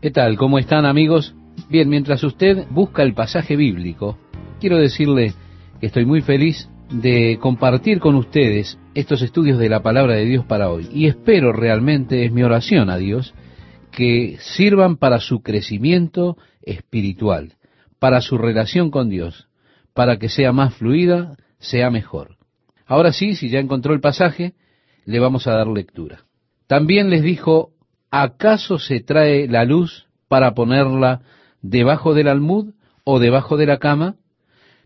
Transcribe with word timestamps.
¿Qué 0.00 0.12
tal? 0.12 0.36
¿Cómo 0.36 0.60
están 0.60 0.86
amigos? 0.86 1.34
Bien, 1.68 1.88
mientras 1.88 2.22
usted 2.22 2.68
busca 2.70 3.02
el 3.02 3.14
pasaje 3.14 3.56
bíblico, 3.56 4.16
quiero 4.60 4.76
decirle 4.76 5.34
que 5.80 5.86
estoy 5.86 6.06
muy 6.06 6.20
feliz 6.20 6.70
de 6.88 7.36
compartir 7.40 7.98
con 7.98 8.14
ustedes 8.14 8.78
estos 8.94 9.22
estudios 9.22 9.58
de 9.58 9.68
la 9.68 9.82
palabra 9.82 10.14
de 10.14 10.24
Dios 10.24 10.44
para 10.44 10.70
hoy. 10.70 10.86
Y 10.92 11.08
espero 11.08 11.52
realmente, 11.52 12.24
es 12.24 12.30
mi 12.30 12.44
oración 12.44 12.90
a 12.90 12.96
Dios, 12.96 13.34
que 13.90 14.36
sirvan 14.38 14.98
para 14.98 15.18
su 15.18 15.42
crecimiento 15.42 16.36
espiritual, 16.62 17.54
para 17.98 18.20
su 18.20 18.38
relación 18.38 18.92
con 18.92 19.08
Dios, 19.08 19.48
para 19.94 20.20
que 20.20 20.28
sea 20.28 20.52
más 20.52 20.74
fluida, 20.74 21.36
sea 21.58 21.90
mejor. 21.90 22.36
Ahora 22.86 23.12
sí, 23.12 23.34
si 23.34 23.48
ya 23.48 23.58
encontró 23.58 23.94
el 23.94 24.00
pasaje, 24.00 24.54
le 25.06 25.18
vamos 25.18 25.48
a 25.48 25.54
dar 25.54 25.66
lectura. 25.66 26.20
También 26.68 27.10
les 27.10 27.24
dijo, 27.24 27.72
¿acaso 28.10 28.78
se 28.78 29.00
trae 29.00 29.48
la 29.48 29.64
luz 29.64 30.06
para 30.28 30.54
ponerla 30.54 31.22
debajo 31.62 32.14
del 32.14 32.28
almud 32.28 32.74
o 33.04 33.18
debajo 33.18 33.56
de 33.56 33.66
la 33.66 33.78
cama? 33.78 34.16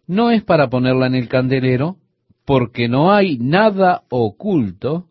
No 0.07 0.31
es 0.31 0.43
para 0.43 0.69
ponerla 0.69 1.07
en 1.07 1.15
el 1.15 1.29
candelero, 1.29 1.97
porque 2.45 2.89
no 2.89 3.13
hay 3.13 3.39
nada 3.39 4.03
oculto 4.09 5.07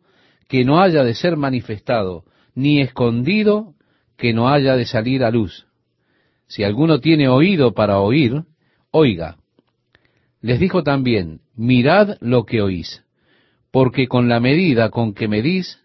que 0.48 0.66
no 0.66 0.82
haya 0.82 1.04
de 1.04 1.16
ser 1.16 1.38
manifestado, 1.38 2.26
ni 2.56 2.82
escondido 2.82 3.74
que 4.18 4.34
no 4.34 4.50
haya 4.50 4.76
de 4.76 4.86
salir 4.86 5.24
a 5.24 5.32
luz. 5.32 5.66
Si 6.48 6.64
alguno 6.64 7.00
tiene 7.00 7.30
oído 7.30 7.74
para 7.74 8.00
oír, 8.00 8.44
oiga. 8.92 9.38
Les 10.42 10.60
dijo 10.60 10.84
también, 10.84 11.40
mirad 11.56 12.18
lo 12.20 12.46
que 12.46 12.62
oís, 12.62 13.04
porque 13.72 14.08
con 14.08 14.28
la 14.28 14.42
medida 14.42 14.90
con 14.90 15.14
que 15.14 15.30
medís, 15.30 15.80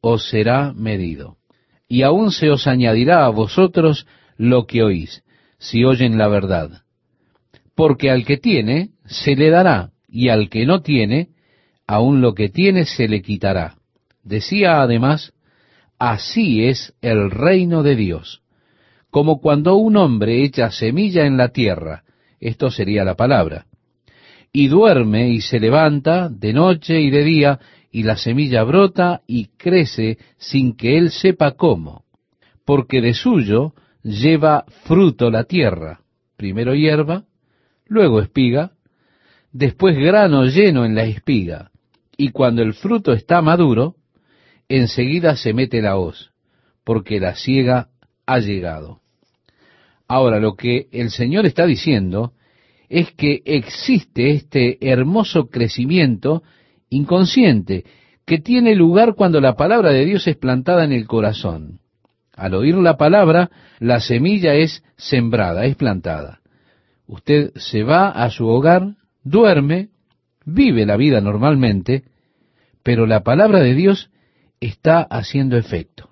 os 0.00 0.28
será 0.28 0.72
medido 0.72 1.36
y 1.88 2.02
aún 2.02 2.32
se 2.32 2.50
os 2.50 2.66
añadirá 2.66 3.26
a 3.26 3.30
vosotros 3.30 4.06
lo 4.36 4.66
que 4.66 4.82
oís, 4.82 5.22
si 5.58 5.84
oyen 5.84 6.18
la 6.18 6.28
verdad. 6.28 6.82
Porque 7.74 8.10
al 8.10 8.24
que 8.24 8.36
tiene, 8.36 8.90
se 9.04 9.36
le 9.36 9.50
dará, 9.50 9.90
y 10.08 10.28
al 10.28 10.48
que 10.48 10.66
no 10.66 10.82
tiene, 10.82 11.28
aún 11.86 12.20
lo 12.20 12.34
que 12.34 12.48
tiene 12.48 12.84
se 12.84 13.08
le 13.08 13.22
quitará. 13.22 13.76
Decía 14.22 14.82
además, 14.82 15.32
así 15.98 16.64
es 16.64 16.94
el 17.00 17.30
reino 17.30 17.82
de 17.82 17.96
Dios, 17.96 18.42
como 19.10 19.40
cuando 19.40 19.76
un 19.76 19.96
hombre 19.96 20.42
echa 20.44 20.70
semilla 20.70 21.26
en 21.26 21.36
la 21.36 21.48
tierra, 21.48 22.02
esto 22.40 22.70
sería 22.70 23.04
la 23.04 23.14
palabra, 23.14 23.66
y 24.52 24.68
duerme 24.68 25.30
y 25.30 25.40
se 25.40 25.60
levanta 25.60 26.28
de 26.28 26.52
noche 26.52 27.00
y 27.00 27.10
de 27.10 27.24
día, 27.24 27.60
y 27.90 28.02
la 28.02 28.16
semilla 28.16 28.62
brota 28.64 29.22
y 29.26 29.46
crece 29.56 30.18
sin 30.38 30.76
que 30.76 30.98
él 30.98 31.10
sepa 31.10 31.52
cómo, 31.52 32.04
porque 32.64 33.00
de 33.00 33.14
suyo 33.14 33.74
lleva 34.02 34.64
fruto 34.84 35.30
la 35.30 35.44
tierra, 35.44 36.00
primero 36.36 36.74
hierba, 36.74 37.24
luego 37.86 38.20
espiga, 38.20 38.72
después 39.52 39.96
grano 39.96 40.44
lleno 40.44 40.84
en 40.84 40.94
la 40.94 41.04
espiga, 41.04 41.70
y 42.16 42.30
cuando 42.30 42.62
el 42.62 42.74
fruto 42.74 43.12
está 43.12 43.42
maduro, 43.42 43.96
enseguida 44.68 45.36
se 45.36 45.52
mete 45.52 45.82
la 45.82 45.96
hoz, 45.96 46.30
porque 46.84 47.20
la 47.20 47.34
siega 47.34 47.88
ha 48.26 48.38
llegado. 48.38 49.00
Ahora, 50.08 50.38
lo 50.38 50.54
que 50.54 50.88
el 50.92 51.10
Señor 51.10 51.46
está 51.46 51.66
diciendo 51.66 52.32
es 52.88 53.12
que 53.12 53.42
existe 53.44 54.30
este 54.30 54.78
hermoso 54.80 55.48
crecimiento 55.48 56.42
inconsciente, 56.90 57.84
que 58.24 58.38
tiene 58.38 58.74
lugar 58.74 59.14
cuando 59.14 59.40
la 59.40 59.54
palabra 59.54 59.90
de 59.92 60.04
Dios 60.04 60.26
es 60.26 60.36
plantada 60.36 60.84
en 60.84 60.92
el 60.92 61.06
corazón. 61.06 61.80
Al 62.34 62.54
oír 62.54 62.74
la 62.76 62.96
palabra, 62.96 63.50
la 63.78 64.00
semilla 64.00 64.54
es 64.54 64.84
sembrada, 64.96 65.64
es 65.64 65.76
plantada. 65.76 66.40
Usted 67.06 67.52
se 67.54 67.82
va 67.82 68.10
a 68.10 68.28
su 68.30 68.46
hogar, 68.46 68.96
duerme, 69.22 69.88
vive 70.44 70.84
la 70.84 70.96
vida 70.96 71.20
normalmente, 71.20 72.04
pero 72.82 73.06
la 73.06 73.22
palabra 73.22 73.60
de 73.60 73.74
Dios 73.74 74.10
está 74.60 75.02
haciendo 75.02 75.56
efecto. 75.56 76.10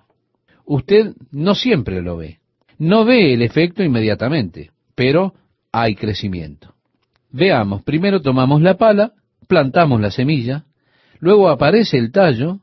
Usted 0.65 1.13
no 1.31 1.53
siempre 1.53 2.01
lo 2.01 2.17
ve. 2.17 2.39
No 2.77 3.05
ve 3.05 3.33
el 3.33 3.41
efecto 3.41 3.83
inmediatamente, 3.83 4.71
pero 4.95 5.33
hay 5.71 5.95
crecimiento. 5.95 6.73
Veamos, 7.31 7.83
primero 7.83 8.21
tomamos 8.21 8.61
la 8.61 8.77
pala, 8.77 9.13
plantamos 9.47 10.01
la 10.01 10.11
semilla, 10.11 10.65
luego 11.19 11.49
aparece 11.49 11.97
el 11.97 12.11
tallo, 12.11 12.59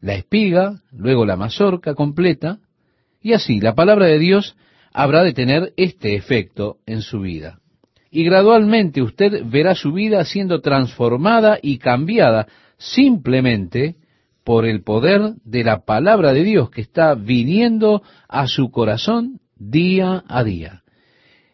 la 0.00 0.14
espiga, 0.14 0.82
luego 0.92 1.26
la 1.26 1.36
mazorca 1.36 1.94
completa, 1.94 2.58
y 3.20 3.32
así 3.32 3.60
la 3.60 3.74
palabra 3.74 4.06
de 4.06 4.18
Dios 4.18 4.56
habrá 4.92 5.22
de 5.22 5.32
tener 5.32 5.72
este 5.76 6.14
efecto 6.14 6.78
en 6.86 7.02
su 7.02 7.20
vida. 7.20 7.58
Y 8.10 8.24
gradualmente 8.24 9.02
usted 9.02 9.42
verá 9.44 9.74
su 9.74 9.92
vida 9.92 10.24
siendo 10.24 10.60
transformada 10.60 11.58
y 11.60 11.78
cambiada 11.78 12.46
simplemente 12.78 13.96
por 14.44 14.64
el 14.64 14.82
poder 14.82 15.34
de 15.44 15.64
la 15.64 15.84
palabra 15.84 16.32
de 16.32 16.44
Dios 16.44 16.70
que 16.70 16.80
está 16.80 17.14
viniendo 17.14 18.02
a 18.28 18.46
su 18.46 18.70
corazón 18.70 19.40
día 19.56 20.22
a 20.28 20.44
día. 20.44 20.82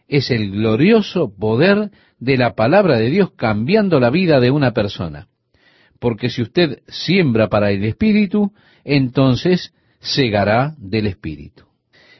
Es 0.09 0.31
el 0.31 0.51
glorioso 0.51 1.35
poder 1.35 1.91
de 2.19 2.37
la 2.37 2.55
palabra 2.55 2.99
de 2.99 3.09
Dios 3.09 3.33
cambiando 3.35 3.99
la 3.99 4.11
vida 4.11 4.41
de 4.41 4.51
una 4.51 4.73
persona. 4.73 5.29
Porque 6.03 6.29
si 6.29 6.43
usted 6.43 6.81
siembra 6.89 7.49
para 7.49 7.71
el 7.71 7.85
Espíritu, 7.85 8.53
entonces 8.85 9.73
segará 10.01 10.75
del 10.77 11.07
Espíritu. 11.07 11.63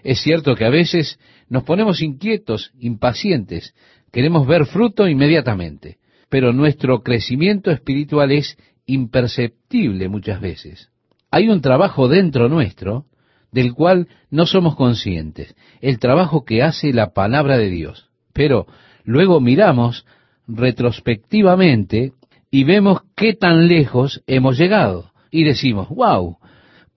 Es 0.05 0.23
cierto 0.23 0.55
que 0.55 0.65
a 0.65 0.71
veces 0.71 1.19
nos 1.49 1.65
ponemos 1.65 2.01
inquietos, 2.01 2.73
impacientes, 2.79 3.75
queremos 4.13 4.47
ver 4.47 4.67
fruto 4.67 5.09
inmediatamente, 5.09 5.99
pero 6.29 6.53
nuestro 6.53 7.03
crecimiento 7.03 7.73
espiritual 7.73 8.31
es 8.31 8.57
imperceptible 8.87 10.09
muchas 10.09 10.41
veces. 10.41 10.91
Hay 11.33 11.49
un 11.49 11.61
trabajo 11.61 12.07
dentro 12.07 12.49
nuestro 12.49 13.07
del 13.51 13.75
cual 13.75 14.07
no 14.31 14.47
somos 14.47 14.77
conscientes, 14.77 15.57
el 15.81 15.99
trabajo 15.99 16.45
que 16.45 16.63
hace 16.63 16.93
la 16.93 17.13
palabra 17.13 17.59
de 17.59 17.69
Dios. 17.69 18.09
Pero 18.33 18.67
Luego 19.05 19.41
miramos 19.41 20.07
retrospectivamente 20.47 22.13
y 22.53 22.65
vemos 22.65 23.01
qué 23.17 23.33
tan 23.33 23.67
lejos 23.67 24.23
hemos 24.27 24.59
llegado. 24.59 25.11
Y 25.31 25.43
decimos, 25.43 25.89
wow, 25.89 26.37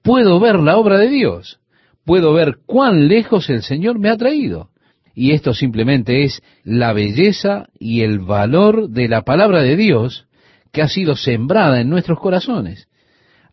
puedo 0.03 0.37
ver 0.41 0.59
la 0.59 0.75
obra 0.75 0.97
de 0.97 1.07
Dios, 1.07 1.61
puedo 2.03 2.33
ver 2.33 2.57
cuán 2.65 3.07
lejos 3.07 3.49
el 3.49 3.63
Señor 3.63 3.97
me 3.97 4.09
ha 4.09 4.17
traído. 4.17 4.69
Y 5.15 5.31
esto 5.31 5.53
simplemente 5.53 6.25
es 6.25 6.43
la 6.65 6.91
belleza 6.91 7.69
y 7.79 8.01
el 8.01 8.19
valor 8.19 8.89
de 8.89 9.07
la 9.07 9.21
palabra 9.21 9.61
de 9.61 9.77
Dios 9.77 10.27
que 10.73 10.81
ha 10.81 10.89
sido 10.89 11.15
sembrada 11.15 11.79
en 11.79 11.89
nuestros 11.89 12.19
corazones. 12.19 12.89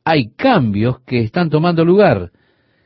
Hay 0.04 0.32
cambios 0.32 1.00
que 1.06 1.20
están 1.20 1.50
tomando 1.50 1.84
lugar, 1.84 2.32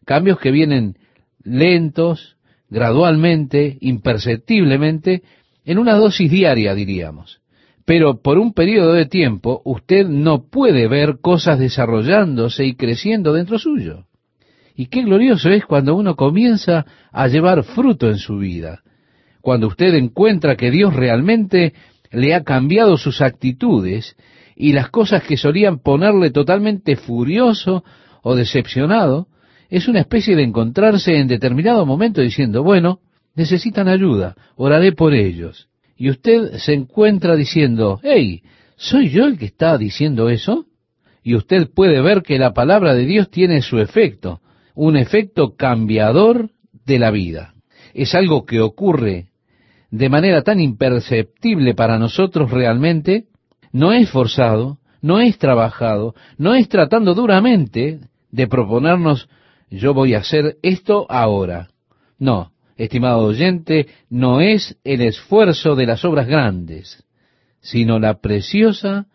cambios 0.04 0.38
que 0.38 0.50
vienen 0.50 0.98
lentos, 1.42 2.36
gradualmente, 2.68 3.78
imperceptiblemente, 3.80 5.22
en 5.64 5.78
una 5.78 5.94
dosis 5.94 6.30
diaria, 6.30 6.74
diríamos. 6.74 7.40
Pero 7.86 8.20
por 8.20 8.36
un 8.38 8.52
periodo 8.52 8.92
de 8.92 9.06
tiempo 9.06 9.62
usted 9.64 10.06
no 10.08 10.50
puede 10.50 10.88
ver 10.88 11.18
cosas 11.22 11.58
desarrollándose 11.60 12.66
y 12.66 12.74
creciendo 12.74 13.32
dentro 13.32 13.58
suyo. 13.58 14.06
Y 14.74 14.86
qué 14.86 15.02
glorioso 15.02 15.48
es 15.50 15.64
cuando 15.64 15.94
uno 15.94 16.16
comienza 16.16 16.84
a 17.12 17.28
llevar 17.28 17.62
fruto 17.62 18.08
en 18.10 18.18
su 18.18 18.38
vida, 18.38 18.82
cuando 19.40 19.68
usted 19.68 19.94
encuentra 19.94 20.56
que 20.56 20.72
Dios 20.72 20.94
realmente 20.94 21.72
le 22.10 22.34
ha 22.34 22.42
cambiado 22.42 22.96
sus 22.96 23.22
actitudes 23.22 24.16
y 24.56 24.72
las 24.72 24.90
cosas 24.90 25.22
que 25.22 25.36
solían 25.36 25.78
ponerle 25.78 26.30
totalmente 26.30 26.96
furioso 26.96 27.84
o 28.22 28.34
decepcionado, 28.34 29.28
es 29.70 29.86
una 29.86 30.00
especie 30.00 30.34
de 30.34 30.42
encontrarse 30.42 31.16
en 31.16 31.28
determinado 31.28 31.86
momento 31.86 32.20
diciendo, 32.20 32.64
bueno, 32.64 33.00
necesitan 33.36 33.86
ayuda, 33.86 34.34
oraré 34.56 34.92
por 34.92 35.14
ellos. 35.14 35.68
Y 35.96 36.10
usted 36.10 36.58
se 36.58 36.74
encuentra 36.74 37.36
diciendo, 37.36 38.00
hey, 38.02 38.42
¿soy 38.76 39.10
yo 39.10 39.26
el 39.26 39.38
que 39.38 39.46
está 39.46 39.78
diciendo 39.78 40.28
eso? 40.28 40.66
Y 41.22 41.34
usted 41.34 41.70
puede 41.74 42.00
ver 42.00 42.22
que 42.22 42.38
la 42.38 42.52
palabra 42.52 42.94
de 42.94 43.06
Dios 43.06 43.30
tiene 43.30 43.62
su 43.62 43.78
efecto, 43.78 44.40
un 44.74 44.96
efecto 44.96 45.56
cambiador 45.56 46.50
de 46.84 46.98
la 46.98 47.10
vida. 47.10 47.54
Es 47.94 48.14
algo 48.14 48.44
que 48.44 48.60
ocurre 48.60 49.28
de 49.90 50.08
manera 50.08 50.42
tan 50.42 50.60
imperceptible 50.60 51.74
para 51.74 51.98
nosotros 51.98 52.50
realmente, 52.50 53.24
no 53.72 53.92
es 53.92 54.10
forzado, 54.10 54.78
no 55.00 55.20
es 55.20 55.38
trabajado, 55.38 56.14
no 56.36 56.54
es 56.54 56.68
tratando 56.68 57.14
duramente 57.14 58.00
de 58.30 58.46
proponernos 58.46 59.28
yo 59.70 59.94
voy 59.94 60.14
a 60.14 60.18
hacer 60.18 60.56
esto 60.62 61.06
ahora. 61.08 61.68
No, 62.18 62.52
estimado 62.76 63.20
oyente, 63.20 63.86
no 64.10 64.40
es 64.40 64.78
el 64.84 65.00
esfuerzo 65.00 65.74
de 65.74 65.86
las 65.86 66.04
obras 66.04 66.26
grandes, 66.26 67.04
sino 67.60 67.98
la 67.98 68.20
preciosa, 68.20 69.06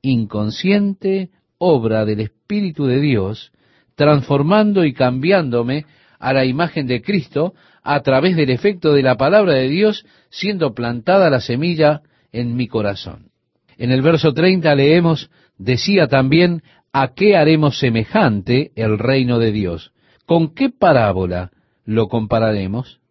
inconsciente 0.00 1.30
obra 1.58 2.04
del 2.04 2.20
Espíritu 2.20 2.86
de 2.86 3.00
Dios, 3.00 3.52
transformando 3.94 4.84
y 4.84 4.94
cambiándome 4.94 5.86
a 6.18 6.32
la 6.32 6.44
imagen 6.44 6.86
de 6.86 7.02
Cristo 7.02 7.54
a 7.82 8.00
través 8.00 8.36
del 8.36 8.50
efecto 8.50 8.94
de 8.94 9.02
la 9.02 9.16
palabra 9.16 9.54
de 9.54 9.68
Dios 9.68 10.06
siendo 10.30 10.74
plantada 10.74 11.30
la 11.30 11.40
semilla 11.40 12.02
en 12.32 12.56
mi 12.56 12.68
corazón. 12.68 13.30
En 13.76 13.90
el 13.90 14.02
verso 14.02 14.32
30 14.32 14.74
leemos, 14.74 15.30
decía 15.58 16.06
también, 16.06 16.62
¿a 16.92 17.14
qué 17.14 17.36
haremos 17.36 17.78
semejante 17.78 18.72
el 18.76 18.98
reino 18.98 19.38
de 19.38 19.52
Dios? 19.52 19.92
¿Con 20.26 20.54
qué 20.54 20.70
parábola 20.70 21.50
lo 21.84 22.08
compararemos? 22.08 23.01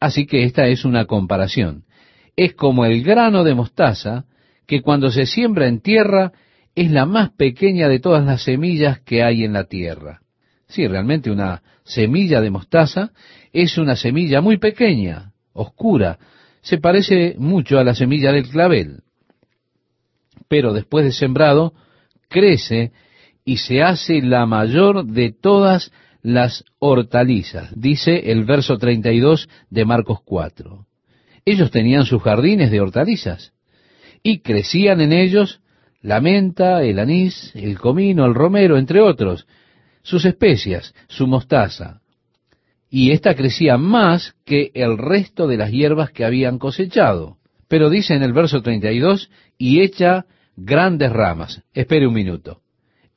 Así 0.00 0.26
que 0.26 0.44
esta 0.44 0.66
es 0.66 0.84
una 0.84 1.06
comparación. 1.06 1.84
Es 2.36 2.54
como 2.54 2.84
el 2.84 3.02
grano 3.02 3.44
de 3.44 3.54
mostaza 3.54 4.24
que 4.66 4.82
cuando 4.82 5.10
se 5.10 5.26
siembra 5.26 5.66
en 5.66 5.80
tierra 5.80 6.32
es 6.74 6.90
la 6.90 7.06
más 7.06 7.30
pequeña 7.30 7.88
de 7.88 7.98
todas 7.98 8.24
las 8.24 8.42
semillas 8.42 9.00
que 9.00 9.22
hay 9.22 9.44
en 9.44 9.52
la 9.52 9.64
tierra. 9.64 10.20
Sí, 10.68 10.86
realmente 10.86 11.30
una 11.30 11.62
semilla 11.84 12.40
de 12.40 12.50
mostaza 12.50 13.10
es 13.52 13.78
una 13.78 13.96
semilla 13.96 14.40
muy 14.40 14.58
pequeña, 14.58 15.32
oscura, 15.52 16.18
se 16.60 16.78
parece 16.78 17.34
mucho 17.38 17.78
a 17.78 17.84
la 17.84 17.94
semilla 17.94 18.30
del 18.30 18.48
clavel. 18.48 19.02
Pero 20.48 20.72
después 20.72 21.04
de 21.04 21.12
sembrado, 21.12 21.72
crece 22.28 22.92
y 23.44 23.56
se 23.56 23.82
hace 23.82 24.20
la 24.20 24.44
mayor 24.44 25.06
de 25.06 25.32
todas 25.32 25.90
las 26.28 26.62
hortalizas, 26.78 27.70
dice 27.74 28.30
el 28.30 28.44
verso 28.44 28.76
32 28.76 29.48
de 29.70 29.84
Marcos 29.86 30.18
4. 30.26 30.86
Ellos 31.46 31.70
tenían 31.70 32.04
sus 32.04 32.22
jardines 32.22 32.70
de 32.70 32.82
hortalizas 32.82 33.54
y 34.22 34.40
crecían 34.40 35.00
en 35.00 35.14
ellos 35.14 35.62
la 36.02 36.20
menta, 36.20 36.82
el 36.82 36.98
anís, 36.98 37.50
el 37.54 37.78
comino, 37.78 38.26
el 38.26 38.34
romero, 38.34 38.76
entre 38.76 39.00
otros, 39.00 39.46
sus 40.02 40.26
especias, 40.26 40.94
su 41.08 41.26
mostaza. 41.26 42.02
Y 42.90 43.12
ésta 43.12 43.34
crecía 43.34 43.78
más 43.78 44.34
que 44.44 44.70
el 44.74 44.98
resto 44.98 45.46
de 45.46 45.56
las 45.56 45.70
hierbas 45.70 46.10
que 46.10 46.26
habían 46.26 46.58
cosechado. 46.58 47.38
Pero 47.68 47.88
dice 47.88 48.14
en 48.14 48.22
el 48.22 48.34
verso 48.34 48.60
32, 48.60 49.30
y 49.56 49.80
echa 49.80 50.26
grandes 50.56 51.10
ramas. 51.10 51.62
Espere 51.72 52.06
un 52.06 52.12
minuto. 52.12 52.60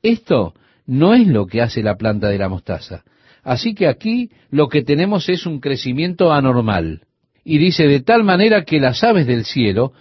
Esto 0.02 0.54
no 0.86 1.14
es 1.14 1.26
lo 1.26 1.46
que 1.46 1.62
hace 1.62 1.82
la 1.82 1.96
planta 1.96 2.28
de 2.28 2.38
la 2.38 2.48
mostaza. 2.48 3.04
Así 3.42 3.74
que 3.74 3.88
aquí 3.88 4.30
lo 4.50 4.68
que 4.68 4.82
tenemos 4.82 5.28
es 5.28 5.46
un 5.46 5.60
crecimiento 5.60 6.32
anormal. 6.32 7.02
Y 7.44 7.58
dice 7.58 7.88
de 7.88 8.00
tal 8.00 8.22
manera 8.22 8.64
que 8.64 8.78
las 8.78 9.02
aves 9.02 9.26
del 9.26 9.44
cielo 9.44 9.92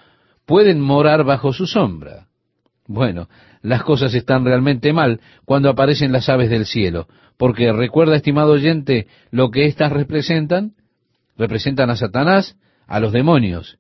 pueden 0.45 0.80
morar 0.80 1.24
bajo 1.24 1.54
su 1.54 1.66
sombra. 1.66 2.28
Bueno, 2.88 3.30
las 3.62 3.83
cosas 3.83 4.13
están 4.13 4.45
realmente 4.45 4.94
mal 4.94 5.22
cuando 5.45 5.69
aparecen 5.69 6.12
las 6.12 6.30
aves 6.30 6.50
del 6.50 6.66
cielo, 6.66 7.07
porque 7.38 7.72
recuerda, 7.72 8.16
estimado 8.16 8.51
oyente, 8.51 9.07
lo 9.31 9.50
que 9.50 9.66
éstas 9.66 9.92
representan. 9.92 10.74
Representan 11.38 11.89
a 11.89 11.95
Satanás, 11.95 12.57
a 12.86 13.00
los 13.00 13.13
demonios, 13.13 13.80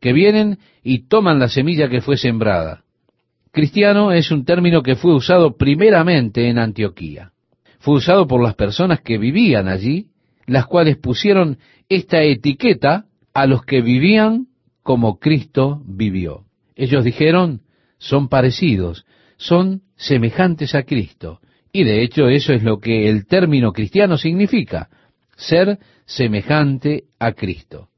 que 0.00 0.12
vienen 0.12 0.58
y 0.82 1.08
toman 1.08 1.38
la 1.38 1.48
semilla 1.48 1.88
que 1.88 2.00
fue 2.00 2.16
sembrada. 2.16 2.84
Cristiano 3.52 4.12
es 4.12 4.30
un 4.30 4.46
término 4.46 4.82
que 4.82 4.96
fue 4.96 5.14
usado 5.14 5.58
primeramente 5.58 6.48
en 6.48 6.58
Antioquía. 6.58 7.32
Fue 7.80 7.96
usado 7.96 8.26
por 8.26 8.42
las 8.42 8.54
personas 8.54 9.02
que 9.02 9.18
vivían 9.18 9.68
allí, 9.68 10.06
las 10.46 10.66
cuales 10.66 10.96
pusieron 10.96 11.58
esta 11.90 12.22
etiqueta 12.22 13.04
a 13.34 13.46
los 13.46 13.62
que 13.64 13.82
vivían 13.82 14.46
como 14.82 15.18
Cristo 15.18 15.82
vivió. 15.84 16.44
Ellos 16.76 17.04
dijeron, 17.04 17.60
son 17.98 18.28
parecidos, 18.28 19.04
son 19.36 19.82
semejantes 19.96 20.74
a 20.74 20.84
Cristo. 20.84 21.40
Y 21.72 21.84
de 21.84 22.02
hecho 22.02 22.28
eso 22.28 22.54
es 22.54 22.62
lo 22.62 22.80
que 22.80 23.10
el 23.10 23.26
término 23.26 23.72
cristiano 23.72 24.16
significa, 24.16 24.88
ser 25.36 25.78
semejante 26.06 27.04
a 27.18 27.32
Cristo. 27.32 27.88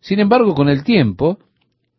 Sin 0.00 0.20
embargo, 0.20 0.54
con 0.54 0.68
el 0.68 0.84
tiempo, 0.84 1.38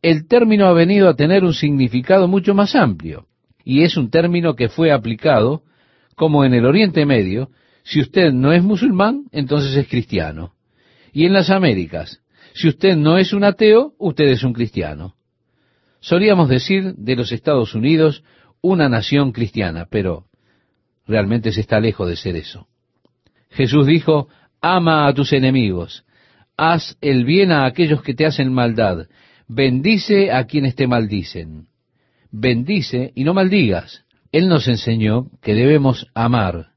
el 0.05 0.27
término 0.27 0.67
ha 0.67 0.73
venido 0.73 1.09
a 1.09 1.15
tener 1.15 1.43
un 1.43 1.55
significado 1.55 2.27
mucho 2.27 2.53
más 2.53 2.75
amplio, 2.75 3.25
y 3.63 3.81
es 3.81 3.97
un 3.97 4.11
término 4.11 4.55
que 4.55 4.69
fue 4.69 4.91
aplicado, 4.91 5.63
como 6.15 6.45
en 6.45 6.53
el 6.53 6.67
Oriente 6.67 7.07
Medio, 7.07 7.49
si 7.83 8.01
usted 8.01 8.31
no 8.31 8.53
es 8.53 8.61
musulmán, 8.61 9.23
entonces 9.31 9.75
es 9.75 9.87
cristiano. 9.87 10.53
Y 11.11 11.25
en 11.25 11.33
las 11.33 11.49
Américas, 11.49 12.21
si 12.53 12.67
usted 12.67 12.95
no 12.95 13.17
es 13.17 13.33
un 13.33 13.43
ateo, 13.43 13.93
usted 13.97 14.25
es 14.25 14.43
un 14.43 14.53
cristiano. 14.53 15.15
Solíamos 16.01 16.49
decir 16.49 16.93
de 16.93 17.15
los 17.15 17.31
Estados 17.31 17.73
Unidos 17.73 18.23
una 18.61 18.87
nación 18.89 19.31
cristiana, 19.31 19.87
pero 19.89 20.25
realmente 21.07 21.51
se 21.51 21.61
está 21.61 21.79
lejos 21.79 22.07
de 22.07 22.15
ser 22.15 22.35
eso. 22.35 22.67
Jesús 23.49 23.87
dijo, 23.87 24.27
ama 24.61 25.07
a 25.07 25.13
tus 25.15 25.33
enemigos, 25.33 26.05
haz 26.57 26.95
el 27.01 27.25
bien 27.25 27.51
a 27.51 27.65
aquellos 27.65 28.03
que 28.03 28.13
te 28.13 28.27
hacen 28.27 28.53
maldad, 28.53 29.07
bendice 29.47 30.31
a 30.31 30.45
quienes 30.45 30.75
te 30.75 30.87
maldicen, 30.87 31.67
bendice 32.31 33.11
y 33.15 33.23
no 33.23 33.33
maldigas. 33.33 34.03
Él 34.31 34.49
nos 34.49 34.67
enseñó 34.67 35.29
que 35.41 35.53
debemos 35.53 36.07
amar, 36.13 36.71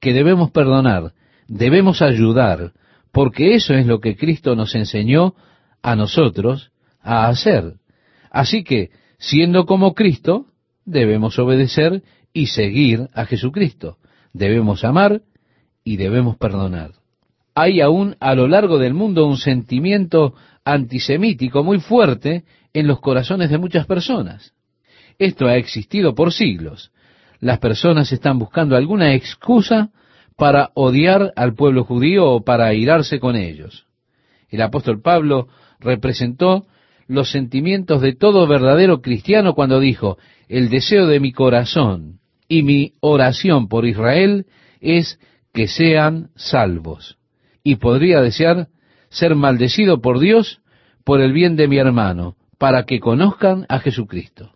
que 0.00 0.12
debemos 0.12 0.50
perdonar, 0.50 1.12
debemos 1.48 2.00
ayudar, 2.00 2.72
porque 3.12 3.54
eso 3.54 3.74
es 3.74 3.86
lo 3.86 4.00
que 4.00 4.16
Cristo 4.16 4.56
nos 4.56 4.74
enseñó 4.74 5.34
a 5.82 5.96
nosotros 5.96 6.72
a 7.02 7.28
hacer. 7.28 7.74
Así 8.30 8.64
que, 8.64 8.90
siendo 9.18 9.66
como 9.66 9.94
Cristo, 9.94 10.46
debemos 10.84 11.38
obedecer 11.38 12.02
y 12.32 12.46
seguir 12.46 13.08
a 13.12 13.26
Jesucristo. 13.26 13.98
Debemos 14.32 14.84
amar 14.84 15.22
y 15.84 15.96
debemos 15.96 16.36
perdonar. 16.36 16.92
Hay 17.54 17.82
aún 17.82 18.16
a 18.20 18.34
lo 18.34 18.48
largo 18.48 18.78
del 18.78 18.94
mundo 18.94 19.26
un 19.26 19.36
sentimiento 19.36 20.34
antisemítico 20.64 21.62
muy 21.62 21.80
fuerte 21.80 22.44
en 22.72 22.86
los 22.86 23.00
corazones 23.00 23.50
de 23.50 23.58
muchas 23.58 23.86
personas. 23.86 24.52
Esto 25.18 25.46
ha 25.46 25.56
existido 25.56 26.14
por 26.14 26.32
siglos. 26.32 26.92
Las 27.40 27.58
personas 27.58 28.12
están 28.12 28.38
buscando 28.38 28.76
alguna 28.76 29.14
excusa 29.14 29.90
para 30.36 30.70
odiar 30.74 31.32
al 31.36 31.54
pueblo 31.54 31.84
judío 31.84 32.30
o 32.30 32.44
para 32.44 32.66
airarse 32.66 33.20
con 33.20 33.36
ellos. 33.36 33.86
El 34.48 34.62
apóstol 34.62 35.00
Pablo 35.00 35.48
representó 35.80 36.66
los 37.06 37.30
sentimientos 37.30 38.00
de 38.00 38.14
todo 38.14 38.46
verdadero 38.46 39.02
cristiano 39.02 39.54
cuando 39.54 39.80
dijo, 39.80 40.18
el 40.48 40.68
deseo 40.68 41.06
de 41.06 41.20
mi 41.20 41.32
corazón 41.32 42.20
y 42.48 42.62
mi 42.62 42.92
oración 43.00 43.68
por 43.68 43.86
Israel 43.86 44.46
es 44.80 45.18
que 45.52 45.68
sean 45.68 46.30
salvos. 46.36 47.18
Y 47.64 47.76
podría 47.76 48.20
desear 48.20 48.68
ser 49.12 49.34
maldecido 49.34 50.00
por 50.00 50.18
Dios 50.18 50.60
por 51.04 51.20
el 51.20 51.32
bien 51.32 51.54
de 51.56 51.68
mi 51.68 51.78
hermano, 51.78 52.36
para 52.58 52.84
que 52.84 52.98
conozcan 52.98 53.66
a 53.68 53.78
Jesucristo. 53.78 54.52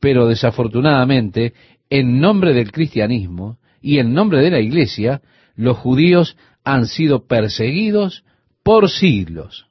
Pero 0.00 0.26
desafortunadamente, 0.26 1.54
en 1.88 2.20
nombre 2.20 2.52
del 2.52 2.72
cristianismo 2.72 3.58
y 3.80 3.98
en 3.98 4.12
nombre 4.12 4.40
de 4.42 4.50
la 4.50 4.60
iglesia, 4.60 5.22
los 5.56 5.76
judíos 5.78 6.36
han 6.64 6.86
sido 6.86 7.26
perseguidos 7.26 8.24
por 8.62 8.90
siglos. 8.90 9.66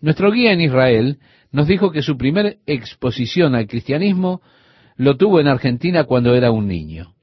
Nuestro 0.00 0.30
guía 0.30 0.52
en 0.52 0.60
Israel 0.60 1.18
nos 1.50 1.66
dijo 1.66 1.90
que 1.90 2.02
su 2.02 2.16
primera 2.16 2.54
exposición 2.66 3.54
al 3.54 3.66
cristianismo 3.66 4.40
lo 4.96 5.16
tuvo 5.16 5.40
en 5.40 5.48
Argentina 5.48 6.04
cuando 6.04 6.34
era 6.34 6.50
un 6.50 6.68
niño. 6.68 7.14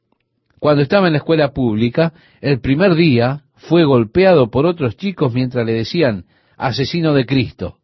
Cuando 0.60 0.82
estaba 0.82 1.08
en 1.08 1.14
la 1.14 1.20
escuela 1.20 1.54
pública, 1.54 2.14
el 2.42 2.60
primer 2.60 2.96
día 2.96 3.44
fue 3.60 3.84
golpeado 3.84 4.50
por 4.50 4.66
otros 4.66 4.96
chicos 4.96 5.34
mientras 5.34 5.66
le 5.66 5.74
decían 5.74 6.26
asesino 6.58 7.14
de 7.14 7.26
Cristo. 7.26 7.78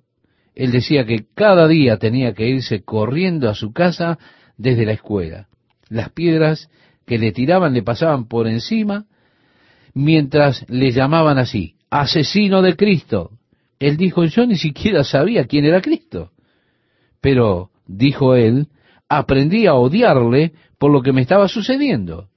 Él 0.56 0.72
decía 0.72 1.06
que 1.06 1.26
cada 1.36 1.68
día 1.68 1.98
tenía 1.98 2.34
que 2.34 2.48
irse 2.48 2.84
corriendo 2.84 3.50
a 3.50 3.56
su 3.56 3.74
casa 3.74 4.18
desde 4.58 4.86
la 4.86 4.94
escuela. 4.94 5.48
Las 5.90 6.12
piedras 6.12 6.70
que 7.06 7.18
le 7.18 7.34
tiraban 7.34 7.74
le 7.74 7.84
pasaban 7.84 8.28
por 8.28 8.48
encima 8.48 9.06
mientras 9.94 10.66
le 10.70 10.92
llamaban 10.92 11.38
así, 11.38 11.76
asesino 11.90 12.62
de 12.62 12.76
Cristo. 12.76 13.32
Él 13.80 13.98
dijo, 13.98 14.24
yo 14.24 14.46
ni 14.46 14.56
siquiera 14.56 15.04
sabía 15.04 15.46
quién 15.46 15.66
era 15.66 15.82
Cristo. 15.82 16.32
Pero, 17.20 17.70
dijo 17.86 18.36
él, 18.36 18.70
aprendí 19.10 19.68
a 19.68 19.74
odiarle 19.74 20.54
por 20.78 20.92
lo 20.92 21.02
que 21.02 21.12
me 21.12 21.22
estaba 21.22 21.50
sucediendo. 21.50 22.30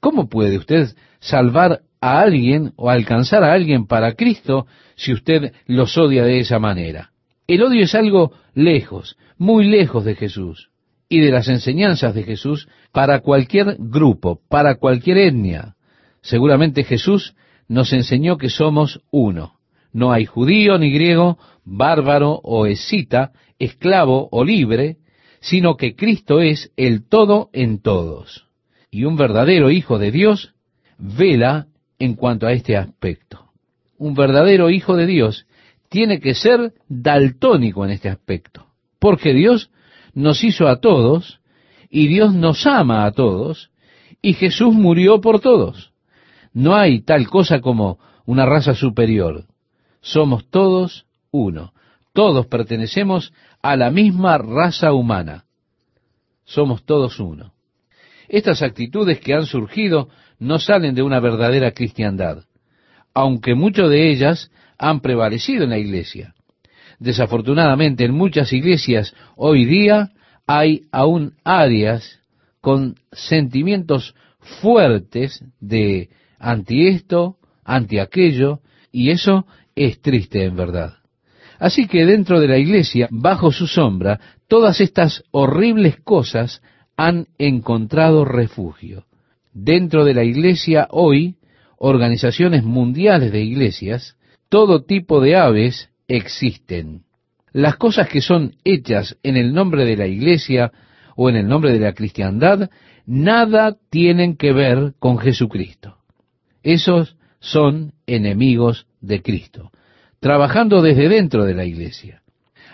¿Cómo 0.00 0.28
puede 0.28 0.56
usted 0.56 0.88
salvar 1.20 1.82
a 2.00 2.20
alguien 2.20 2.72
o 2.76 2.88
alcanzar 2.88 3.44
a 3.44 3.52
alguien 3.52 3.86
para 3.86 4.14
Cristo 4.14 4.66
si 4.96 5.12
usted 5.12 5.52
los 5.66 5.96
odia 5.98 6.24
de 6.24 6.40
esa 6.40 6.58
manera? 6.58 7.10
El 7.46 7.62
odio 7.62 7.84
es 7.84 7.94
algo 7.94 8.32
lejos, 8.54 9.16
muy 9.36 9.66
lejos 9.66 10.04
de 10.04 10.14
Jesús 10.14 10.70
y 11.08 11.20
de 11.20 11.30
las 11.30 11.48
enseñanzas 11.48 12.14
de 12.14 12.22
Jesús 12.22 12.68
para 12.92 13.20
cualquier 13.20 13.76
grupo, 13.78 14.40
para 14.48 14.76
cualquier 14.76 15.18
etnia. 15.18 15.74
Seguramente 16.22 16.84
Jesús 16.84 17.34
nos 17.68 17.92
enseñó 17.92 18.38
que 18.38 18.48
somos 18.48 19.00
uno. 19.10 19.54
No 19.92 20.12
hay 20.12 20.24
judío 20.24 20.78
ni 20.78 20.92
griego, 20.92 21.38
bárbaro 21.64 22.40
o 22.42 22.66
escita, 22.66 23.32
esclavo 23.58 24.28
o 24.30 24.44
libre, 24.44 24.98
sino 25.40 25.76
que 25.76 25.96
Cristo 25.96 26.40
es 26.40 26.72
el 26.76 27.08
todo 27.08 27.50
en 27.52 27.82
todos. 27.82 28.49
Y 28.90 29.04
un 29.04 29.16
verdadero 29.16 29.70
Hijo 29.70 29.98
de 29.98 30.10
Dios 30.10 30.54
vela 30.98 31.66
en 31.98 32.14
cuanto 32.14 32.46
a 32.46 32.52
este 32.52 32.76
aspecto. 32.76 33.46
un 33.98 34.14
verdadero 34.14 34.70
hijo 34.70 34.96
de 34.96 35.06
Dios 35.06 35.46
tiene 35.90 36.20
que 36.20 36.34
ser 36.34 36.72
daltónico 36.88 37.84
en 37.84 37.90
este 37.90 38.08
aspecto, 38.08 38.64
porque 38.98 39.34
Dios 39.34 39.70
nos 40.14 40.42
hizo 40.42 40.68
a 40.68 40.80
todos 40.80 41.40
y 41.90 42.08
Dios 42.08 42.32
nos 42.32 42.66
ama 42.66 43.04
a 43.04 43.12
todos 43.12 43.70
y 44.22 44.32
Jesús 44.32 44.72
murió 44.72 45.20
por 45.20 45.40
todos. 45.40 45.92
No 46.54 46.76
hay 46.76 47.02
tal 47.02 47.28
cosa 47.28 47.60
como 47.60 47.98
una 48.24 48.46
raza 48.46 48.74
superior. 48.74 49.44
Somos 50.00 50.48
todos 50.48 51.06
uno. 51.30 51.74
Todos 52.14 52.46
pertenecemos 52.46 53.32
a 53.62 53.76
la 53.76 53.90
misma 53.90 54.38
raza 54.38 54.92
humana. 54.92 55.44
Somos 56.44 56.84
todos 56.84 57.20
uno. 57.20 57.52
Estas 58.30 58.62
actitudes 58.62 59.18
que 59.18 59.34
han 59.34 59.44
surgido 59.44 60.08
no 60.38 60.60
salen 60.60 60.94
de 60.94 61.02
una 61.02 61.18
verdadera 61.18 61.72
cristiandad, 61.72 62.44
aunque 63.12 63.56
muchas 63.56 63.90
de 63.90 64.08
ellas 64.08 64.52
han 64.78 65.00
prevalecido 65.00 65.64
en 65.64 65.70
la 65.70 65.78
iglesia. 65.78 66.32
Desafortunadamente, 67.00 68.04
en 68.04 68.14
muchas 68.14 68.52
iglesias 68.52 69.14
hoy 69.34 69.64
día 69.64 70.10
hay 70.46 70.82
aún 70.92 71.34
áreas 71.42 72.20
con 72.60 72.94
sentimientos 73.10 74.14
fuertes 74.62 75.44
de 75.58 76.08
anti 76.38 76.86
esto, 76.86 77.36
anti 77.64 77.98
aquello, 77.98 78.60
y 78.92 79.10
eso 79.10 79.44
es 79.74 80.00
triste 80.00 80.44
en 80.44 80.54
verdad. 80.54 80.94
Así 81.58 81.88
que 81.88 82.06
dentro 82.06 82.38
de 82.38 82.46
la 82.46 82.58
iglesia, 82.58 83.08
bajo 83.10 83.50
su 83.50 83.66
sombra, 83.66 84.20
todas 84.46 84.80
estas 84.80 85.24
horribles 85.32 85.96
cosas 86.04 86.62
han 87.00 87.28
encontrado 87.38 88.24
refugio. 88.24 89.06
Dentro 89.54 90.04
de 90.04 90.12
la 90.12 90.24
iglesia 90.24 90.86
hoy, 90.90 91.36
organizaciones 91.78 92.62
mundiales 92.62 93.32
de 93.32 93.40
iglesias, 93.40 94.16
todo 94.50 94.84
tipo 94.84 95.20
de 95.20 95.36
aves 95.36 95.88
existen. 96.08 97.04
Las 97.52 97.76
cosas 97.76 98.08
que 98.08 98.20
son 98.20 98.56
hechas 98.64 99.16
en 99.22 99.38
el 99.38 99.54
nombre 99.54 99.86
de 99.86 99.96
la 99.96 100.06
iglesia 100.06 100.72
o 101.16 101.30
en 101.30 101.36
el 101.36 101.48
nombre 101.48 101.72
de 101.72 101.80
la 101.80 101.94
cristiandad, 101.94 102.68
nada 103.06 103.78
tienen 103.88 104.36
que 104.36 104.52
ver 104.52 104.92
con 104.98 105.18
Jesucristo. 105.18 105.96
Esos 106.62 107.16
son 107.38 107.94
enemigos 108.06 108.86
de 109.00 109.22
Cristo 109.22 109.70
trabajando 110.20 110.82
desde 110.82 111.08
dentro 111.08 111.44
de 111.44 111.54
la 111.54 111.64
iglesia. 111.64 112.22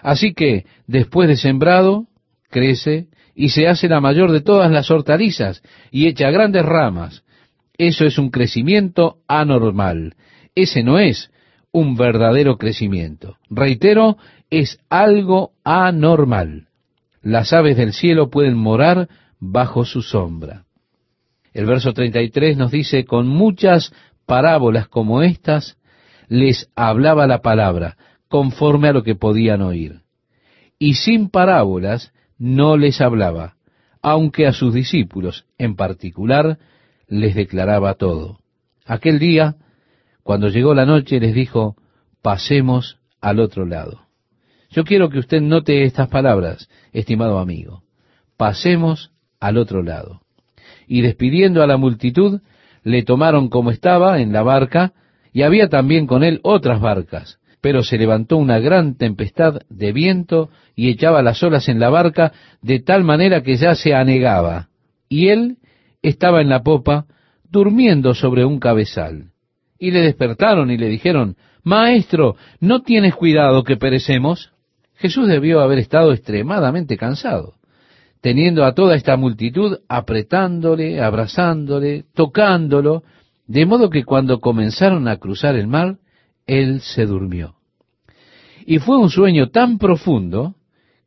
Así 0.03 0.35
que, 0.35 0.67
después 0.87 1.29
de 1.29 1.37
sembrado, 1.37 2.07
crece 2.51 3.07
y 3.37 3.51
se 3.51 3.69
hace 3.69 3.89
la 3.89 4.01
mayor 4.01 4.33
de 4.33 4.41
todas 4.41 4.73
las 4.73 4.91
hortalizas 4.91 5.63
y 5.91 6.09
echa 6.09 6.31
grandes 6.31 6.65
ramas. 6.65 7.23
Eso 7.77 8.07
es 8.07 8.19
un 8.19 8.31
crecimiento 8.31 9.19
anormal. 9.29 10.15
Ese 10.55 10.83
no 10.83 10.99
es 10.99 11.31
un 11.71 11.97
verdadero 11.97 12.57
crecimiento. 12.57 13.37
Reitero, 13.51 14.17
es 14.49 14.81
algo 14.89 15.53
anormal. 15.63 16.69
Las 17.21 17.53
aves 17.53 17.77
del 17.77 17.93
cielo 17.93 18.31
pueden 18.31 18.57
morar 18.57 19.09
bajo 19.39 19.85
su 19.85 20.01
sombra. 20.01 20.65
El 21.53 21.67
verso 21.67 21.93
33 21.93 22.57
nos 22.57 22.71
dice, 22.71 23.05
con 23.05 23.29
muchas 23.29 23.93
parábolas 24.25 24.89
como 24.89 25.23
estas, 25.23 25.77
les 26.29 26.71
hablaba 26.75 27.27
la 27.27 27.43
palabra, 27.43 27.99
conforme 28.29 28.89
a 28.89 28.93
lo 28.93 29.03
que 29.03 29.15
podían 29.15 29.61
oír. 29.61 30.01
Y 30.79 30.95
sin 30.95 31.29
parábolas 31.29 32.13
no 32.39 32.77
les 32.77 33.01
hablaba, 33.01 33.57
aunque 34.03 34.47
a 34.47 34.53
sus 34.53 34.75
discípulos 34.75 35.47
en 35.59 35.77
particular 35.77 36.59
les 37.09 37.35
declaraba 37.35 37.95
todo. 37.95 38.39
Aquel 38.85 39.19
día, 39.19 39.57
cuando 40.23 40.49
llegó 40.49 40.75
la 40.75 40.87
noche, 40.87 41.21
les 41.21 41.35
dijo, 41.35 41.77
pasemos 42.23 42.99
al 43.21 43.41
otro 43.41 43.65
lado. 43.65 44.03
Yo 44.71 44.85
quiero 44.85 45.09
que 45.09 45.19
usted 45.19 45.41
note 45.41 45.85
estas 45.85 46.09
palabras, 46.09 46.69
estimado 46.93 47.39
amigo. 47.39 47.83
Pasemos 48.37 49.13
al 49.41 49.57
otro 49.57 49.83
lado. 49.83 50.21
Y 50.87 51.01
despidiendo 51.03 51.63
a 51.63 51.67
la 51.67 51.77
multitud, 51.77 52.41
le 52.83 53.03
tomaron 53.03 53.49
como 53.49 53.71
estaba 53.71 54.21
en 54.21 54.33
la 54.33 54.43
barca, 54.43 54.93
y 55.33 55.43
había 55.43 55.69
también 55.69 56.07
con 56.07 56.23
él 56.23 56.41
otras 56.43 56.81
barcas. 56.81 57.39
Pero 57.61 57.83
se 57.83 57.99
levantó 57.99 58.37
una 58.37 58.59
gran 58.59 58.97
tempestad 58.97 59.61
de 59.69 59.93
viento 59.93 60.51
y 60.75 60.91
echaba 60.91 61.23
las 61.23 61.43
olas 61.43 61.69
en 61.69 61.81
la 61.81 61.91
barca 61.91 62.33
de 62.63 62.81
tal 62.81 63.05
manera 63.05 63.43
que 63.43 63.57
ya 63.57 63.75
se 63.75 63.95
anegaba. 63.95 64.69
Y 65.09 65.29
él 65.29 65.57
estaba 66.03 66.41
en 66.41 66.49
la 66.49 66.63
popa, 66.63 67.07
durmiendo 67.51 68.15
sobre 68.15 68.45
un 68.45 68.59
cabezal. 68.59 69.31
Y 69.79 69.91
le 69.91 70.01
despertaron 70.01 70.71
y 70.71 70.77
le 70.77 70.89
dijeron, 70.89 71.37
Maestro, 71.63 72.37
¿no 72.61 72.83
tienes 72.83 73.15
cuidado 73.15 73.65
que 73.65 73.77
perecemos? 73.77 74.53
Jesús 74.95 75.29
debió 75.29 75.61
haber 75.61 75.79
estado 75.79 76.13
extremadamente 76.13 76.97
cansado, 76.97 77.55
teniendo 78.21 78.65
a 78.65 78.75
toda 78.75 78.95
esta 78.95 79.17
multitud 79.17 79.79
apretándole, 79.89 81.01
abrazándole, 81.03 82.05
tocándolo, 82.15 83.03
de 83.47 83.67
modo 83.67 83.91
que 83.91 84.05
cuando 84.05 84.41
comenzaron 84.41 85.09
a 85.09 85.17
cruzar 85.17 85.57
el 85.57 85.67
mar, 85.67 85.97
él 86.47 86.81
se 86.81 87.07
durmió. 87.07 87.57
Y 88.65 88.79
fue 88.79 88.99
un 88.99 89.11
sueño 89.11 89.49
tan 89.49 89.79
profundo 89.79 90.55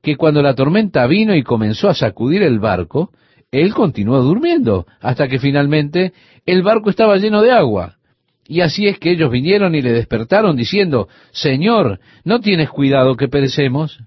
que 0.02 0.16
cuando 0.16 0.42
la 0.42 0.56
tormenta 0.56 1.06
vino 1.08 1.36
y 1.36 1.44
comenzó 1.44 1.90
a 1.90 1.94
sacudir 1.94 2.42
el 2.42 2.60
barco, 2.60 3.12
él 3.52 3.74
continuó 3.74 4.22
durmiendo, 4.22 4.86
hasta 5.02 5.28
que 5.28 5.40
finalmente 5.40 6.14
el 6.46 6.62
barco 6.62 6.90
estaba 6.90 7.18
lleno 7.18 7.42
de 7.42 7.52
agua. 7.52 7.98
Y 8.48 8.62
así 8.62 8.88
es 8.88 8.98
que 8.98 9.12
ellos 9.12 9.30
vinieron 9.30 9.76
y 9.76 9.82
le 9.82 9.92
despertaron 9.92 10.56
diciendo, 10.56 11.08
Señor, 11.32 12.00
¿no 12.24 12.40
tienes 12.40 12.70
cuidado 12.70 13.16
que 13.16 13.28
perecemos? 13.28 14.00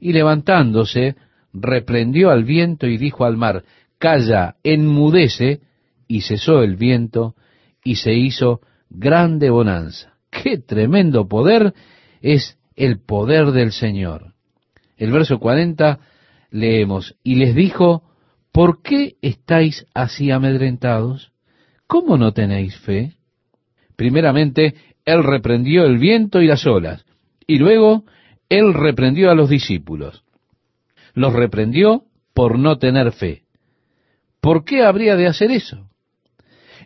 Y 0.00 0.12
levantándose, 0.12 1.16
reprendió 1.52 2.30
al 2.30 2.44
viento 2.44 2.86
y 2.86 2.96
dijo 2.96 3.24
al 3.24 3.36
mar, 3.36 3.64
Calla, 3.98 4.56
enmudece, 4.62 5.60
y 6.08 6.22
cesó 6.22 6.62
el 6.62 6.76
viento, 6.76 7.34
y 7.82 7.96
se 7.96 8.14
hizo 8.14 8.60
grande 8.90 9.50
bonanza. 9.50 10.15
¡Qué 10.42 10.58
tremendo 10.58 11.28
poder 11.28 11.74
es 12.20 12.58
el 12.74 13.00
poder 13.00 13.52
del 13.52 13.72
Señor! 13.72 14.34
El 14.96 15.12
verso 15.12 15.38
40 15.38 15.98
leemos, 16.50 17.16
y 17.22 17.36
les 17.36 17.54
dijo, 17.54 18.02
¿por 18.52 18.82
qué 18.82 19.16
estáis 19.20 19.86
así 19.94 20.30
amedrentados? 20.30 21.32
¿Cómo 21.86 22.16
no 22.16 22.32
tenéis 22.32 22.76
fe? 22.78 23.12
Primeramente, 23.96 24.74
Él 25.04 25.22
reprendió 25.22 25.84
el 25.84 25.98
viento 25.98 26.40
y 26.40 26.46
las 26.46 26.66
olas, 26.66 27.04
y 27.46 27.58
luego 27.58 28.04
Él 28.48 28.74
reprendió 28.74 29.30
a 29.30 29.34
los 29.34 29.48
discípulos. 29.48 30.24
Los 31.14 31.32
reprendió 31.32 32.04
por 32.34 32.58
no 32.58 32.78
tener 32.78 33.12
fe. 33.12 33.44
¿Por 34.40 34.64
qué 34.64 34.82
habría 34.82 35.16
de 35.16 35.26
hacer 35.26 35.50
eso? 35.50 35.88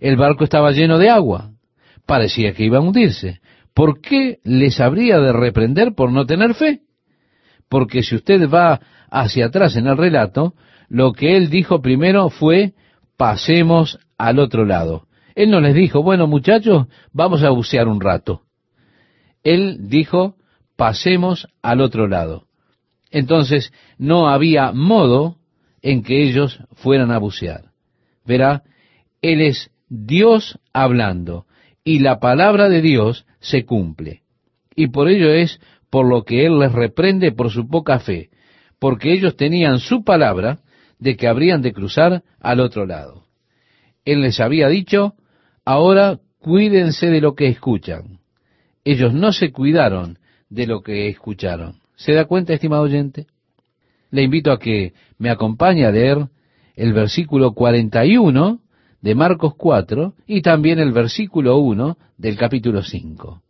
El 0.01 0.17
barco 0.17 0.45
estaba 0.45 0.71
lleno 0.71 0.99
de 0.99 1.11
agua. 1.11 1.53
Parecía 2.11 2.55
que 2.55 2.65
iba 2.65 2.79
a 2.79 2.81
hundirse. 2.81 3.41
¿Por 3.73 4.01
qué 4.01 4.41
les 4.43 4.81
habría 4.81 5.21
de 5.21 5.33
reprender 5.33 5.95
por 5.95 6.11
no 6.11 6.27
tener 6.27 6.55
fe? 6.55 6.81
Porque 7.69 8.03
si 8.03 8.17
usted 8.17 8.51
va 8.51 8.81
hacia 9.13 9.47
atrás 9.47 9.77
en 9.77 9.87
el 9.87 9.97
relato, 9.97 10.55
lo 10.89 11.13
que 11.13 11.37
él 11.37 11.51
dijo 11.51 11.81
primero 11.81 12.29
fue, 12.29 12.75
pasemos 13.17 14.01
al 14.19 14.41
otro 14.41 14.65
lado. 14.65 15.07
Él 15.37 15.53
no 15.53 15.61
les 15.61 15.73
dijo, 15.73 16.03
bueno 16.03 16.27
muchachos, 16.27 16.89
vamos 17.13 17.45
a 17.45 17.51
bucear 17.51 17.87
un 17.87 18.01
rato. 18.01 18.43
Él 19.45 19.89
dijo, 19.89 20.35
pasemos 20.75 21.47
al 21.63 21.81
otro 21.81 22.09
lado. 22.09 22.49
Entonces 23.13 23.73
no 23.99 24.29
había 24.29 24.73
modo 24.73 25.37
en 25.81 26.03
que 26.03 26.25
ellos 26.25 26.59
fueran 26.75 27.13
a 27.13 27.19
bucear. 27.19 27.67
Verá, 28.27 28.65
Él 29.23 29.41
es 29.43 29.71
Dios 29.89 30.59
hablando, 30.73 31.47
y 31.85 32.01
la 32.01 32.21
palabra 32.21 32.69
de 32.69 32.83
Dios 32.83 33.27
se 33.41 33.65
cumple. 33.65 34.23
Y 34.75 34.89
por 34.89 35.09
ello 35.09 35.31
es 35.31 35.61
por 35.91 36.07
lo 36.07 36.25
que 36.25 36.47
Él 36.47 36.59
les 36.59 36.73
reprende 36.73 37.33
por 37.33 37.51
su 37.51 37.69
poca 37.69 37.99
fe, 37.99 38.31
porque 38.79 39.13
ellos 39.13 39.37
tenían 39.37 39.79
su 39.79 40.05
palabra 40.05 40.61
de 40.99 41.17
que 41.17 41.29
habrían 41.29 41.63
de 41.63 41.73
cruzar 41.73 42.23
al 42.41 42.61
otro 42.61 42.87
lado. 42.87 43.25
Él 44.05 44.23
les 44.23 44.41
había 44.41 44.69
dicho, 44.69 45.15
ahora 45.65 46.19
cuídense 46.39 47.07
de 47.07 47.21
lo 47.21 47.35
que 47.35 47.49
escuchan. 47.49 48.21
Ellos 48.85 49.13
no 49.13 49.33
se 49.33 49.53
cuidaron 49.53 50.19
de 50.49 50.67
lo 50.67 50.83
que 50.83 51.09
escucharon. 51.09 51.81
¿Se 51.97 52.13
da 52.13 52.25
cuenta, 52.25 52.55
estimado 52.55 52.83
oyente? 52.83 53.27
Le 54.11 54.23
invito 54.23 54.53
a 54.53 54.59
que 54.59 54.95
me 55.19 55.31
acompañe 55.31 55.85
a 55.85 55.91
leer 55.91 56.29
el 56.75 56.93
versículo 56.93 57.53
41 57.53 58.61
de 59.01 59.15
Marcos 59.15 59.55
4 59.57 60.15
y 60.27 60.43
también 60.43 60.79
el 60.79 60.93
versículo 60.93 61.59
1 61.59 61.97
del 62.19 62.37
capítulo 62.37 62.83
5. 62.83 63.43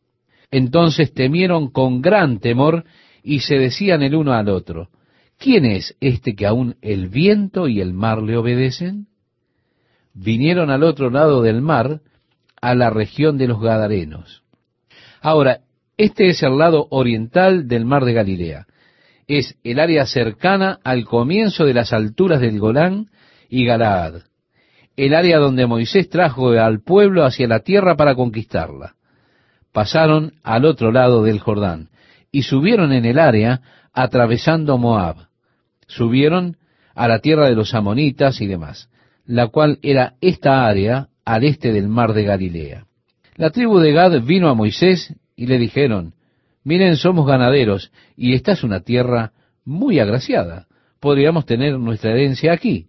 Entonces 0.51 1.13
temieron 1.13 1.71
con 1.71 2.01
gran 2.01 2.39
temor 2.39 2.85
y 3.23 3.41
se 3.41 3.57
decían 3.57 4.03
el 4.03 4.15
uno 4.15 4.33
al 4.33 4.49
otro, 4.49 4.89
¿quién 5.39 5.65
es 5.65 5.97
este 6.01 6.35
que 6.35 6.47
aún 6.47 6.77
el 6.83 7.09
viento 7.09 7.69
y 7.69 7.81
el 7.81 7.93
mar 7.93 8.23
le 8.23 8.37
obedecen? 8.37 9.07
Vinieron 10.13 10.71
al 10.71 10.83
otro 10.83 11.11
lado 11.11 11.43
del 11.43 11.61
mar, 11.61 12.01
a 12.61 12.75
la 12.75 12.91
región 12.91 13.39
de 13.39 13.47
los 13.47 13.61
Gadarenos. 13.61 14.43
Ahora, 15.23 15.61
este 15.97 16.29
es 16.29 16.43
el 16.43 16.59
lado 16.59 16.87
oriental 16.91 17.69
del 17.69 17.85
mar 17.85 18.05
de 18.05 18.13
Galilea. 18.13 18.67
Es 19.29 19.57
el 19.63 19.79
área 19.79 20.07
cercana 20.07 20.79
al 20.83 21.05
comienzo 21.05 21.65
de 21.65 21.75
las 21.75 21.93
alturas 21.93 22.41
del 22.41 22.59
Golán 22.59 23.11
y 23.49 23.65
Galaad. 23.65 24.23
El 25.01 25.15
área 25.15 25.39
donde 25.39 25.67
Moisés 25.67 26.11
trajo 26.11 26.51
al 26.51 26.83
pueblo 26.83 27.25
hacia 27.25 27.49
la 27.49 27.61
tierra 27.61 27.97
para 27.97 28.15
conquistarla. 28.15 28.97
Pasaron 29.73 30.35
al 30.43 30.67
otro 30.67 30.93
lado 30.93 31.25
del 31.25 31.39
Jordán 31.39 31.89
y 32.31 32.43
subieron 32.43 32.93
en 32.93 33.07
el 33.07 33.19
área 33.19 33.63
atravesando 33.95 34.77
Moab. 34.77 35.17
Subieron 35.87 36.59
a 36.95 37.09
la 37.09 37.21
tierra 37.21 37.49
de 37.49 37.55
los 37.55 37.73
amonitas 37.73 38.43
y 38.43 38.47
demás, 38.47 38.91
la 39.25 39.47
cual 39.47 39.79
era 39.81 40.17
esta 40.21 40.67
área 40.67 41.09
al 41.25 41.45
este 41.45 41.73
del 41.73 41.89
mar 41.89 42.13
de 42.13 42.25
Galilea. 42.25 42.85
La 43.37 43.49
tribu 43.49 43.79
de 43.79 43.93
Gad 43.93 44.21
vino 44.21 44.51
a 44.51 44.55
Moisés 44.55 45.15
y 45.35 45.47
le 45.47 45.57
dijeron, 45.57 46.13
miren, 46.63 46.97
somos 46.97 47.27
ganaderos 47.27 47.91
y 48.19 48.35
esta 48.35 48.53
es 48.53 48.63
una 48.63 48.81
tierra 48.81 49.33
muy 49.65 49.99
agraciada. 49.99 50.67
Podríamos 51.01 51.47
tener 51.47 51.79
nuestra 51.79 52.11
herencia 52.11 52.53
aquí, 52.53 52.89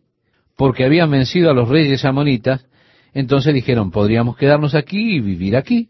porque 0.62 0.86
habían 0.86 1.10
vencido 1.10 1.50
a 1.50 1.56
los 1.56 1.70
reyes 1.70 2.06
amonitas. 2.06 2.68
Entonces 3.16 3.52
dijeron, 3.52 3.90
podríamos 3.90 4.38
quedarnos 4.38 4.76
aquí 4.76 5.16
y 5.16 5.20
vivir 5.20 5.56
aquí 5.56 5.90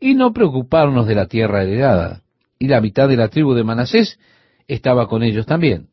y 0.00 0.14
no 0.14 0.32
preocuparnos 0.32 1.06
de 1.06 1.14
la 1.14 1.26
tierra 1.26 1.62
heredada. 1.62 2.22
Y 2.58 2.66
la 2.66 2.80
mitad 2.80 3.08
de 3.08 3.16
la 3.16 3.28
tribu 3.28 3.54
de 3.54 3.62
Manasés 3.62 4.18
estaba 4.66 5.06
con 5.06 5.22
ellos 5.22 5.46
también. 5.46 5.90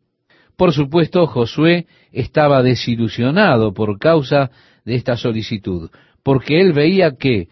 Por 0.56 0.74
supuesto, 0.74 1.28
Josué 1.28 1.86
estaba 2.12 2.64
desilusionado 2.64 3.72
por 3.76 4.00
causa 4.00 4.50
de 4.84 4.96
esta 4.96 5.16
solicitud, 5.16 5.92
porque 6.24 6.60
él 6.60 6.74
veía 6.74 7.18
que, 7.18 7.50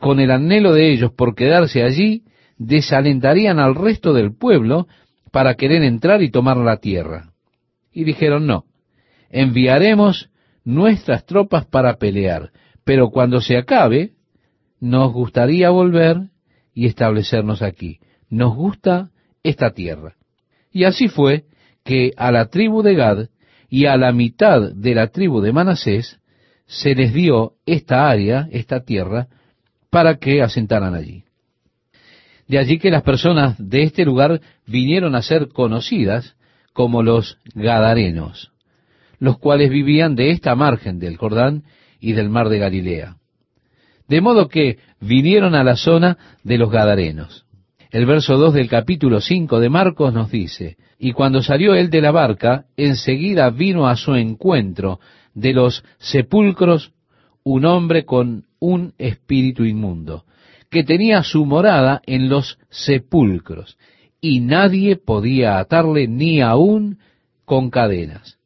con 0.00 0.18
el 0.18 0.32
anhelo 0.32 0.72
de 0.72 0.90
ellos 0.90 1.12
por 1.12 1.36
quedarse 1.36 1.84
allí, 1.84 2.24
desalentarían 2.56 3.60
al 3.60 3.76
resto 3.76 4.12
del 4.12 4.34
pueblo 4.34 4.88
para 5.30 5.54
querer 5.54 5.84
entrar 5.84 6.24
y 6.24 6.32
tomar 6.32 6.56
la 6.56 6.78
tierra. 6.78 7.30
Y 7.92 8.02
dijeron, 8.02 8.48
no, 8.48 8.64
enviaremos 9.30 10.30
nuestras 10.64 11.24
tropas 11.24 11.66
para 11.66 11.96
pelear, 11.96 12.50
pero 12.84 13.10
cuando 13.10 13.40
se 13.40 13.56
acabe, 13.56 14.12
nos 14.80 15.12
gustaría 15.12 15.70
volver 15.70 16.28
y 16.74 16.86
establecernos 16.86 17.62
aquí. 17.62 18.00
Nos 18.30 18.54
gusta 18.54 19.10
esta 19.42 19.72
tierra. 19.72 20.16
Y 20.70 20.84
así 20.84 21.08
fue 21.08 21.44
que 21.84 22.12
a 22.16 22.30
la 22.30 22.46
tribu 22.46 22.82
de 22.82 22.94
Gad 22.94 23.28
y 23.68 23.86
a 23.86 23.96
la 23.96 24.12
mitad 24.12 24.72
de 24.72 24.94
la 24.94 25.08
tribu 25.08 25.40
de 25.40 25.52
Manasés 25.52 26.20
se 26.66 26.94
les 26.94 27.12
dio 27.12 27.54
esta 27.66 28.08
área, 28.08 28.48
esta 28.52 28.84
tierra, 28.84 29.28
para 29.90 30.18
que 30.18 30.42
asentaran 30.42 30.94
allí. 30.94 31.24
De 32.46 32.58
allí 32.58 32.78
que 32.78 32.90
las 32.90 33.02
personas 33.02 33.56
de 33.58 33.82
este 33.82 34.04
lugar 34.04 34.40
vinieron 34.66 35.14
a 35.14 35.22
ser 35.22 35.48
conocidas 35.48 36.36
como 36.72 37.02
los 37.02 37.38
Gadarenos, 37.54 38.52
los 39.18 39.38
cuales 39.38 39.70
vivían 39.70 40.14
de 40.14 40.30
esta 40.30 40.54
margen 40.54 40.98
del 40.98 41.16
Jordán 41.16 41.64
y 42.00 42.12
del 42.12 42.28
mar 42.28 42.48
de 42.48 42.58
Galilea. 42.58 43.16
De 44.08 44.20
modo 44.20 44.48
que 44.48 44.78
vinieron 45.00 45.54
a 45.54 45.64
la 45.64 45.76
zona 45.76 46.16
de 46.42 46.58
los 46.58 46.70
Gadarenos. 46.70 47.44
El 47.90 48.06
verso 48.06 48.36
2 48.36 48.54
del 48.54 48.68
capítulo 48.68 49.20
5 49.20 49.60
de 49.60 49.68
Marcos 49.70 50.12
nos 50.12 50.30
dice, 50.30 50.76
y 50.98 51.12
cuando 51.12 51.42
salió 51.42 51.74
él 51.74 51.90
de 51.90 52.02
la 52.02 52.10
barca, 52.10 52.66
enseguida 52.76 53.50
vino 53.50 53.88
a 53.88 53.96
su 53.96 54.14
encuentro 54.14 55.00
de 55.34 55.52
los 55.52 55.84
sepulcros 55.98 56.92
un 57.44 57.64
hombre 57.64 58.04
con 58.04 58.44
un 58.58 58.92
espíritu 58.98 59.64
inmundo, 59.64 60.24
que 60.70 60.84
tenía 60.84 61.22
su 61.22 61.46
morada 61.46 62.02
en 62.04 62.28
los 62.28 62.58
sepulcros, 62.68 63.78
y 64.20 64.40
nadie 64.40 64.96
podía 64.96 65.58
atarle 65.58 66.08
ni 66.08 66.42
aún 66.42 66.98
con 67.44 67.70
cadenas. 67.70 68.37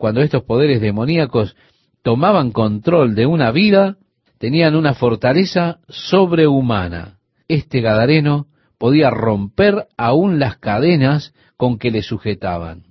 Cuando 0.00 0.22
estos 0.22 0.44
poderes 0.44 0.80
demoníacos 0.80 1.56
tomaban 2.02 2.52
control 2.52 3.14
de 3.14 3.26
una 3.26 3.50
vida, 3.52 3.98
tenían 4.38 4.74
una 4.74 4.94
fortaleza 4.94 5.80
sobrehumana. 5.90 7.18
Este 7.48 7.82
Gadareno 7.82 8.46
podía 8.78 9.10
romper 9.10 9.88
aún 9.98 10.38
las 10.38 10.56
cadenas 10.56 11.34
con 11.58 11.78
que 11.78 11.90
le 11.90 12.00
sujetaban. 12.00 12.84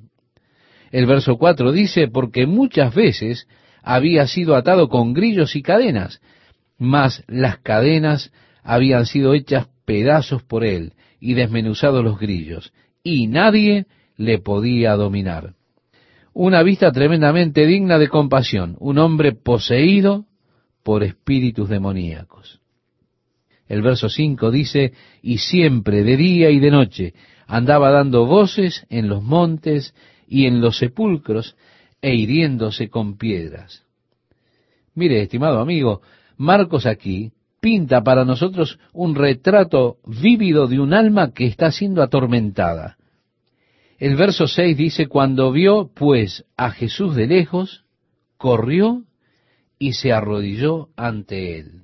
El 0.92 1.08
verso 1.08 1.40
4 1.40 1.72
dice, 1.72 2.10
porque 2.10 2.46
muchas 2.46 2.94
veces 2.94 3.48
había 3.82 4.28
sido 4.28 4.56
atado 4.56 4.88
con 4.88 5.16
grillos 5.16 5.56
y 5.56 5.64
cadenas, 5.64 6.22
mas 6.78 7.24
las 7.26 7.58
cadenas 7.58 8.32
habían 8.62 9.08
sido 9.08 9.34
hechas 9.34 9.68
pedazos 9.84 10.44
por 10.44 10.64
él 10.64 10.94
y 11.20 11.34
desmenuzados 11.34 12.04
los 12.04 12.20
grillos, 12.20 12.72
y 13.02 13.26
nadie 13.26 13.88
le 14.16 14.38
podía 14.38 14.94
dominar. 14.94 15.56
Una 16.34 16.64
vista 16.64 16.92
tremendamente 16.92 17.66
digna 17.66 17.98
de 17.98 18.08
compasión, 18.08 18.76
un 18.80 18.98
hombre 18.98 19.34
poseído 19.34 20.26
por 20.84 21.04
espíritus 21.04 21.70
demoníacos. 21.70 22.62
El 23.68 23.82
verso 23.82 24.10
5 24.10 24.50
dice, 24.50 24.94
y 25.22 25.38
siempre, 25.38 26.04
de 26.04 26.18
día 26.18 26.50
y 26.50 26.60
de 26.60 26.72
noche, 26.72 27.14
andaba 27.48 27.92
dando 27.92 28.26
voces 28.26 28.86
en 28.90 29.08
los 29.08 29.24
montes 29.24 29.94
y 30.28 30.46
en 30.46 30.62
los 30.62 30.78
sepulcros 30.78 31.56
e 32.02 32.16
hiriéndose 32.16 32.90
con 32.90 33.18
piedras. 33.18 33.84
Mire, 34.96 35.22
estimado 35.22 35.60
amigo, 35.60 36.02
Marcos 36.38 36.86
aquí 36.86 37.32
pinta 37.60 38.04
para 38.04 38.24
nosotros 38.24 38.80
un 38.94 39.16
retrato 39.16 39.98
vívido 40.06 40.68
de 40.68 40.80
un 40.80 40.94
alma 40.94 41.34
que 41.34 41.46
está 41.46 41.72
siendo 41.72 42.02
atormentada. 42.02 42.99
El 44.00 44.16
verso 44.16 44.48
6 44.48 44.78
dice, 44.78 45.08
cuando 45.08 45.52
vio 45.52 45.92
pues 45.94 46.46
a 46.56 46.72
Jesús 46.72 47.16
de 47.16 47.28
lejos, 47.28 47.84
corrió 48.38 49.04
y 49.78 49.94
se 49.94 50.14
arrodilló 50.14 50.88
ante 50.96 51.60
él. 51.60 51.84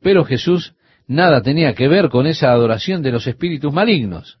Pero 0.00 0.24
Jesús 0.24 0.74
nada 1.06 1.40
tenía 1.40 1.74
que 1.74 1.86
ver 1.86 2.08
con 2.08 2.26
esa 2.26 2.50
adoración 2.50 3.02
de 3.02 3.12
los 3.12 3.28
espíritus 3.28 3.72
malignos. 3.72 4.40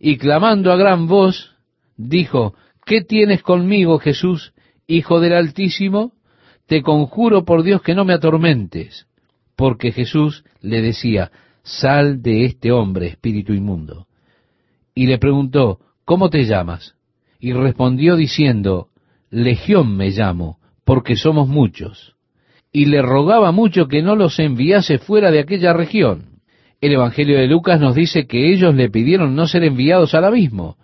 Y 0.00 0.16
clamando 0.16 0.72
a 0.72 0.76
gran 0.76 1.08
voz, 1.08 1.56
dijo, 1.96 2.54
¿qué 2.86 3.02
tienes 3.02 3.42
conmigo, 3.42 3.98
Jesús, 3.98 4.54
Hijo 4.86 5.20
del 5.20 5.34
Altísimo? 5.34 6.14
Te 6.66 6.82
conjuro 6.82 7.44
por 7.44 7.62
Dios 7.62 7.82
que 7.82 7.94
no 7.94 8.06
me 8.06 8.14
atormentes. 8.14 9.06
Porque 9.56 9.92
Jesús 9.92 10.44
le 10.62 10.80
decía, 10.80 11.30
sal 11.62 12.22
de 12.22 12.46
este 12.46 12.72
hombre, 12.72 13.08
espíritu 13.08 13.52
inmundo. 13.52 14.06
Y 14.94 15.06
le 15.06 15.18
preguntó, 15.18 15.80
¿cómo 16.08 16.30
te 16.30 16.46
llamas? 16.46 16.94
Y 17.38 17.52
respondió 17.52 18.16
diciendo, 18.16 18.88
Legión 19.28 19.94
me 19.94 20.08
llamo, 20.08 20.58
porque 20.86 21.16
somos 21.16 21.48
muchos 21.48 22.16
y 22.72 22.86
le 22.86 23.02
rogaba 23.02 23.52
mucho 23.52 23.88
que 23.88 24.02
no 24.02 24.16
los 24.16 24.38
enviase 24.38 24.98
fuera 24.98 25.30
de 25.30 25.40
aquella 25.40 25.72
región. 25.72 26.40
El 26.80 26.92
Evangelio 26.92 27.38
de 27.38 27.46
Lucas 27.46 27.78
nos 27.78 27.94
dice 27.94 28.26
que 28.26 28.52
ellos 28.52 28.74
le 28.74 28.90
pidieron 28.90 29.34
no 29.34 29.48
ser 29.48 29.64
enviados 29.64 30.14
al 30.14 30.24
abismo. 30.24 30.76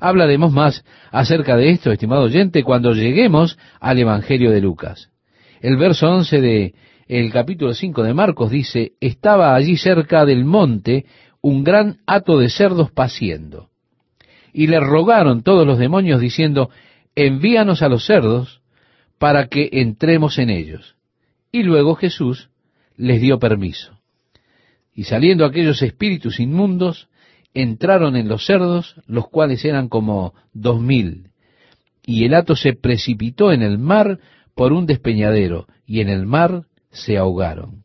Hablaremos 0.00 0.52
más 0.52 0.84
acerca 1.12 1.56
de 1.56 1.70
esto, 1.70 1.92
estimado 1.92 2.22
oyente, 2.22 2.64
cuando 2.64 2.92
lleguemos 2.92 3.58
al 3.80 3.98
Evangelio 3.98 4.50
de 4.50 4.60
Lucas. 4.60 5.10
El 5.60 5.76
verso 5.76 6.10
11 6.10 6.40
de 6.40 6.74
el 7.06 7.30
capítulo 7.30 7.74
5 7.74 8.02
de 8.02 8.14
Marcos 8.14 8.50
dice, 8.50 8.92
estaba 9.00 9.54
allí 9.54 9.76
cerca 9.76 10.24
del 10.24 10.44
monte 10.44 11.04
un 11.40 11.62
gran 11.62 11.98
hato 12.06 12.38
de 12.38 12.48
cerdos 12.48 12.90
paciendo. 12.90 13.71
Y 14.52 14.66
le 14.66 14.80
rogaron 14.80 15.42
todos 15.42 15.66
los 15.66 15.78
demonios 15.78 16.20
diciendo, 16.20 16.70
envíanos 17.14 17.82
a 17.82 17.88
los 17.88 18.04
cerdos 18.06 18.60
para 19.18 19.46
que 19.46 19.68
entremos 19.72 20.38
en 20.38 20.50
ellos. 20.50 20.96
Y 21.50 21.62
luego 21.62 21.94
Jesús 21.94 22.50
les 22.96 23.20
dio 23.20 23.38
permiso. 23.38 23.98
Y 24.94 25.04
saliendo 25.04 25.44
aquellos 25.44 25.80
espíritus 25.82 26.40
inmundos, 26.40 27.08
entraron 27.54 28.16
en 28.16 28.28
los 28.28 28.44
cerdos, 28.44 28.96
los 29.06 29.28
cuales 29.28 29.64
eran 29.64 29.88
como 29.88 30.34
dos 30.52 30.80
mil. 30.80 31.30
Y 32.04 32.24
el 32.24 32.34
hato 32.34 32.56
se 32.56 32.74
precipitó 32.74 33.52
en 33.52 33.62
el 33.62 33.78
mar 33.78 34.18
por 34.54 34.72
un 34.72 34.86
despeñadero, 34.86 35.66
y 35.86 36.00
en 36.00 36.08
el 36.08 36.26
mar 36.26 36.64
se 36.90 37.16
ahogaron. 37.16 37.84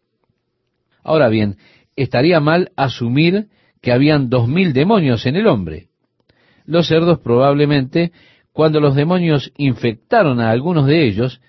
Ahora 1.03 1.29
bien, 1.29 1.57
estaría 1.95 2.39
mal 2.39 2.71
asumir 2.75 3.47
que 3.81 3.91
habían 3.91 4.29
dos 4.29 4.47
mil 4.47 4.73
demonios 4.73 5.25
en 5.25 5.35
el 5.35 5.47
hombre. 5.47 5.86
Los 6.67 6.87
cerdos 6.89 7.19
probablemente, 7.19 8.11
cuando 8.51 8.81
los 8.81 8.93
demonios 8.93 9.53
infectaron 9.57 10.41
a 10.41 10.51
algunos 10.51 10.85
de 10.85 11.07
ellos, 11.07 11.41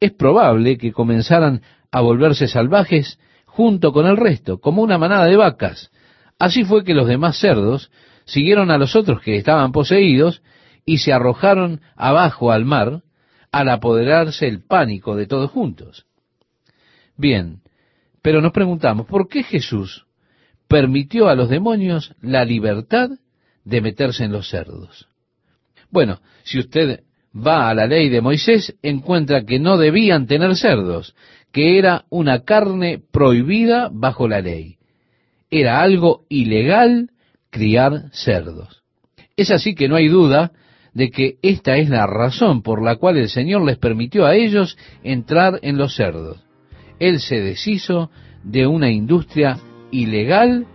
es 0.00 0.12
probable 0.12 0.76
que 0.76 0.92
comenzaran 0.92 1.62
a 1.92 2.00
volverse 2.00 2.48
salvajes 2.48 3.20
junto 3.46 3.92
con 3.92 4.06
el 4.06 4.16
resto, 4.16 4.58
como 4.58 4.82
una 4.82 4.98
manada 4.98 5.26
de 5.26 5.36
vacas. 5.36 5.92
Así 6.40 6.64
fue 6.64 6.82
que 6.82 6.92
los 6.92 7.06
demás 7.06 7.38
cerdos 7.38 7.92
siguieron 8.24 8.72
a 8.72 8.78
los 8.78 8.96
otros 8.96 9.20
que 9.20 9.36
estaban 9.36 9.70
poseídos 9.70 10.42
y 10.84 10.98
se 10.98 11.12
arrojaron 11.12 11.80
abajo 11.96 12.50
al 12.50 12.64
mar 12.64 13.02
al 13.52 13.68
apoderarse 13.68 14.48
el 14.48 14.64
pánico 14.66 15.14
de 15.14 15.28
todos 15.28 15.52
juntos. 15.52 16.06
Bien, 17.16 17.60
pero 18.22 18.40
nos 18.40 18.50
preguntamos, 18.50 19.06
¿por 19.06 19.28
qué 19.28 19.44
Jesús 19.44 20.06
permitió 20.66 21.28
a 21.28 21.36
los 21.36 21.48
demonios 21.48 22.16
la 22.20 22.44
libertad 22.44 23.10
de 23.64 23.80
meterse 23.80 24.24
en 24.24 24.32
los 24.32 24.48
cerdos. 24.48 25.08
Bueno, 25.90 26.20
si 26.42 26.58
usted 26.58 27.00
va 27.34 27.68
a 27.68 27.74
la 27.74 27.86
ley 27.86 28.08
de 28.08 28.20
Moisés, 28.20 28.76
encuentra 28.82 29.44
que 29.44 29.58
no 29.58 29.76
debían 29.76 30.26
tener 30.26 30.56
cerdos, 30.56 31.14
que 31.52 31.78
era 31.78 32.04
una 32.10 32.42
carne 32.44 33.00
prohibida 33.12 33.88
bajo 33.92 34.28
la 34.28 34.40
ley. 34.40 34.76
Era 35.50 35.80
algo 35.80 36.24
ilegal 36.28 37.10
criar 37.50 38.10
cerdos. 38.12 38.82
Es 39.36 39.50
así 39.50 39.74
que 39.74 39.88
no 39.88 39.96
hay 39.96 40.08
duda 40.08 40.52
de 40.92 41.10
que 41.10 41.36
esta 41.42 41.76
es 41.76 41.88
la 41.88 42.06
razón 42.06 42.62
por 42.62 42.82
la 42.82 42.96
cual 42.96 43.16
el 43.16 43.28
Señor 43.28 43.64
les 43.64 43.78
permitió 43.78 44.26
a 44.26 44.34
ellos 44.34 44.78
entrar 45.02 45.58
en 45.62 45.76
los 45.76 45.96
cerdos. 45.96 46.42
Él 47.00 47.20
se 47.20 47.40
deshizo 47.40 48.10
de 48.44 48.66
una 48.66 48.90
industria 48.90 49.58
ilegal 49.90 50.66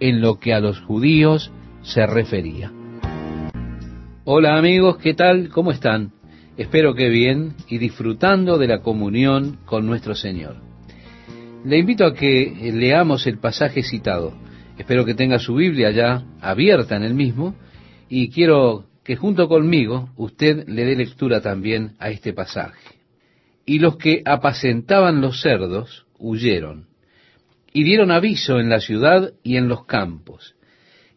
en 0.00 0.20
lo 0.20 0.38
que 0.38 0.54
a 0.54 0.60
los 0.60 0.80
judíos 0.80 1.52
se 1.86 2.04
refería. 2.04 2.72
Hola 4.24 4.58
amigos, 4.58 4.96
¿qué 4.98 5.14
tal? 5.14 5.50
¿Cómo 5.50 5.70
están? 5.70 6.12
Espero 6.56 6.94
que 6.94 7.08
bien 7.08 7.54
y 7.68 7.78
disfrutando 7.78 8.58
de 8.58 8.66
la 8.66 8.80
comunión 8.80 9.58
con 9.64 9.86
nuestro 9.86 10.14
Señor. 10.16 10.56
Le 11.64 11.78
invito 11.78 12.04
a 12.04 12.12
que 12.12 12.72
leamos 12.74 13.26
el 13.26 13.38
pasaje 13.38 13.82
citado. 13.84 14.34
Espero 14.76 15.04
que 15.04 15.14
tenga 15.14 15.38
su 15.38 15.54
Biblia 15.54 15.90
ya 15.92 16.24
abierta 16.40 16.96
en 16.96 17.04
el 17.04 17.14
mismo 17.14 17.54
y 18.08 18.30
quiero 18.30 18.86
que 19.04 19.14
junto 19.14 19.48
conmigo 19.48 20.10
usted 20.16 20.66
le 20.66 20.84
dé 20.84 20.96
lectura 20.96 21.40
también 21.40 21.92
a 22.00 22.10
este 22.10 22.32
pasaje. 22.32 22.96
Y 23.64 23.78
los 23.78 23.96
que 23.96 24.22
apacentaban 24.24 25.20
los 25.20 25.40
cerdos 25.40 26.06
huyeron, 26.18 26.88
y 27.72 27.84
dieron 27.84 28.10
aviso 28.10 28.58
en 28.58 28.70
la 28.70 28.80
ciudad 28.80 29.34
y 29.42 29.56
en 29.56 29.68
los 29.68 29.84
campos, 29.84 30.55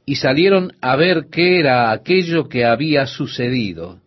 y 0.10 0.15
salieron 0.15 0.72
a 0.82 0.95
ver 0.95 1.28
qué 1.32 1.60
era 1.60 1.91
aquello 1.91 2.50
que 2.50 2.65
había 2.65 3.06
sucedido. 3.06 4.00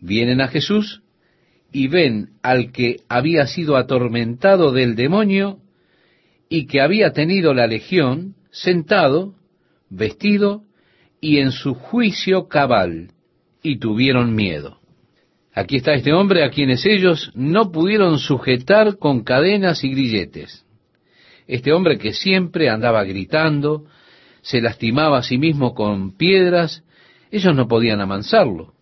Vienen 0.00 0.40
a 0.40 0.48
Jesús 0.48 1.02
y 1.70 1.86
ven 1.86 2.30
al 2.42 2.72
que 2.72 2.96
había 3.08 3.46
sido 3.46 3.76
atormentado 3.76 4.72
del 4.72 4.96
demonio 4.96 5.60
y 6.48 6.66
que 6.66 6.80
había 6.80 7.12
tenido 7.12 7.54
la 7.54 7.68
legión 7.68 8.34
sentado, 8.50 9.36
vestido 9.88 10.64
y 11.20 11.38
en 11.38 11.52
su 11.52 11.74
juicio 11.74 12.48
cabal, 12.48 13.12
y 13.62 13.78
tuvieron 13.78 14.34
miedo. 14.34 14.80
Aquí 15.52 15.76
está 15.76 15.94
este 15.94 16.12
hombre 16.12 16.42
a 16.42 16.50
quienes 16.50 16.84
ellos 16.86 17.30
no 17.36 17.70
pudieron 17.70 18.18
sujetar 18.18 18.98
con 18.98 19.22
cadenas 19.22 19.84
y 19.84 19.90
grilletes. 19.90 20.66
Este 21.46 21.72
hombre 21.72 21.98
que 21.98 22.12
siempre 22.14 22.68
andaba 22.68 23.04
gritando, 23.04 23.84
se 24.44 24.60
lastimaba 24.60 25.18
a 25.18 25.22
sí 25.22 25.38
mismo 25.38 25.74
con 25.74 26.16
piedras, 26.16 26.84
ellos 27.30 27.56
no 27.56 27.66
podían 27.66 28.02
amansarlo. 28.02 28.74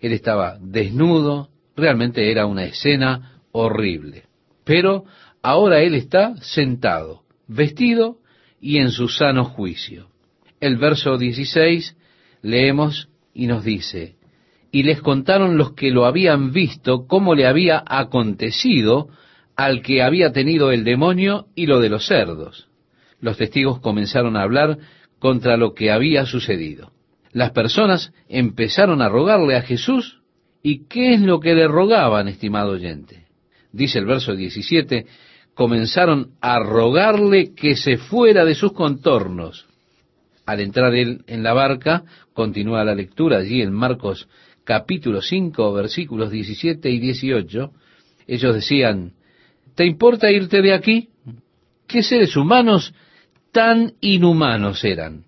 Él 0.00 0.12
estaba 0.12 0.58
desnudo, 0.60 1.48
realmente 1.76 2.32
era 2.32 2.44
una 2.46 2.64
escena 2.64 3.40
horrible. 3.52 4.24
Pero 4.64 5.04
ahora 5.42 5.80
él 5.80 5.94
está 5.94 6.36
sentado, 6.38 7.22
vestido 7.46 8.18
y 8.60 8.78
en 8.78 8.90
su 8.90 9.08
sano 9.08 9.44
juicio. 9.44 10.08
El 10.58 10.76
verso 10.76 11.16
16 11.18 11.96
leemos 12.42 13.08
y 13.32 13.46
nos 13.46 13.62
dice, 13.62 14.16
y 14.72 14.82
les 14.82 15.00
contaron 15.00 15.56
los 15.56 15.74
que 15.74 15.92
lo 15.92 16.04
habían 16.04 16.52
visto 16.52 17.06
cómo 17.06 17.36
le 17.36 17.46
había 17.46 17.84
acontecido 17.86 19.08
al 19.54 19.82
que 19.82 20.02
había 20.02 20.32
tenido 20.32 20.72
el 20.72 20.82
demonio 20.82 21.46
y 21.54 21.66
lo 21.66 21.78
de 21.78 21.90
los 21.90 22.06
cerdos. 22.06 22.68
Los 23.20 23.36
testigos 23.36 23.80
comenzaron 23.80 24.36
a 24.36 24.42
hablar 24.42 24.78
contra 25.18 25.56
lo 25.56 25.74
que 25.74 25.90
había 25.90 26.26
sucedido. 26.26 26.92
Las 27.32 27.50
personas 27.50 28.12
empezaron 28.28 29.02
a 29.02 29.08
rogarle 29.08 29.56
a 29.56 29.62
Jesús, 29.62 30.20
¿y 30.62 30.86
qué 30.86 31.14
es 31.14 31.20
lo 31.20 31.40
que 31.40 31.54
le 31.54 31.68
rogaban, 31.68 32.28
estimado 32.28 32.72
oyente? 32.72 33.26
Dice 33.72 33.98
el 33.98 34.06
verso 34.06 34.34
17, 34.34 35.06
comenzaron 35.54 36.32
a 36.40 36.58
rogarle 36.58 37.54
que 37.54 37.76
se 37.76 37.96
fuera 37.98 38.44
de 38.44 38.54
sus 38.54 38.72
contornos. 38.72 39.66
Al 40.44 40.60
entrar 40.60 40.94
él 40.94 41.24
en 41.26 41.42
la 41.42 41.52
barca, 41.52 42.04
continúa 42.32 42.84
la 42.84 42.94
lectura 42.94 43.38
allí 43.38 43.62
en 43.62 43.72
Marcos 43.72 44.28
capítulo 44.66 45.22
5, 45.22 45.72
versículos 45.72 46.30
17 46.30 46.90
y 46.90 46.98
18, 46.98 47.70
ellos 48.26 48.54
decían, 48.54 49.12
¿te 49.76 49.86
importa 49.86 50.30
irte 50.30 50.60
de 50.60 50.74
aquí? 50.74 51.08
¿Qué 51.86 52.02
seres 52.02 52.36
humanos 52.36 52.94
tan 53.52 53.92
inhumanos 54.00 54.84
eran? 54.84 55.24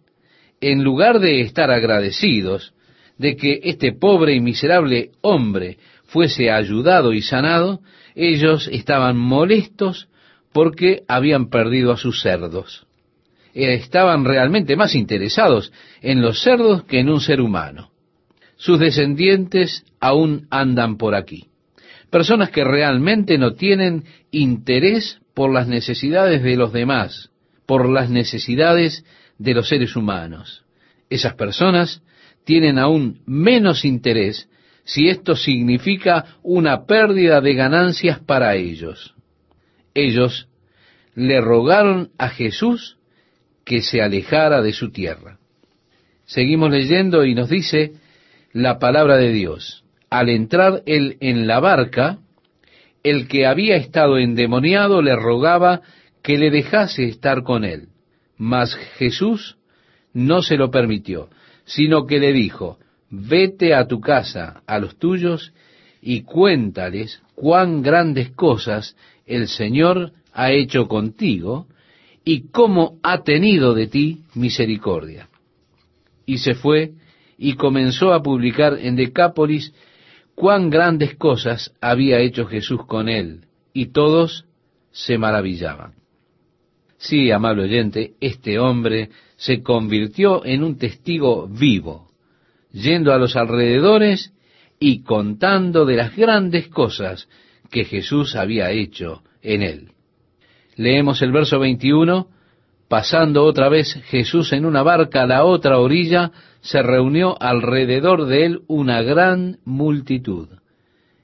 En 0.61 0.83
lugar 0.83 1.21
de 1.21 1.41
estar 1.41 1.71
agradecidos 1.71 2.75
de 3.17 3.37
que 3.37 3.61
este 3.65 3.93
pobre 3.93 4.35
y 4.35 4.41
miserable 4.41 5.11
hombre 5.21 5.79
fuese 6.05 6.51
ayudado 6.51 7.13
y 7.13 7.23
sanado, 7.23 7.81
ellos 8.15 8.69
estaban 8.73 9.17
molestos 9.17 10.09
porque 10.53 11.03
habían 11.07 11.51
perdido 11.51 11.93
a 11.93 11.97
sus 11.97 12.23
cerdos. 12.23 12.87
Estaban 13.55 14.25
realmente 14.25 14.77
más 14.77 14.95
interesados 14.95 15.73
en 16.01 16.23
los 16.23 16.43
cerdos 16.43 16.85
que 16.85 17.01
en 17.01 17.09
un 17.09 17.21
ser 17.21 17.41
humano 17.41 17.91
sus 18.59 18.79
descendientes 18.79 19.85
aún 20.01 20.47
andan 20.51 20.99
por 20.99 21.15
aquí. 21.15 21.47
Personas 22.11 22.51
que 22.51 22.65
realmente 22.65 23.39
no 23.39 23.55
tienen 23.55 24.05
interés 24.31 25.21
por 25.39 25.55
las 25.55 25.69
necesidades 25.69 26.43
de 26.43 26.57
los 26.57 26.73
demás, 26.73 27.31
por 27.65 27.89
las 27.89 28.11
necesidades 28.11 29.05
de 29.39 29.55
los 29.55 29.69
seres 29.69 29.95
humanos. 29.95 30.65
Esas 31.11 31.35
personas 31.35 32.03
tienen 32.43 32.77
aún 32.77 33.21
menos 33.25 33.85
interés 33.85 34.49
si 34.83 35.09
esto 35.09 35.37
significa 35.37 36.25
una 36.43 36.87
pérdida 36.87 37.41
de 37.41 37.55
ganancias 37.55 38.19
para 38.19 38.57
ellos. 38.57 39.15
Ellos 39.95 40.49
le 41.15 41.41
rogaron 41.41 42.11
a 42.19 42.31
Jesús 42.31 42.97
que 43.65 43.81
se 43.81 44.03
alejara 44.03 44.61
de 44.61 44.73
su 44.73 44.91
tierra. 44.91 45.39
Seguimos 46.25 46.73
leyendo 46.73 47.25
y 47.25 47.37
nos 47.37 47.49
dice, 47.49 47.93
la 48.53 48.81
palabra 48.81 49.17
de 49.19 49.33
Dios. 49.33 49.85
Al 50.11 50.31
entrar 50.31 50.83
él 50.85 51.17
en 51.21 51.47
la 51.47 51.61
barca, 51.61 52.19
el 53.09 53.29
que 53.29 53.47
había 53.47 53.77
estado 53.77 54.19
endemoniado 54.19 55.03
le 55.03 55.15
rogaba 55.17 55.83
que 56.23 56.39
le 56.39 56.51
dejase 56.51 57.05
estar 57.05 57.43
con 57.43 57.65
él. 57.65 57.89
Mas 58.37 58.75
Jesús 58.97 59.57
no 60.13 60.43
se 60.43 60.57
lo 60.57 60.71
permitió, 60.71 61.29
sino 61.65 62.07
que 62.07 62.19
le 62.19 62.33
dijo, 62.33 62.79
vete 63.11 63.75
a 63.75 63.87
tu 63.87 64.01
casa, 64.01 64.63
a 64.67 64.79
los 64.79 64.99
tuyos, 64.99 65.53
y 66.01 66.23
cuéntales 66.23 67.23
cuán 67.35 67.83
grandes 67.83 68.31
cosas 68.31 68.97
el 69.27 69.49
Señor 69.49 70.13
ha 70.33 70.53
hecho 70.53 70.87
contigo 70.87 71.67
y 72.25 72.49
cómo 72.51 72.99
ha 73.03 73.23
tenido 73.23 73.75
de 73.75 73.87
ti 73.87 74.21
misericordia. 74.35 75.29
Y 76.27 76.39
se 76.39 76.55
fue 76.55 76.93
y 77.39 77.55
comenzó 77.55 78.13
a 78.13 78.23
publicar 78.23 78.79
en 78.81 78.97
Decápolis 78.97 79.73
cuán 80.39 80.71
grandes 80.71 81.17
cosas 81.17 81.75
había 81.81 82.21
hecho 82.21 82.47
Jesús 82.47 82.87
con 82.87 83.09
él, 83.09 83.47
y 83.73 83.87
todos 83.87 84.45
se 84.93 85.19
maravillaban. 85.19 85.95
Sí, 86.97 87.33
amable 87.33 87.65
oyente, 87.65 88.13
este 88.21 88.61
hombre 88.61 89.11
se 89.37 89.63
convirtió 89.65 90.45
en 90.45 90.63
un 90.63 90.79
testigo 90.79 91.49
vivo, 91.49 92.13
yendo 92.73 93.13
a 93.13 93.19
los 93.19 93.35
alrededores 93.35 94.33
y 94.79 95.03
contando 95.03 95.85
de 95.85 95.97
las 95.97 96.17
grandes 96.17 96.69
cosas 96.69 97.29
que 97.69 97.85
Jesús 97.85 98.37
había 98.37 98.71
hecho 98.71 99.25
en 99.43 99.63
él. 99.63 99.89
Leemos 100.77 101.21
el 101.21 101.33
verso 101.33 101.59
21, 101.59 102.29
pasando 102.89 103.45
otra 103.45 103.69
vez 103.69 103.95
Jesús 104.07 104.53
en 104.53 104.65
una 104.65 104.83
barca 104.83 105.23
a 105.23 105.27
la 105.27 105.45
otra 105.45 105.79
orilla, 105.79 106.33
se 106.61 106.83
reunió 106.83 107.41
alrededor 107.41 108.27
de 108.27 108.47
él 108.47 108.61
una 108.67 109.03
gran 109.03 109.59
multitud, 109.65 110.49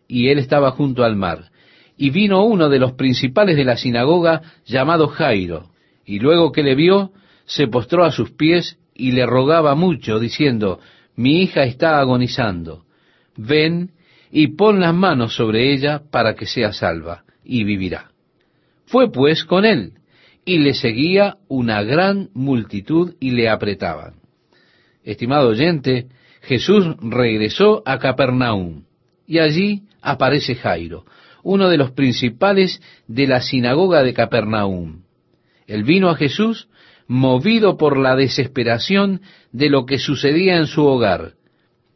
y 0.06 0.28
él 0.28 0.38
estaba 0.38 0.70
junto 0.70 1.04
al 1.04 1.16
mar. 1.16 1.50
Y 1.96 2.10
vino 2.10 2.44
uno 2.44 2.68
de 2.68 2.78
los 2.78 2.92
principales 2.92 3.56
de 3.56 3.64
la 3.64 3.76
sinagoga 3.76 4.42
llamado 4.66 5.08
Jairo, 5.08 5.70
y 6.04 6.18
luego 6.18 6.52
que 6.52 6.62
le 6.62 6.74
vio, 6.74 7.12
se 7.46 7.66
postró 7.66 8.04
a 8.04 8.12
sus 8.12 8.30
pies 8.30 8.78
y 8.94 9.12
le 9.12 9.26
rogaba 9.26 9.74
mucho, 9.74 10.18
diciendo, 10.18 10.80
mi 11.16 11.42
hija 11.42 11.64
está 11.64 11.98
agonizando, 11.98 12.84
ven 13.36 13.92
y 14.30 14.48
pon 14.48 14.80
las 14.80 14.94
manos 14.94 15.34
sobre 15.34 15.72
ella 15.72 16.02
para 16.10 16.34
que 16.34 16.46
sea 16.46 16.72
salva, 16.72 17.24
y 17.44 17.64
vivirá. 17.64 18.10
Fue 18.86 19.10
pues 19.10 19.44
con 19.44 19.64
él, 19.64 19.94
y 20.44 20.58
le 20.58 20.74
seguía 20.74 21.36
una 21.48 21.82
gran 21.82 22.30
multitud 22.34 23.14
y 23.20 23.30
le 23.30 23.48
apretaban. 23.48 24.14
Estimado 25.02 25.48
oyente, 25.48 26.08
Jesús 26.42 26.96
regresó 27.00 27.82
a 27.86 27.98
Capernaum 27.98 28.84
y 29.26 29.38
allí 29.38 29.82
aparece 30.02 30.54
Jairo, 30.54 31.04
uno 31.42 31.68
de 31.68 31.78
los 31.78 31.92
principales 31.92 32.80
de 33.06 33.26
la 33.26 33.40
sinagoga 33.40 34.02
de 34.02 34.14
Capernaum. 34.14 35.02
Él 35.66 35.84
vino 35.84 36.10
a 36.10 36.16
Jesús 36.16 36.68
movido 37.06 37.76
por 37.76 37.98
la 37.98 38.16
desesperación 38.16 39.20
de 39.52 39.70
lo 39.70 39.86
que 39.86 39.98
sucedía 39.98 40.56
en 40.56 40.66
su 40.66 40.84
hogar. 40.84 41.32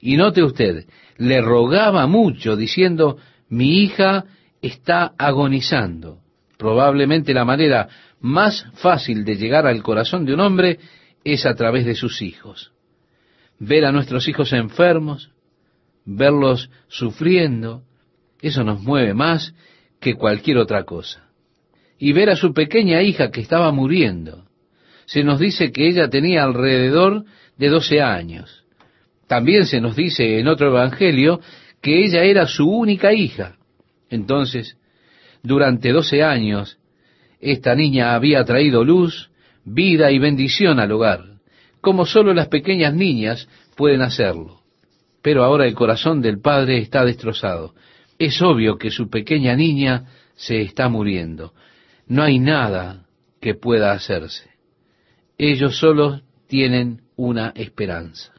Y 0.00 0.16
note 0.16 0.42
usted, 0.42 0.86
le 1.16 1.40
rogaba 1.40 2.06
mucho 2.06 2.56
diciendo, 2.56 3.18
mi 3.48 3.82
hija 3.82 4.24
está 4.62 5.12
agonizando. 5.18 6.18
Probablemente 6.56 7.34
la 7.34 7.44
manera 7.44 7.88
más 8.20 8.66
fácil 8.74 9.24
de 9.24 9.36
llegar 9.36 9.66
al 9.66 9.82
corazón 9.82 10.24
de 10.24 10.34
un 10.34 10.40
hombre 10.40 10.78
es 11.24 11.46
a 11.46 11.54
través 11.54 11.84
de 11.84 11.94
sus 11.94 12.22
hijos. 12.22 12.72
Ver 13.58 13.84
a 13.84 13.92
nuestros 13.92 14.28
hijos 14.28 14.52
enfermos, 14.52 15.30
verlos 16.04 16.70
sufriendo, 16.88 17.82
eso 18.40 18.64
nos 18.64 18.80
mueve 18.80 19.14
más 19.14 19.54
que 20.00 20.14
cualquier 20.14 20.58
otra 20.58 20.84
cosa. 20.84 21.28
Y 21.98 22.12
ver 22.12 22.30
a 22.30 22.36
su 22.36 22.52
pequeña 22.54 23.02
hija 23.02 23.30
que 23.30 23.40
estaba 23.40 23.72
muriendo. 23.72 24.44
Se 25.06 25.24
nos 25.24 25.40
dice 25.40 25.72
que 25.72 25.88
ella 25.88 26.08
tenía 26.08 26.44
alrededor 26.44 27.24
de 27.56 27.68
doce 27.68 28.00
años. 28.00 28.64
También 29.26 29.66
se 29.66 29.80
nos 29.80 29.96
dice 29.96 30.38
en 30.38 30.48
otro 30.48 30.68
evangelio 30.68 31.40
que 31.82 32.04
ella 32.04 32.22
era 32.22 32.46
su 32.46 32.68
única 32.68 33.12
hija. 33.12 33.56
Entonces, 34.10 34.76
durante 35.42 35.92
doce 35.92 36.22
años, 36.22 36.77
esta 37.40 37.74
niña 37.74 38.14
había 38.14 38.44
traído 38.44 38.84
luz, 38.84 39.30
vida 39.64 40.10
y 40.10 40.18
bendición 40.18 40.80
al 40.80 40.92
hogar, 40.92 41.24
como 41.80 42.06
sólo 42.06 42.34
las 42.34 42.48
pequeñas 42.48 42.94
niñas 42.94 43.48
pueden 43.76 44.02
hacerlo. 44.02 44.60
Pero 45.22 45.44
ahora 45.44 45.66
el 45.66 45.74
corazón 45.74 46.22
del 46.22 46.40
padre 46.40 46.78
está 46.78 47.04
destrozado. 47.04 47.74
Es 48.18 48.40
obvio 48.42 48.78
que 48.78 48.90
su 48.90 49.08
pequeña 49.10 49.54
niña 49.54 50.06
se 50.34 50.60
está 50.60 50.88
muriendo. 50.88 51.52
No 52.06 52.22
hay 52.22 52.38
nada 52.38 53.06
que 53.40 53.54
pueda 53.54 53.92
hacerse. 53.92 54.50
Ellos 55.36 55.78
solo 55.78 56.20
tienen 56.48 57.02
una 57.16 57.52
esperanza. 57.54 58.32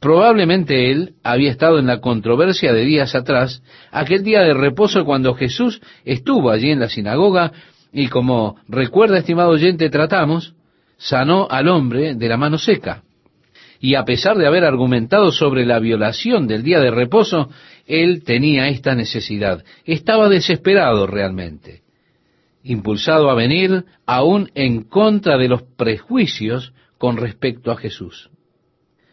Probablemente 0.00 0.92
él 0.92 1.14
había 1.24 1.50
estado 1.50 1.80
en 1.80 1.86
la 1.86 2.00
controversia 2.00 2.72
de 2.72 2.84
días 2.84 3.16
atrás, 3.16 3.62
aquel 3.90 4.22
día 4.22 4.42
de 4.42 4.54
reposo 4.54 5.04
cuando 5.04 5.34
Jesús 5.34 5.80
estuvo 6.04 6.50
allí 6.50 6.70
en 6.70 6.78
la 6.78 6.88
sinagoga 6.88 7.52
y 7.92 8.08
como 8.08 8.56
recuerda, 8.68 9.18
estimado 9.18 9.50
oyente, 9.50 9.90
tratamos, 9.90 10.54
sanó 10.96 11.46
al 11.50 11.68
hombre 11.68 12.14
de 12.14 12.28
la 12.28 12.36
mano 12.36 12.58
seca. 12.58 13.02
Y 13.80 13.94
a 13.94 14.04
pesar 14.04 14.36
de 14.36 14.46
haber 14.46 14.64
argumentado 14.64 15.30
sobre 15.30 15.64
la 15.64 15.78
violación 15.78 16.48
del 16.48 16.62
día 16.62 16.80
de 16.80 16.90
reposo, 16.90 17.48
él 17.86 18.24
tenía 18.24 18.68
esta 18.68 18.94
necesidad. 18.94 19.64
Estaba 19.84 20.28
desesperado 20.28 21.06
realmente, 21.06 21.82
impulsado 22.64 23.30
a 23.30 23.34
venir 23.34 23.84
aún 24.04 24.50
en 24.54 24.82
contra 24.82 25.38
de 25.38 25.48
los 25.48 25.62
prejuicios 25.62 26.72
con 26.98 27.16
respecto 27.16 27.70
a 27.70 27.76
Jesús 27.76 28.30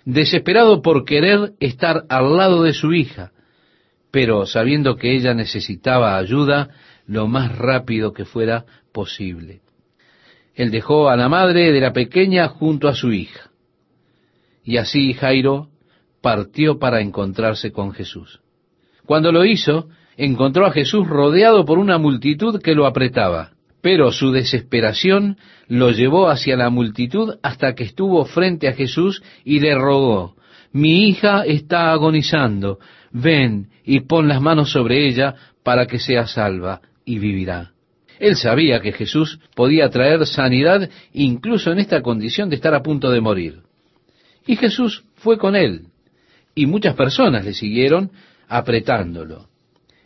desesperado 0.06 0.82
por 0.82 1.04
querer 1.04 1.54
estar 1.60 2.06
al 2.10 2.38
lado 2.38 2.64
de 2.64 2.74
su 2.74 2.94
hija, 2.94 3.32
pero 4.12 4.46
sabiendo 4.46 4.96
que 4.96 5.16
ella 5.16 5.34
necesitaba 5.34 6.18
ayuda 6.18 6.70
lo 7.08 7.28
más 7.28 7.58
rápido 7.58 8.14
que 8.14 8.26
fuera 8.26 8.66
posible. 8.92 9.62
Él 10.56 10.72
dejó 10.72 11.10
a 11.10 11.18
la 11.18 11.30
madre 11.30 11.72
de 11.72 11.82
la 11.82 11.94
pequeña 11.94 12.48
junto 12.48 12.88
a 12.88 12.96
su 12.96 13.12
hija. 13.12 13.52
Y 14.64 14.78
así 14.78 15.14
Jairo 15.14 15.68
partió 16.22 16.80
para 16.80 17.02
encontrarse 17.02 17.72
con 17.72 17.92
Jesús. 17.92 18.40
Cuando 19.06 19.32
lo 19.32 19.46
hizo, 19.46 19.90
encontró 20.18 20.66
a 20.66 20.72
Jesús 20.72 21.08
rodeado 21.08 21.66
por 21.66 21.78
una 21.78 21.98
multitud 21.98 22.62
que 22.62 22.74
lo 22.74 22.88
apretaba. 22.88 23.52
Pero 23.82 24.12
su 24.12 24.32
desesperación 24.32 25.38
lo 25.68 25.92
llevó 25.92 26.30
hacia 26.30 26.56
la 26.56 26.72
multitud 26.72 27.36
hasta 27.44 27.76
que 27.76 27.84
estuvo 27.84 28.26
frente 28.26 28.68
a 28.68 28.74
Jesús 28.74 29.22
y 29.44 29.60
le 29.60 29.76
rogó, 29.76 30.36
mi 30.72 31.08
hija 31.08 31.46
está 31.46 31.92
agonizando, 31.92 32.80
ven 33.12 33.70
y 33.84 34.00
pon 34.02 34.28
las 34.28 34.42
manos 34.42 34.72
sobre 34.72 35.08
ella 35.08 35.36
para 35.64 35.86
que 35.86 36.00
sea 36.00 36.26
salva 36.26 36.82
y 37.06 37.20
vivirá. 37.20 37.72
Él 38.20 38.36
sabía 38.36 38.80
que 38.80 38.92
Jesús 38.92 39.40
podía 39.56 39.90
traer 39.90 40.26
sanidad 40.26 40.90
incluso 41.14 41.72
en 41.72 41.80
esta 41.80 42.02
condición 42.02 42.50
de 42.50 42.56
estar 42.56 42.74
a 42.74 42.82
punto 42.82 43.12
de 43.12 43.22
morir. 43.22 43.60
Y 44.48 44.56
Jesús 44.56 45.04
fue 45.16 45.38
con 45.38 45.56
él, 45.56 45.88
y 46.54 46.66
muchas 46.66 46.96
personas 46.96 47.46
le 47.46 47.54
siguieron 47.54 48.12
apretándolo. 48.48 49.48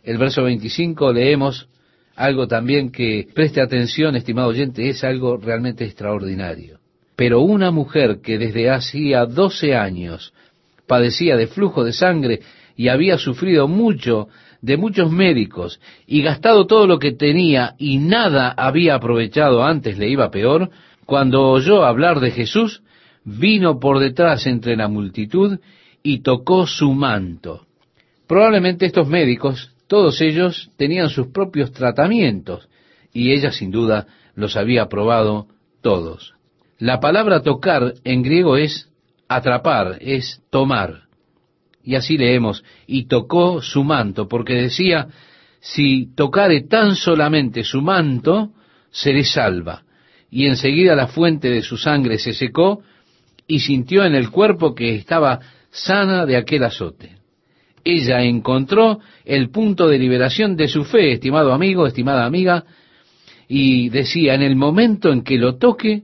El 0.02 0.18
verso 0.18 0.42
25 0.42 1.12
leemos, 1.12 1.68
algo 2.16 2.48
también 2.48 2.90
que 2.90 3.28
preste 3.34 3.60
atención, 3.60 4.16
estimado 4.16 4.48
oyente, 4.48 4.88
es 4.88 5.04
algo 5.04 5.36
realmente 5.36 5.84
extraordinario. 5.84 6.78
Pero 7.16 7.40
una 7.42 7.70
mujer 7.70 8.20
que 8.22 8.38
desde 8.38 8.70
hacía 8.70 9.26
doce 9.26 9.76
años 9.76 10.32
padecía 10.86 11.36
de 11.36 11.46
flujo 11.46 11.84
de 11.84 11.92
sangre 11.92 12.40
y 12.76 12.88
había 12.88 13.18
sufrido 13.18 13.68
mucho 13.68 14.28
de 14.62 14.76
muchos 14.76 15.10
médicos 15.10 15.80
y 16.06 16.22
gastado 16.22 16.66
todo 16.66 16.86
lo 16.86 16.98
que 16.98 17.12
tenía 17.12 17.74
y 17.78 17.98
nada 17.98 18.50
había 18.50 18.94
aprovechado 18.96 19.64
antes 19.64 19.98
le 19.98 20.08
iba 20.08 20.30
peor, 20.30 20.70
cuando 21.06 21.48
oyó 21.48 21.84
hablar 21.84 22.20
de 22.20 22.30
Jesús, 22.30 22.82
vino 23.24 23.80
por 23.80 23.98
detrás 23.98 24.46
entre 24.46 24.76
la 24.76 24.88
multitud 24.88 25.58
y 26.02 26.20
tocó 26.20 26.66
su 26.66 26.92
manto. 26.92 27.66
Probablemente 28.26 28.86
estos 28.86 29.08
médicos 29.08 29.74
todos 29.86 30.20
ellos 30.20 30.70
tenían 30.76 31.08
sus 31.08 31.28
propios 31.28 31.72
tratamientos 31.72 32.68
y 33.12 33.32
ella 33.32 33.50
sin 33.50 33.72
duda 33.72 34.06
los 34.36 34.56
había 34.56 34.86
probado 34.86 35.48
todos. 35.82 36.34
La 36.78 37.00
palabra 37.00 37.42
tocar 37.42 37.94
en 38.04 38.22
griego 38.22 38.56
es 38.56 38.88
atrapar, 39.28 39.98
es 40.00 40.42
tomar. 40.50 41.09
Y 41.90 41.96
así 41.96 42.16
leemos, 42.16 42.62
y 42.86 43.06
tocó 43.06 43.60
su 43.60 43.82
manto, 43.82 44.28
porque 44.28 44.54
decía, 44.54 45.08
si 45.58 46.14
tocare 46.14 46.60
tan 46.68 46.94
solamente 46.94 47.64
su 47.64 47.82
manto, 47.82 48.52
seré 48.92 49.24
salva. 49.24 49.82
Y 50.30 50.46
enseguida 50.46 50.94
la 50.94 51.08
fuente 51.08 51.50
de 51.50 51.62
su 51.62 51.76
sangre 51.76 52.18
se 52.18 52.32
secó 52.32 52.82
y 53.48 53.58
sintió 53.58 54.04
en 54.04 54.14
el 54.14 54.30
cuerpo 54.30 54.72
que 54.72 54.94
estaba 54.94 55.40
sana 55.70 56.26
de 56.26 56.36
aquel 56.36 56.62
azote 56.62 57.16
ella 57.84 58.22
encontró 58.22 59.00
el 59.24 59.50
punto 59.50 59.88
de 59.88 59.98
liberación 59.98 60.56
de 60.56 60.68
su 60.68 60.84
fe, 60.84 61.12
estimado 61.12 61.52
amigo, 61.52 61.86
estimada 61.86 62.24
amiga, 62.24 62.64
y 63.48 63.88
decía, 63.88 64.34
en 64.34 64.42
el 64.42 64.54
momento 64.54 65.10
en 65.10 65.22
que 65.22 65.38
lo 65.38 65.56
toque, 65.56 66.02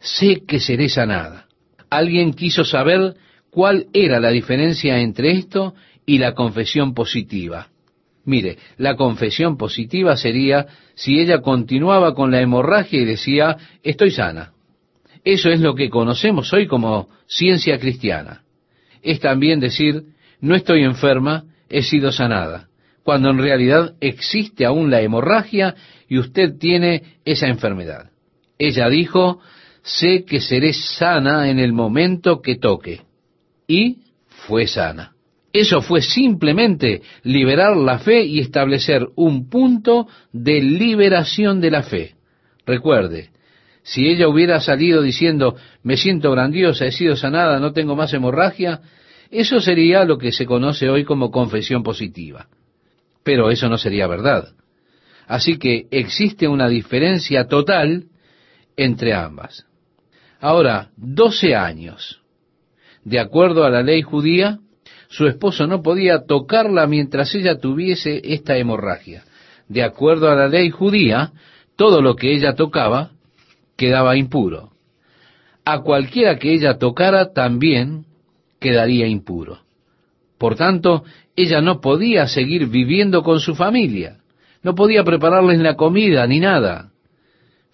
sé 0.00 0.42
que 0.46 0.60
seré 0.60 0.88
sanada. 0.88 1.46
Alguien 1.88 2.34
quiso 2.34 2.64
saber 2.64 3.14
cuál 3.54 3.86
era 3.92 4.18
la 4.18 4.30
diferencia 4.30 4.98
entre 4.98 5.30
esto 5.30 5.74
y 6.04 6.18
la 6.18 6.34
confesión 6.34 6.92
positiva. 6.92 7.68
Mire, 8.24 8.58
la 8.78 8.96
confesión 8.96 9.56
positiva 9.56 10.16
sería 10.16 10.66
si 10.94 11.20
ella 11.20 11.40
continuaba 11.40 12.14
con 12.14 12.32
la 12.32 12.40
hemorragia 12.40 13.00
y 13.00 13.04
decía, 13.04 13.56
estoy 13.84 14.10
sana. 14.10 14.52
Eso 15.24 15.50
es 15.50 15.60
lo 15.60 15.74
que 15.74 15.88
conocemos 15.88 16.52
hoy 16.52 16.66
como 16.66 17.08
ciencia 17.26 17.78
cristiana. 17.78 18.42
Es 19.02 19.20
también 19.20 19.60
decir, 19.60 20.02
no 20.40 20.56
estoy 20.56 20.82
enferma, 20.82 21.44
he 21.68 21.82
sido 21.82 22.10
sanada, 22.10 22.68
cuando 23.04 23.30
en 23.30 23.38
realidad 23.38 23.94
existe 24.00 24.64
aún 24.64 24.90
la 24.90 25.00
hemorragia 25.00 25.76
y 26.08 26.18
usted 26.18 26.58
tiene 26.58 27.18
esa 27.24 27.46
enfermedad. 27.46 28.10
Ella 28.58 28.88
dijo, 28.88 29.40
sé 29.82 30.24
que 30.24 30.40
seré 30.40 30.72
sana 30.72 31.48
en 31.50 31.60
el 31.60 31.72
momento 31.72 32.42
que 32.42 32.56
toque. 32.56 33.02
Y 33.66 33.98
fue 34.28 34.66
sana. 34.66 35.12
Eso 35.52 35.82
fue 35.82 36.02
simplemente 36.02 37.02
liberar 37.22 37.76
la 37.76 38.00
fe 38.00 38.24
y 38.24 38.40
establecer 38.40 39.06
un 39.14 39.48
punto 39.48 40.08
de 40.32 40.60
liberación 40.60 41.60
de 41.60 41.70
la 41.70 41.84
fe. 41.84 42.16
Recuerde, 42.66 43.30
si 43.84 44.08
ella 44.08 44.26
hubiera 44.26 44.60
salido 44.60 45.00
diciendo, 45.00 45.56
me 45.82 45.96
siento 45.96 46.32
grandiosa, 46.32 46.86
he 46.86 46.92
sido 46.92 47.14
sanada, 47.14 47.60
no 47.60 47.72
tengo 47.72 47.94
más 47.94 48.12
hemorragia, 48.12 48.80
eso 49.30 49.60
sería 49.60 50.04
lo 50.04 50.18
que 50.18 50.32
se 50.32 50.46
conoce 50.46 50.88
hoy 50.88 51.04
como 51.04 51.30
confesión 51.30 51.82
positiva. 51.82 52.48
Pero 53.22 53.50
eso 53.50 53.68
no 53.68 53.78
sería 53.78 54.06
verdad. 54.06 54.54
Así 55.26 55.58
que 55.58 55.86
existe 55.90 56.48
una 56.48 56.68
diferencia 56.68 57.46
total 57.46 58.06
entre 58.76 59.14
ambas. 59.14 59.66
Ahora, 60.40 60.90
doce 60.96 61.54
años. 61.54 62.23
De 63.04 63.20
acuerdo 63.20 63.64
a 63.64 63.70
la 63.70 63.82
ley 63.82 64.02
judía, 64.02 64.58
su 65.08 65.26
esposo 65.26 65.66
no 65.66 65.82
podía 65.82 66.24
tocarla 66.26 66.86
mientras 66.86 67.34
ella 67.34 67.58
tuviese 67.58 68.20
esta 68.24 68.56
hemorragia. 68.56 69.24
De 69.68 69.82
acuerdo 69.82 70.30
a 70.30 70.34
la 70.34 70.48
ley 70.48 70.70
judía, 70.70 71.32
todo 71.76 72.00
lo 72.02 72.16
que 72.16 72.34
ella 72.34 72.54
tocaba 72.54 73.10
quedaba 73.76 74.16
impuro. 74.16 74.70
A 75.64 75.80
cualquiera 75.80 76.38
que 76.38 76.52
ella 76.52 76.78
tocara 76.78 77.32
también 77.32 78.04
quedaría 78.60 79.06
impuro. 79.06 79.60
Por 80.38 80.56
tanto, 80.56 81.04
ella 81.36 81.60
no 81.60 81.80
podía 81.80 82.26
seguir 82.26 82.66
viviendo 82.66 83.22
con 83.22 83.40
su 83.40 83.54
familia, 83.54 84.18
no 84.62 84.74
podía 84.74 85.04
prepararles 85.04 85.58
la 85.60 85.74
comida 85.74 86.26
ni 86.26 86.40
nada. 86.40 86.90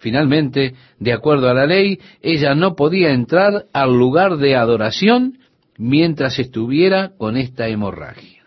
Finalmente, 0.01 0.73
de 0.97 1.13
acuerdo 1.13 1.47
a 1.47 1.53
la 1.53 1.67
ley, 1.67 1.99
ella 2.23 2.55
no 2.55 2.75
podía 2.75 3.11
entrar 3.11 3.65
al 3.71 3.95
lugar 3.95 4.37
de 4.37 4.55
adoración 4.55 5.37
mientras 5.77 6.39
estuviera 6.39 7.11
con 7.19 7.37
esta 7.37 7.67
hemorragia. 7.67 8.45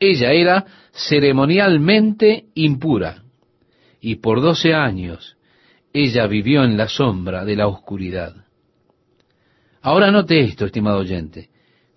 Ella 0.00 0.32
era 0.32 0.66
ceremonialmente 0.90 2.46
impura 2.54 3.22
y 4.00 4.16
por 4.16 4.40
doce 4.40 4.74
años 4.74 5.36
ella 5.92 6.26
vivió 6.26 6.64
en 6.64 6.76
la 6.76 6.88
sombra 6.88 7.44
de 7.44 7.54
la 7.54 7.68
oscuridad. 7.68 8.34
Ahora 9.82 10.10
note 10.10 10.40
esto, 10.40 10.66
estimado 10.66 10.98
oyente. 10.98 11.48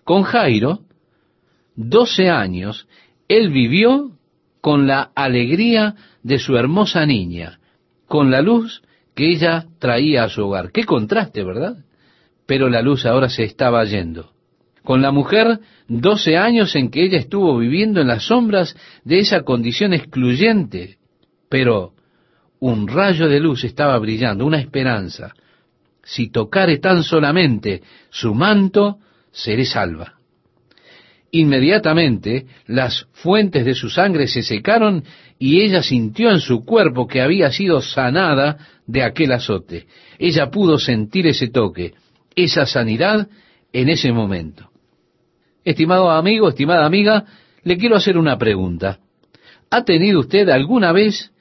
Con 0.03 0.21
Jairo, 0.21 0.81
doce 1.75 2.29
años, 2.29 2.87
él 3.27 3.49
vivió 3.49 4.11
con 4.61 4.85
la 4.85 5.09
alegría 5.15 5.95
de 6.21 6.37
su 6.37 6.55
hermosa 6.55 7.07
niña, 7.07 7.59
con 8.07 8.31
la 8.31 8.41
luz 8.41 8.81
que 9.15 9.31
ella 9.31 9.65
traía 9.79 10.23
a 10.23 10.29
su 10.29 10.45
hogar. 10.45 10.71
Qué 10.71 10.83
contraste, 10.83 11.43
¿verdad? 11.43 11.77
Pero 12.45 12.69
la 12.69 12.81
luz 12.81 13.05
ahora 13.05 13.29
se 13.29 13.43
estaba 13.43 13.83
yendo. 13.85 14.31
Con 14.83 15.01
la 15.01 15.11
mujer, 15.11 15.59
doce 15.87 16.37
años 16.37 16.75
en 16.75 16.91
que 16.91 17.03
ella 17.03 17.17
estuvo 17.17 17.57
viviendo 17.57 18.01
en 18.01 18.07
las 18.07 18.27
sombras 18.27 18.75
de 19.03 19.19
esa 19.19 19.41
condición 19.41 19.93
excluyente, 19.93 20.97
pero 21.49 21.93
un 22.59 22.87
rayo 22.87 23.27
de 23.27 23.39
luz 23.39 23.63
estaba 23.63 23.97
brillando, 23.97 24.45
una 24.45 24.59
esperanza. 24.59 25.33
Si 26.03 26.29
tocare 26.29 26.77
tan 26.77 27.03
solamente 27.03 27.81
su 28.11 28.35
manto, 28.35 28.99
seré 29.31 29.65
salva. 29.65 30.13
Inmediatamente 31.31 32.45
las 32.67 33.07
fuentes 33.11 33.65
de 33.65 33.73
su 33.73 33.89
sangre 33.89 34.27
se 34.27 34.43
secaron 34.43 35.03
y 35.37 35.61
ella 35.61 35.83
sintió 35.83 36.31
en 36.31 36.39
su 36.39 36.63
cuerpo 36.63 37.07
que 37.07 37.21
había 37.21 37.51
sido 37.51 37.81
sanada 37.81 38.57
de 38.87 39.03
aquel 39.03 39.31
azote. 39.31 39.87
Ella 40.17 40.49
pudo 40.49 40.79
sentir 40.79 41.27
ese 41.27 41.49
toque, 41.49 41.93
esa 42.35 42.65
sanidad 42.65 43.27
en 43.73 43.89
ese 43.89 44.11
momento. 44.11 44.69
Estimado 45.63 46.09
amigo, 46.09 46.47
estimada 46.47 46.85
amiga, 46.85 47.25
le 47.63 47.77
quiero 47.77 47.95
hacer 47.95 48.17
una 48.17 48.37
pregunta. 48.37 48.99
¿Ha 49.69 49.83
tenido 49.83 50.19
usted 50.19 50.47
alguna 50.49 50.91
vez 50.91 51.31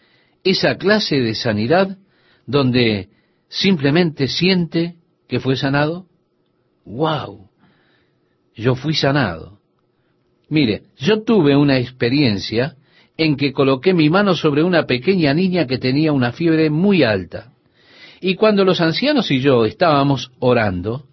esa 0.42 0.76
clase 0.76 1.20
de 1.20 1.35
sanidad 1.35 1.98
donde 2.46 3.09
simplemente 3.48 4.26
siente 4.26 4.96
que 5.28 5.40
fue 5.40 5.57
sanado? 5.57 6.07
¡Wow! 6.85 7.48
Yo 8.57 8.74
fui 8.74 8.94
sanado. 8.94 9.61
Mire, 10.48 10.83
yo 10.96 11.22
tuve 11.22 11.57
una 11.57 11.78
experiencia 11.78 12.76
en 13.16 13.37
que 13.37 13.53
coloqué 13.53 13.94
mi 13.94 14.11
mano 14.11 14.35
sobre 14.35 14.62
una 14.62 14.87
pequeña 14.87 15.33
niña 15.35 15.66
que 15.66 15.79
tenía 15.79 16.12
una 16.12 16.33
fiebre 16.33 16.70
muy 16.70 17.03
alta. 17.03 17.53
Y 18.20 18.35
cuando 18.35 18.64
los 18.64 18.81
ancianos 18.81 19.31
y 19.31 19.40
yo 19.40 19.64
estábamos 19.64 20.33
orando, 20.40 21.05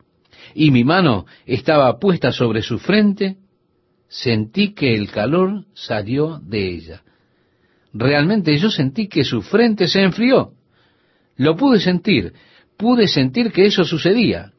y 0.54 0.72
mi 0.72 0.84
mano 0.84 1.26
estaba 1.46 2.00
puesta 2.00 2.32
sobre 2.32 2.62
su 2.62 2.80
frente, 2.80 3.38
sentí 4.08 4.74
que 4.74 4.96
el 4.96 5.10
calor 5.12 5.66
salió 5.74 6.40
de 6.44 6.74
ella. 6.74 7.04
Realmente 7.94 8.58
yo 8.58 8.70
sentí 8.70 9.08
que 9.08 9.24
su 9.24 9.42
frente 9.42 9.88
se 9.88 10.02
enfrió. 10.02 10.54
Lo 11.38 11.56
pude 11.56 11.80
sentir, 11.80 12.34
pude 12.78 13.08
sentir 13.08 13.52
que 13.52 13.66
eso 13.66 13.84
sucedía. 13.84 14.54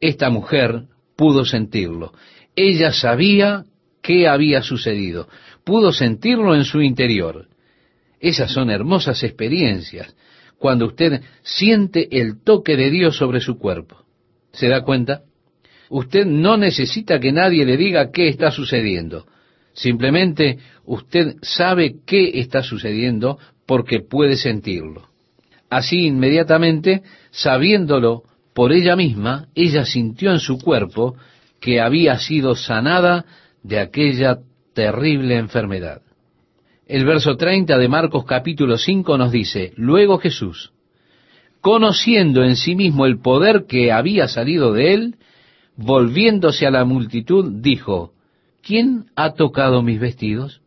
Esta 0.00 0.30
mujer 0.30 0.84
pudo 1.16 1.44
sentirlo. 1.44 2.12
Ella 2.56 2.92
sabía 2.92 3.64
qué 4.02 4.28
había 4.28 4.62
sucedido. 4.62 5.28
Pudo 5.70 5.92
sentirlo 5.92 6.56
en 6.56 6.64
su 6.64 6.82
interior. 6.82 7.46
Esas 8.18 8.50
son 8.50 8.70
hermosas 8.70 9.22
experiencias, 9.22 10.12
cuando 10.58 10.86
usted 10.86 11.22
siente 11.44 12.08
el 12.20 12.42
toque 12.42 12.76
de 12.76 12.90
Dios 12.90 13.16
sobre 13.16 13.38
su 13.38 13.56
cuerpo. 13.56 14.02
¿Se 14.50 14.66
da 14.66 14.82
cuenta? 14.82 15.20
Usted 15.88 16.26
no 16.26 16.56
necesita 16.56 17.20
que 17.20 17.30
nadie 17.30 17.64
le 17.64 17.76
diga 17.76 18.10
qué 18.10 18.26
está 18.26 18.50
sucediendo. 18.50 19.26
Simplemente 19.72 20.58
usted 20.86 21.36
sabe 21.40 21.98
qué 22.04 22.40
está 22.40 22.64
sucediendo 22.64 23.38
porque 23.64 24.00
puede 24.00 24.34
sentirlo. 24.34 25.06
Así 25.70 26.04
inmediatamente, 26.04 27.04
sabiéndolo 27.30 28.24
por 28.54 28.72
ella 28.72 28.96
misma, 28.96 29.46
ella 29.54 29.84
sintió 29.84 30.32
en 30.32 30.40
su 30.40 30.58
cuerpo 30.58 31.14
que 31.60 31.80
había 31.80 32.18
sido 32.18 32.56
sanada 32.56 33.24
de 33.62 33.78
aquella 33.78 34.40
terrible 34.74 35.36
enfermedad. 35.36 36.02
El 36.86 37.04
verso 37.04 37.36
30 37.36 37.78
de 37.78 37.88
Marcos 37.88 38.24
capítulo 38.24 38.76
5 38.76 39.16
nos 39.16 39.30
dice, 39.30 39.72
Luego 39.76 40.18
Jesús, 40.18 40.72
conociendo 41.60 42.42
en 42.42 42.56
sí 42.56 42.74
mismo 42.74 43.06
el 43.06 43.20
poder 43.20 43.66
que 43.66 43.92
había 43.92 44.26
salido 44.28 44.72
de 44.72 44.94
él, 44.94 45.14
volviéndose 45.76 46.66
a 46.66 46.70
la 46.70 46.84
multitud, 46.84 47.60
dijo, 47.60 48.12
¿quién 48.62 49.06
ha 49.14 49.34
tocado 49.34 49.82
mis 49.82 50.00
vestidos? 50.00 50.62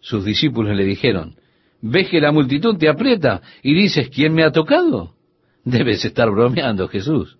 Sus 0.00 0.24
discípulos 0.24 0.76
le 0.76 0.84
dijeron, 0.84 1.36
¿ves 1.80 2.08
que 2.08 2.20
la 2.20 2.32
multitud 2.32 2.76
te 2.76 2.88
aprieta 2.88 3.40
y 3.62 3.74
dices, 3.74 4.10
¿quién 4.10 4.34
me 4.34 4.44
ha 4.44 4.52
tocado? 4.52 5.14
Debes 5.64 6.04
estar 6.04 6.30
bromeando, 6.30 6.86
Jesús 6.88 7.38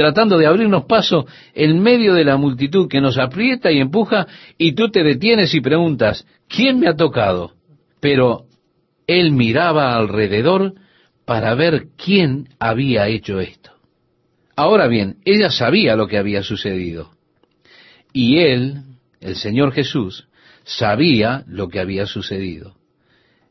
tratando 0.00 0.38
de 0.38 0.46
abrirnos 0.46 0.86
paso 0.86 1.26
en 1.52 1.78
medio 1.82 2.14
de 2.14 2.24
la 2.24 2.38
multitud 2.38 2.88
que 2.88 3.02
nos 3.02 3.18
aprieta 3.18 3.70
y 3.70 3.80
empuja, 3.80 4.26
y 4.56 4.72
tú 4.72 4.90
te 4.90 5.02
detienes 5.02 5.54
y 5.54 5.60
preguntas, 5.60 6.26
¿quién 6.48 6.80
me 6.80 6.88
ha 6.88 6.96
tocado? 6.96 7.52
Pero 8.00 8.46
él 9.06 9.32
miraba 9.32 9.94
alrededor 9.94 10.72
para 11.26 11.54
ver 11.54 11.88
quién 12.02 12.48
había 12.58 13.08
hecho 13.08 13.40
esto. 13.40 13.72
Ahora 14.56 14.86
bien, 14.86 15.16
ella 15.26 15.50
sabía 15.50 15.96
lo 15.96 16.06
que 16.06 16.16
había 16.16 16.42
sucedido. 16.42 17.10
Y 18.14 18.38
él, 18.38 18.84
el 19.20 19.36
Señor 19.36 19.72
Jesús, 19.72 20.28
sabía 20.64 21.44
lo 21.46 21.68
que 21.68 21.78
había 21.78 22.06
sucedido. 22.06 22.74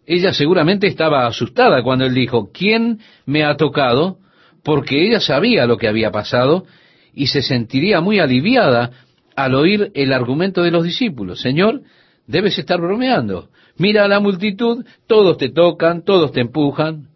Ella 0.07 0.33
seguramente 0.33 0.87
estaba 0.87 1.27
asustada 1.27 1.83
cuando 1.83 2.05
él 2.05 2.15
dijo, 2.15 2.49
¿quién 2.51 3.01
me 3.27 3.43
ha 3.43 3.55
tocado? 3.55 4.17
Porque 4.63 5.07
ella 5.07 5.19
sabía 5.19 5.65
lo 5.65 5.77
que 5.77 5.87
había 5.87 6.11
pasado 6.11 6.65
y 7.13 7.27
se 7.27 7.41
sentiría 7.41 8.01
muy 8.01 8.19
aliviada 8.19 8.91
al 9.35 9.55
oír 9.55 9.91
el 9.93 10.13
argumento 10.13 10.63
de 10.63 10.71
los 10.71 10.83
discípulos. 10.83 11.41
Señor, 11.41 11.81
debes 12.27 12.57
estar 12.57 12.79
bromeando. 12.79 13.49
Mira 13.77 14.03
a 14.03 14.07
la 14.07 14.19
multitud, 14.19 14.85
todos 15.07 15.37
te 15.37 15.49
tocan, 15.49 16.03
todos 16.03 16.31
te 16.31 16.41
empujan. 16.41 17.07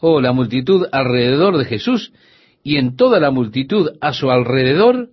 Oh, 0.00 0.20
la 0.20 0.32
multitud 0.32 0.86
alrededor 0.92 1.56
de 1.58 1.64
Jesús 1.64 2.12
y 2.62 2.76
en 2.76 2.96
toda 2.96 3.20
la 3.20 3.30
multitud 3.30 3.92
a 4.00 4.12
su 4.12 4.30
alrededor 4.30 5.10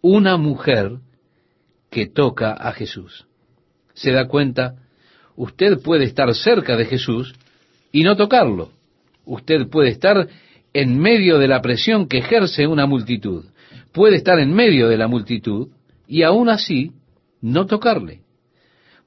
una 0.00 0.36
mujer 0.36 0.98
que 1.90 2.06
toca 2.06 2.52
a 2.52 2.72
Jesús. 2.72 3.26
¿Se 3.94 4.12
da 4.12 4.28
cuenta? 4.28 4.76
Usted 5.36 5.80
puede 5.82 6.04
estar 6.04 6.32
cerca 6.34 6.76
de 6.76 6.86
Jesús 6.86 7.34
y 7.92 8.02
no 8.02 8.16
tocarlo. 8.16 8.70
Usted 9.24 9.68
puede 9.68 9.90
estar 9.90 10.28
en 10.76 10.98
medio 10.98 11.38
de 11.38 11.48
la 11.48 11.62
presión 11.62 12.06
que 12.06 12.18
ejerce 12.18 12.66
una 12.66 12.84
multitud. 12.84 13.46
Puede 13.92 14.16
estar 14.16 14.38
en 14.38 14.52
medio 14.52 14.88
de 14.88 14.98
la 14.98 15.08
multitud 15.08 15.68
y 16.06 16.22
aún 16.22 16.50
así 16.50 16.92
no 17.40 17.64
tocarle. 17.64 18.20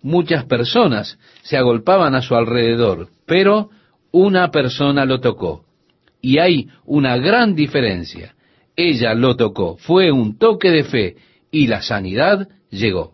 Muchas 0.02 0.46
personas 0.46 1.20
se 1.44 1.58
agolpaban 1.58 2.16
a 2.16 2.24
su 2.24 2.34
alrededor, 2.34 3.10
pero 3.28 3.70
una 4.12 4.50
persona 4.50 5.06
lo 5.06 5.20
tocó. 5.20 5.64
Y 6.22 6.40
hay 6.40 6.70
una 6.86 7.18
gran 7.18 7.54
diferencia. 7.54 8.34
Ella 8.76 9.14
lo 9.14 9.36
tocó, 9.36 9.78
fue 9.78 10.12
un 10.12 10.40
toque 10.40 10.72
de 10.72 10.84
fe 10.84 11.18
y 11.52 11.68
la 11.68 11.84
sanidad 11.84 12.48
llegó. 12.72 13.14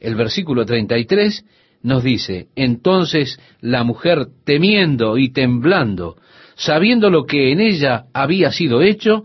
El 0.00 0.16
versículo 0.16 0.66
33 0.66 1.44
nos 1.82 2.02
dice, 2.02 2.48
entonces 2.56 3.38
la 3.60 3.84
mujer 3.84 4.26
temiendo 4.44 5.16
y 5.16 5.30
temblando, 5.30 6.16
sabiendo 6.56 7.10
lo 7.10 7.24
que 7.24 7.52
en 7.52 7.60
ella 7.60 8.06
había 8.12 8.52
sido 8.52 8.82
hecho, 8.82 9.24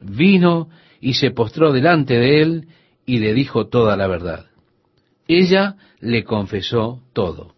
vino 0.00 0.68
y 1.00 1.14
se 1.14 1.30
postró 1.30 1.72
delante 1.72 2.14
de 2.14 2.42
él 2.42 2.68
y 3.06 3.18
le 3.18 3.34
dijo 3.34 3.66
toda 3.68 3.96
la 3.96 4.06
verdad. 4.06 4.46
Ella 5.26 5.76
le 6.00 6.24
confesó 6.24 7.02
todo. 7.12 7.54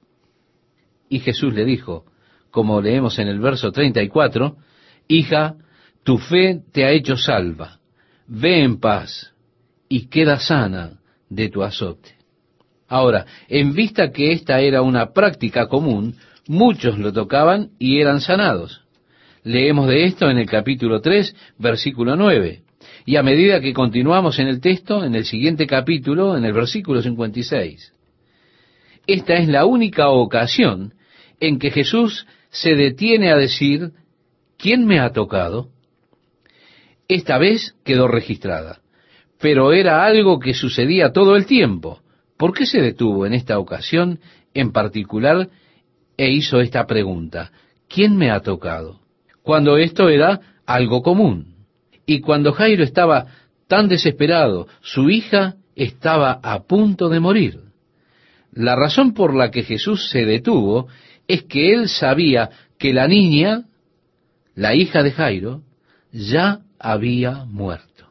Y 1.09 1.21
Jesús 1.21 1.55
le 1.55 1.65
dijo, 1.65 2.05
como 2.51 2.81
leemos 2.81 3.19
en 3.19 3.29
el 3.29 3.41
verso 3.41 3.73
34, 3.73 4.57
Hija, 5.09 5.57
tu 6.05 6.19
fe 6.19 6.61
te 6.73 6.85
ha 6.85 6.91
hecho 6.91 7.17
salva, 7.17 7.81
ve 8.27 8.63
en 8.63 8.79
paz 8.79 9.33
y 9.89 10.07
queda 10.07 10.39
sana 10.39 11.01
de 11.29 11.49
tu 11.49 11.63
azote. 11.63 12.15
Ahora, 12.89 13.27
en 13.49 13.75
vista 13.75 14.11
que 14.11 14.33
esta 14.33 14.61
era 14.61 14.83
una 14.83 15.13
práctica 15.13 15.67
común, 15.67 16.17
muchos 16.47 16.99
lo 16.99 17.13
tocaban 17.13 17.71
y 17.79 18.01
eran 18.01 18.21
sanados. 18.21 18.83
Leemos 19.51 19.89
de 19.89 20.05
esto 20.05 20.31
en 20.31 20.39
el 20.39 20.47
capítulo 20.47 21.01
3, 21.01 21.35
versículo 21.59 22.15
9. 22.15 22.63
Y 23.05 23.17
a 23.17 23.25
medida 23.25 23.61
que 23.61 23.73
continuamos 23.73 24.39
en 24.39 24.47
el 24.47 24.61
texto, 24.61 25.05
en 25.05 25.17
el 25.17 25.25
siguiente 25.25 25.67
capítulo, 25.67 26.37
en 26.37 26.45
el 26.45 26.53
versículo 26.53 27.03
56. 27.03 27.93
Esta 29.09 29.35
es 29.35 29.49
la 29.49 29.65
única 29.65 30.09
ocasión 30.11 30.95
en 31.41 31.59
que 31.59 31.73
Jesús 31.73 32.29
se 32.51 32.77
detiene 32.77 33.33
a 33.33 33.37
decir 33.37 33.91
¿quién 34.57 34.87
me 34.87 35.01
ha 35.01 35.11
tocado? 35.11 35.71
Esta 37.09 37.37
vez 37.37 37.75
quedó 37.85 38.07
registrada, 38.07 38.79
pero 39.41 39.73
era 39.73 40.05
algo 40.05 40.39
que 40.39 40.55
sucedía 40.55 41.11
todo 41.11 41.35
el 41.35 41.47
tiempo. 41.47 42.03
¿Por 42.37 42.55
qué 42.55 42.67
se 42.67 42.81
detuvo 42.81 43.27
en 43.27 43.35
esta 43.35 43.59
ocasión 43.59 44.21
en 44.55 44.71
particular 44.71 45.49
e 46.17 46.31
hizo 46.31 46.61
esta 46.61 46.87
pregunta? 46.87 47.51
¿Quién 47.89 48.17
me 48.17 48.31
ha 48.31 48.39
tocado? 48.43 49.00
Cuando 49.43 49.77
esto 49.79 50.09
era 50.09 50.41
algo 50.67 51.03
común. 51.03 51.55
Y 52.07 52.21
cuando 52.21 52.53
Jairo 52.53 52.85
estaba 52.85 53.27
tan 53.69 53.89
desesperado, 53.89 54.67
su 54.81 55.11
hija 55.11 55.55
estaba 55.77 56.41
a 56.43 56.65
punto 56.65 57.09
de 57.09 57.21
morir. 57.21 57.61
La 58.53 58.75
razón 58.75 59.15
por 59.15 59.35
la 59.35 59.51
que 59.51 59.63
Jesús 59.63 60.11
se 60.11 60.25
detuvo 60.25 60.89
es 61.29 61.45
que 61.45 61.73
él 61.73 61.89
sabía 61.89 62.51
que 62.79 62.93
la 62.93 63.07
niña, 63.07 63.65
la 64.55 64.75
hija 64.75 65.03
de 65.03 65.13
Jairo, 65.13 65.63
ya 66.11 66.61
había 66.79 67.45
muerto. 67.45 68.09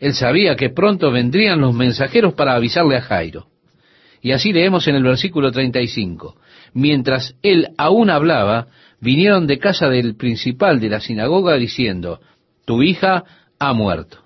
Él 0.00 0.14
sabía 0.14 0.54
que 0.56 0.70
pronto 0.70 1.10
vendrían 1.10 1.60
los 1.60 1.74
mensajeros 1.74 2.34
para 2.34 2.54
avisarle 2.54 2.96
a 2.96 3.00
Jairo. 3.00 3.48
Y 4.20 4.32
así 4.32 4.52
leemos 4.52 4.86
en 4.88 4.96
el 4.96 5.02
versículo 5.02 5.50
35. 5.50 6.36
Mientras 6.74 7.34
él 7.42 7.68
aún 7.78 8.10
hablaba, 8.10 8.66
vinieron 9.00 9.46
de 9.46 9.58
casa 9.58 9.88
del 9.88 10.16
principal 10.16 10.80
de 10.80 10.88
la 10.88 11.00
sinagoga 11.00 11.54
diciendo, 11.54 12.20
tu 12.64 12.82
hija 12.82 13.24
ha 13.58 13.72
muerto. 13.72 14.18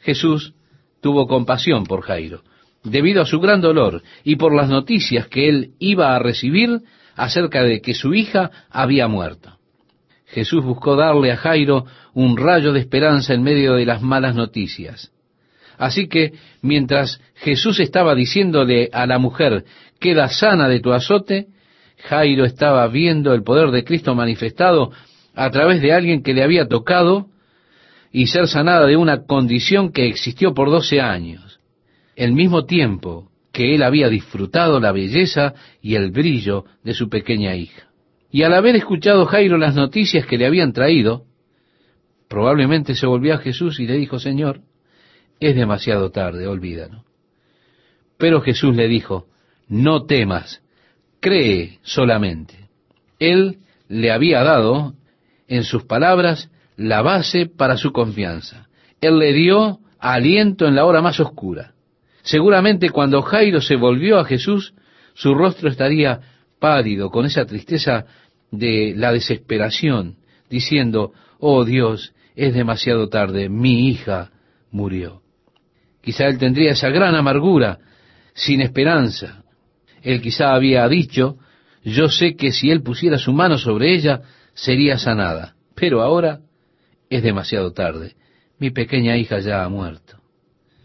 Jesús 0.00 0.54
tuvo 1.00 1.26
compasión 1.26 1.84
por 1.84 2.02
Jairo, 2.02 2.42
debido 2.84 3.22
a 3.22 3.26
su 3.26 3.40
gran 3.40 3.60
dolor 3.60 4.02
y 4.24 4.36
por 4.36 4.54
las 4.54 4.68
noticias 4.68 5.26
que 5.28 5.48
él 5.48 5.70
iba 5.78 6.14
a 6.14 6.18
recibir 6.18 6.80
acerca 7.16 7.62
de 7.62 7.80
que 7.80 7.94
su 7.94 8.14
hija 8.14 8.50
había 8.70 9.08
muerto. 9.08 9.56
Jesús 10.26 10.64
buscó 10.64 10.96
darle 10.96 11.32
a 11.32 11.36
Jairo 11.36 11.86
un 12.14 12.36
rayo 12.36 12.72
de 12.72 12.80
esperanza 12.80 13.34
en 13.34 13.42
medio 13.42 13.74
de 13.74 13.86
las 13.86 14.02
malas 14.02 14.34
noticias. 14.34 15.12
Así 15.78 16.08
que 16.08 16.32
mientras 16.62 17.20
Jesús 17.34 17.80
estaba 17.80 18.14
diciéndole 18.14 18.88
a 18.92 19.06
la 19.06 19.18
mujer, 19.18 19.64
queda 20.00 20.28
sana 20.28 20.68
de 20.68 20.80
tu 20.80 20.92
azote, 20.92 21.48
Jairo 21.98 22.44
estaba 22.44 22.86
viendo 22.88 23.32
el 23.34 23.42
poder 23.42 23.70
de 23.70 23.84
Cristo 23.84 24.14
manifestado 24.14 24.92
a 25.34 25.50
través 25.50 25.80
de 25.80 25.92
alguien 25.92 26.22
que 26.22 26.34
le 26.34 26.42
había 26.42 26.66
tocado 26.68 27.28
y 28.12 28.26
ser 28.28 28.48
sanada 28.48 28.86
de 28.86 28.96
una 28.96 29.24
condición 29.24 29.92
que 29.92 30.06
existió 30.06 30.54
por 30.54 30.70
doce 30.70 31.00
años, 31.00 31.60
el 32.14 32.32
mismo 32.32 32.64
tiempo 32.64 33.30
que 33.52 33.74
él 33.74 33.82
había 33.82 34.08
disfrutado 34.08 34.80
la 34.80 34.92
belleza 34.92 35.54
y 35.80 35.94
el 35.94 36.10
brillo 36.10 36.64
de 36.84 36.94
su 36.94 37.08
pequeña 37.08 37.54
hija. 37.54 37.88
Y 38.30 38.42
al 38.42 38.54
haber 38.54 38.76
escuchado 38.76 39.24
Jairo 39.26 39.56
las 39.56 39.74
noticias 39.74 40.26
que 40.26 40.36
le 40.36 40.46
habían 40.46 40.72
traído, 40.72 41.24
probablemente 42.28 42.94
se 42.94 43.06
volvió 43.06 43.34
a 43.34 43.38
Jesús 43.38 43.80
y 43.80 43.86
le 43.86 43.94
dijo, 43.94 44.18
Señor, 44.18 44.60
es 45.40 45.54
demasiado 45.54 46.10
tarde, 46.10 46.46
olvídalo. 46.46 47.04
Pero 48.18 48.40
Jesús 48.40 48.74
le 48.74 48.88
dijo, 48.88 49.26
no 49.68 50.04
temas, 50.04 50.62
cree 51.26 51.80
solamente. 51.82 52.54
Él 53.18 53.58
le 53.88 54.12
había 54.12 54.44
dado, 54.44 54.94
en 55.48 55.64
sus 55.64 55.82
palabras, 55.82 56.50
la 56.76 57.02
base 57.02 57.46
para 57.46 57.76
su 57.76 57.90
confianza. 57.90 58.68
Él 59.00 59.18
le 59.18 59.32
dio 59.32 59.80
aliento 59.98 60.68
en 60.68 60.76
la 60.76 60.84
hora 60.84 61.02
más 61.02 61.18
oscura. 61.18 61.72
Seguramente 62.22 62.90
cuando 62.90 63.22
Jairo 63.22 63.60
se 63.60 63.74
volvió 63.74 64.20
a 64.20 64.24
Jesús, 64.24 64.74
su 65.14 65.34
rostro 65.34 65.68
estaría 65.68 66.20
pálido, 66.60 67.10
con 67.10 67.26
esa 67.26 67.44
tristeza 67.44 68.06
de 68.52 68.94
la 68.96 69.10
desesperación, 69.10 70.18
diciendo, 70.48 71.12
oh 71.40 71.64
Dios, 71.64 72.14
es 72.36 72.54
demasiado 72.54 73.08
tarde, 73.08 73.48
mi 73.48 73.88
hija 73.88 74.30
murió. 74.70 75.22
Quizá 76.02 76.26
él 76.26 76.38
tendría 76.38 76.70
esa 76.70 76.90
gran 76.90 77.16
amargura, 77.16 77.80
sin 78.32 78.60
esperanza. 78.60 79.42
Él 80.06 80.20
quizá 80.20 80.54
había 80.54 80.88
dicho, 80.88 81.36
yo 81.82 82.08
sé 82.08 82.36
que 82.36 82.52
si 82.52 82.70
él 82.70 82.80
pusiera 82.80 83.18
su 83.18 83.32
mano 83.32 83.58
sobre 83.58 83.92
ella, 83.92 84.20
sería 84.54 84.98
sanada. 84.98 85.56
Pero 85.74 86.00
ahora 86.00 86.42
es 87.10 87.24
demasiado 87.24 87.72
tarde. 87.72 88.14
Mi 88.60 88.70
pequeña 88.70 89.16
hija 89.16 89.40
ya 89.40 89.64
ha 89.64 89.68
muerto. 89.68 90.18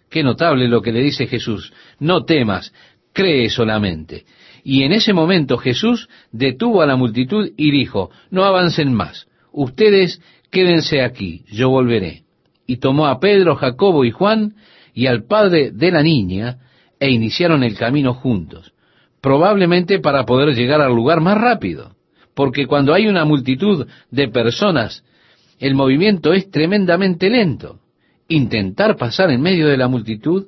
Qué 0.10 0.24
notable 0.24 0.68
lo 0.68 0.82
que 0.82 0.92
le 0.92 1.02
dice 1.02 1.28
Jesús. 1.28 1.72
No 2.00 2.26
temas, 2.26 2.74
cree 3.14 3.52
solamente. 3.52 4.26
Y 4.64 4.82
en 4.82 4.92
ese 4.92 5.14
momento 5.14 5.60
Jesús 5.60 6.10
detuvo 6.32 6.82
a 6.82 6.88
la 6.88 6.96
multitud 6.96 7.52
y 7.56 7.70
dijo, 7.70 8.10
no 8.32 8.44
avancen 8.44 8.92
más, 8.92 9.28
ustedes 9.52 10.20
quédense 10.50 11.04
aquí, 11.04 11.46
yo 11.52 11.70
volveré. 11.70 12.24
Y 12.66 12.78
tomó 12.78 13.06
a 13.06 13.20
Pedro, 13.20 13.56
Jacobo 13.56 14.04
y 14.04 14.10
Juan 14.10 14.56
y 14.96 15.06
al 15.06 15.26
padre 15.26 15.70
de 15.70 15.92
la 15.92 16.02
niña 16.02 16.58
e 17.00 17.12
iniciaron 17.12 17.64
el 17.64 17.78
camino 17.78 18.16
juntos, 18.16 18.74
probablemente 19.22 20.00
para 20.00 20.26
poder 20.26 20.56
llegar 20.56 20.82
al 20.82 20.94
lugar 20.94 21.22
más 21.22 21.40
rápido, 21.40 21.96
porque 22.34 22.66
cuando 22.66 22.94
hay 22.94 23.08
una 23.08 23.24
multitud 23.24 23.88
de 24.10 24.28
personas, 24.28 25.04
el 25.60 25.76
movimiento 25.76 26.34
es 26.34 26.50
tremendamente 26.50 27.30
lento. 27.30 27.80
Intentar 28.28 28.98
pasar 28.98 29.30
en 29.30 29.42
medio 29.42 29.68
de 29.68 29.78
la 29.78 29.88
multitud, 29.88 30.48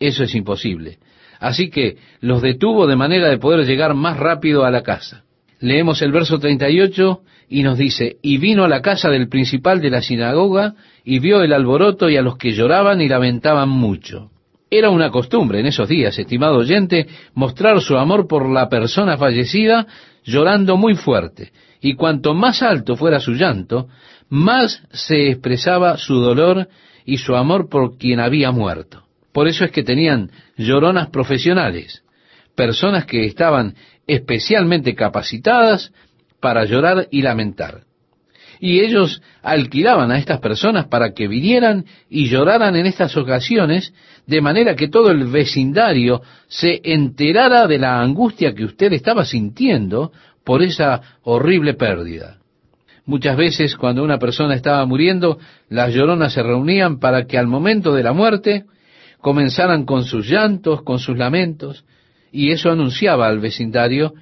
eso 0.00 0.24
es 0.24 0.34
imposible. 0.34 0.98
Así 1.38 1.70
que 1.70 1.96
los 2.20 2.42
detuvo 2.42 2.86
de 2.86 2.96
manera 2.96 3.28
de 3.28 3.38
poder 3.38 3.64
llegar 3.64 3.94
más 3.94 4.16
rápido 4.16 4.64
a 4.64 4.70
la 4.70 4.82
casa. 4.82 5.24
Leemos 5.60 6.02
el 6.02 6.10
verso 6.10 6.38
38 6.38 7.20
y 7.48 7.62
nos 7.62 7.78
dice, 7.78 8.16
y 8.22 8.38
vino 8.38 8.64
a 8.64 8.68
la 8.68 8.82
casa 8.82 9.10
del 9.10 9.28
principal 9.28 9.80
de 9.80 9.90
la 9.90 10.02
sinagoga 10.02 10.74
y 11.04 11.20
vio 11.20 11.42
el 11.42 11.52
alboroto 11.52 12.10
y 12.10 12.16
a 12.16 12.22
los 12.22 12.36
que 12.36 12.52
lloraban 12.52 13.00
y 13.00 13.08
lamentaban 13.08 13.68
mucho. 13.68 14.30
Era 14.70 14.90
una 14.90 15.10
costumbre 15.10 15.60
en 15.60 15.66
esos 15.66 15.88
días, 15.88 16.18
estimado 16.18 16.58
oyente, 16.58 17.06
mostrar 17.34 17.80
su 17.80 17.96
amor 17.96 18.28
por 18.28 18.48
la 18.48 18.68
persona 18.68 19.16
fallecida 19.16 19.86
llorando 20.24 20.76
muy 20.76 20.94
fuerte, 20.94 21.52
y 21.80 21.94
cuanto 21.94 22.34
más 22.34 22.62
alto 22.62 22.96
fuera 22.96 23.18
su 23.18 23.32
llanto, 23.32 23.88
más 24.28 24.82
se 24.92 25.30
expresaba 25.30 25.96
su 25.96 26.16
dolor 26.20 26.68
y 27.06 27.16
su 27.16 27.34
amor 27.34 27.70
por 27.70 27.96
quien 27.96 28.20
había 28.20 28.50
muerto. 28.50 29.04
Por 29.32 29.48
eso 29.48 29.64
es 29.64 29.70
que 29.70 29.82
tenían 29.82 30.30
lloronas 30.58 31.08
profesionales, 31.08 32.02
personas 32.54 33.06
que 33.06 33.24
estaban 33.24 33.74
especialmente 34.06 34.94
capacitadas 34.94 35.92
para 36.40 36.64
llorar 36.64 37.08
y 37.10 37.22
lamentar. 37.22 37.87
Y 38.60 38.80
ellos 38.80 39.22
alquilaban 39.42 40.10
a 40.10 40.18
estas 40.18 40.40
personas 40.40 40.86
para 40.86 41.12
que 41.12 41.28
vinieran 41.28 41.84
y 42.08 42.28
lloraran 42.28 42.76
en 42.76 42.86
estas 42.86 43.16
ocasiones, 43.16 43.92
de 44.26 44.40
manera 44.40 44.74
que 44.74 44.88
todo 44.88 45.10
el 45.10 45.24
vecindario 45.24 46.22
se 46.48 46.80
enterara 46.84 47.66
de 47.66 47.78
la 47.78 48.00
angustia 48.00 48.54
que 48.54 48.64
usted 48.64 48.92
estaba 48.92 49.24
sintiendo 49.24 50.12
por 50.44 50.62
esa 50.62 51.00
horrible 51.22 51.74
pérdida. 51.74 52.38
Muchas 53.04 53.36
veces 53.36 53.76
cuando 53.76 54.04
una 54.04 54.18
persona 54.18 54.54
estaba 54.54 54.84
muriendo, 54.84 55.38
las 55.70 55.94
lloronas 55.94 56.34
se 56.34 56.42
reunían 56.42 56.98
para 56.98 57.26
que 57.26 57.38
al 57.38 57.46
momento 57.46 57.94
de 57.94 58.02
la 58.02 58.12
muerte 58.12 58.64
comenzaran 59.20 59.84
con 59.84 60.04
sus 60.04 60.28
llantos, 60.28 60.82
con 60.82 60.98
sus 60.98 61.16
lamentos, 61.16 61.84
y 62.30 62.50
eso 62.50 62.70
anunciaba 62.70 63.26
al 63.28 63.40
vecindario 63.40 64.12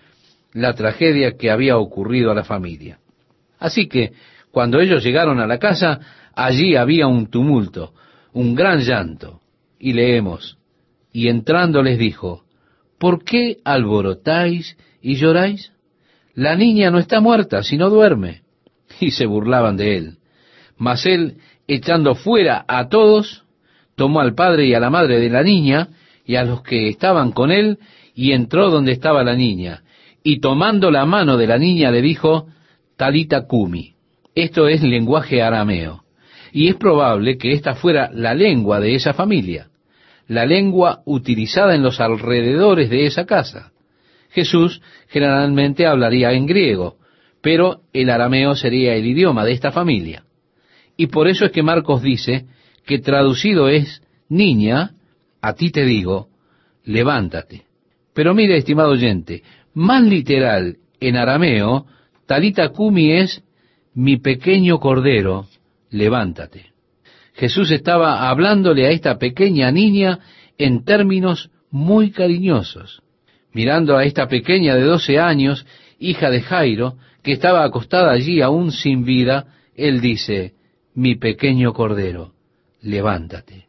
la 0.52 0.74
tragedia 0.74 1.36
que 1.36 1.50
había 1.50 1.76
ocurrido 1.76 2.30
a 2.30 2.34
la 2.34 2.44
familia. 2.44 2.98
Así 3.58 3.88
que, 3.88 4.12
cuando 4.50 4.80
ellos 4.80 5.04
llegaron 5.04 5.40
a 5.40 5.46
la 5.46 5.58
casa, 5.58 6.00
allí 6.34 6.76
había 6.76 7.06
un 7.06 7.26
tumulto, 7.28 7.92
un 8.32 8.54
gran 8.54 8.80
llanto. 8.80 9.40
Y 9.78 9.92
leemos, 9.92 10.56
y 11.12 11.28
entrando 11.28 11.82
les 11.82 11.98
dijo, 11.98 12.44
¿por 12.98 13.24
qué 13.24 13.58
alborotáis 13.64 14.76
y 15.02 15.16
lloráis? 15.16 15.72
La 16.34 16.56
niña 16.56 16.90
no 16.90 16.98
está 16.98 17.20
muerta, 17.20 17.62
sino 17.62 17.90
duerme. 17.90 18.42
Y 19.00 19.10
se 19.10 19.26
burlaban 19.26 19.76
de 19.76 19.96
él. 19.98 20.18
Mas 20.78 21.04
él, 21.04 21.36
echando 21.66 22.14
fuera 22.14 22.64
a 22.66 22.88
todos, 22.88 23.44
tomó 23.94 24.20
al 24.20 24.34
padre 24.34 24.66
y 24.66 24.74
a 24.74 24.80
la 24.80 24.88
madre 24.88 25.20
de 25.20 25.28
la 25.28 25.42
niña 25.42 25.88
y 26.24 26.36
a 26.36 26.44
los 26.44 26.62
que 26.62 26.88
estaban 26.88 27.32
con 27.32 27.50
él, 27.50 27.78
y 28.14 28.32
entró 28.32 28.70
donde 28.70 28.92
estaba 28.92 29.22
la 29.22 29.36
niña, 29.36 29.82
y 30.22 30.40
tomando 30.40 30.90
la 30.90 31.06
mano 31.06 31.36
de 31.36 31.46
la 31.46 31.58
niña 31.58 31.90
le 31.90 32.02
dijo, 32.02 32.48
Talita 32.96 33.46
Kumi. 33.46 33.94
Esto 34.34 34.68
es 34.68 34.82
lenguaje 34.82 35.42
arameo, 35.42 36.04
y 36.52 36.68
es 36.68 36.76
probable 36.76 37.36
que 37.36 37.52
esta 37.52 37.74
fuera 37.74 38.10
la 38.12 38.34
lengua 38.34 38.80
de 38.80 38.94
esa 38.94 39.12
familia, 39.12 39.68
la 40.28 40.46
lengua 40.46 41.02
utilizada 41.04 41.74
en 41.74 41.82
los 41.82 42.00
alrededores 42.00 42.90
de 42.90 43.06
esa 43.06 43.26
casa. 43.26 43.72
Jesús 44.30 44.82
generalmente 45.08 45.86
hablaría 45.86 46.32
en 46.32 46.46
griego, 46.46 46.96
pero 47.40 47.82
el 47.92 48.10
arameo 48.10 48.54
sería 48.54 48.94
el 48.94 49.06
idioma 49.06 49.44
de 49.44 49.52
esta 49.52 49.72
familia. 49.72 50.24
Y 50.96 51.08
por 51.08 51.28
eso 51.28 51.44
es 51.44 51.52
que 51.52 51.62
Marcos 51.62 52.02
dice 52.02 52.46
que 52.84 52.98
traducido 52.98 53.68
es, 53.68 54.02
niña, 54.28 54.94
a 55.42 55.54
ti 55.54 55.70
te 55.70 55.84
digo, 55.84 56.28
levántate. 56.84 57.64
Pero 58.14 58.34
mire, 58.34 58.56
estimado 58.56 58.90
oyente, 58.90 59.42
más 59.74 60.02
literal 60.02 60.78
en 61.00 61.16
arameo, 61.16 61.86
talita 62.26 62.68
kumi 62.70 63.12
es, 63.12 63.42
mi 63.94 64.18
pequeño 64.18 64.78
cordero, 64.78 65.46
levántate. 65.90 66.72
Jesús 67.34 67.70
estaba 67.70 68.28
hablándole 68.28 68.86
a 68.86 68.90
esta 68.90 69.18
pequeña 69.18 69.70
niña 69.70 70.18
en 70.58 70.84
términos 70.84 71.50
muy 71.70 72.10
cariñosos. 72.10 73.02
Mirando 73.52 73.96
a 73.96 74.04
esta 74.04 74.28
pequeña 74.28 74.74
de 74.74 74.82
doce 74.82 75.18
años, 75.18 75.66
hija 75.98 76.30
de 76.30 76.42
Jairo, 76.42 76.96
que 77.22 77.32
estaba 77.32 77.64
acostada 77.64 78.12
allí 78.12 78.40
aún 78.40 78.72
sin 78.72 79.04
vida, 79.04 79.46
él 79.74 80.00
dice, 80.00 80.54
mi 80.94 81.16
pequeño 81.16 81.72
cordero, 81.72 82.32
levántate. 82.82 83.66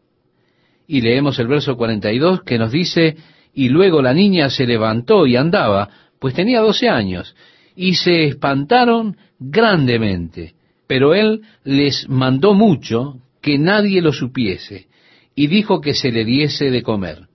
Y 0.87 1.01
leemos 1.01 1.39
el 1.39 1.47
verso 1.47 1.75
42 1.75 2.43
que 2.43 2.57
nos 2.57 2.71
dice, 2.71 3.17
y 3.53 3.69
luego 3.69 4.01
la 4.01 4.13
niña 4.13 4.49
se 4.49 4.65
levantó 4.65 5.25
y 5.25 5.35
andaba, 5.35 5.89
pues 6.19 6.33
tenía 6.33 6.61
doce 6.61 6.87
años, 6.87 7.35
y 7.77 7.93
se 7.93 8.25
espantaron 8.25 9.15
grandemente. 9.39 10.55
Pero 10.87 11.13
él 11.13 11.43
les 11.63 12.09
mandó 12.09 12.53
mucho 12.53 13.19
que 13.41 13.59
nadie 13.59 14.01
lo 14.01 14.11
supiese, 14.11 14.87
y 15.35 15.47
dijo 15.47 15.79
que 15.79 15.93
se 15.93 16.11
le 16.11 16.25
diese 16.25 16.71
de 16.71 16.81
comer. 16.81 17.27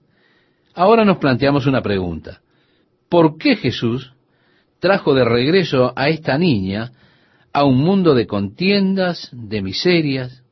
Ahora 0.75 1.05
nos 1.05 1.17
planteamos 1.17 1.65
una 1.65 1.81
pregunta. 1.81 2.41
¿Por 3.09 3.37
qué 3.37 3.55
Jesús 3.55 4.13
trajo 4.79 5.13
de 5.13 5.23
regreso 5.23 5.93
a 5.95 6.09
esta 6.09 6.37
niña 6.37 6.91
a 7.53 7.63
un 7.63 7.77
mundo 7.77 8.13
de 8.13 8.27
contiendas, 8.27 9.29
de 9.31 9.61
miserias? 9.61 10.43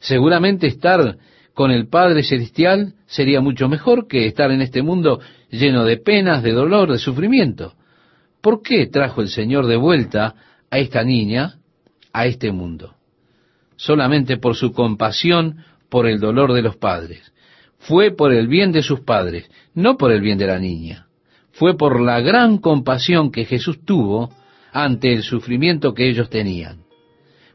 Seguramente 0.00 0.66
estar 0.66 1.16
con 1.54 1.70
el 1.70 1.86
Padre 1.86 2.24
Celestial 2.24 2.94
sería 3.06 3.40
mucho 3.40 3.68
mejor 3.68 4.08
que 4.08 4.26
estar 4.26 4.50
en 4.50 4.62
este 4.62 4.82
mundo 4.82 5.20
lleno 5.50 5.84
de 5.84 5.98
penas, 5.98 6.42
de 6.42 6.52
dolor, 6.52 6.90
de 6.90 6.98
sufrimiento. 6.98 7.74
¿Por 8.42 8.60
qué 8.60 8.88
trajo 8.88 9.22
el 9.22 9.28
Señor 9.28 9.66
de 9.66 9.76
vuelta 9.76 10.34
a 10.68 10.78
esta 10.78 11.04
niña 11.04 11.60
a 12.12 12.26
este 12.26 12.50
mundo? 12.50 12.96
Solamente 13.76 14.36
por 14.36 14.56
su 14.56 14.72
compasión 14.72 15.58
por 15.88 16.08
el 16.08 16.18
dolor 16.18 16.52
de 16.52 16.62
los 16.62 16.76
padres. 16.76 17.32
Fue 17.78 18.10
por 18.10 18.32
el 18.32 18.48
bien 18.48 18.72
de 18.72 18.82
sus 18.82 19.00
padres, 19.00 19.48
no 19.74 19.96
por 19.96 20.10
el 20.10 20.20
bien 20.20 20.38
de 20.38 20.48
la 20.48 20.58
niña. 20.58 21.06
Fue 21.52 21.76
por 21.76 22.00
la 22.00 22.20
gran 22.20 22.58
compasión 22.58 23.30
que 23.30 23.44
Jesús 23.44 23.84
tuvo 23.84 24.30
ante 24.72 25.12
el 25.12 25.22
sufrimiento 25.22 25.94
que 25.94 26.08
ellos 26.08 26.28
tenían. 26.28 26.82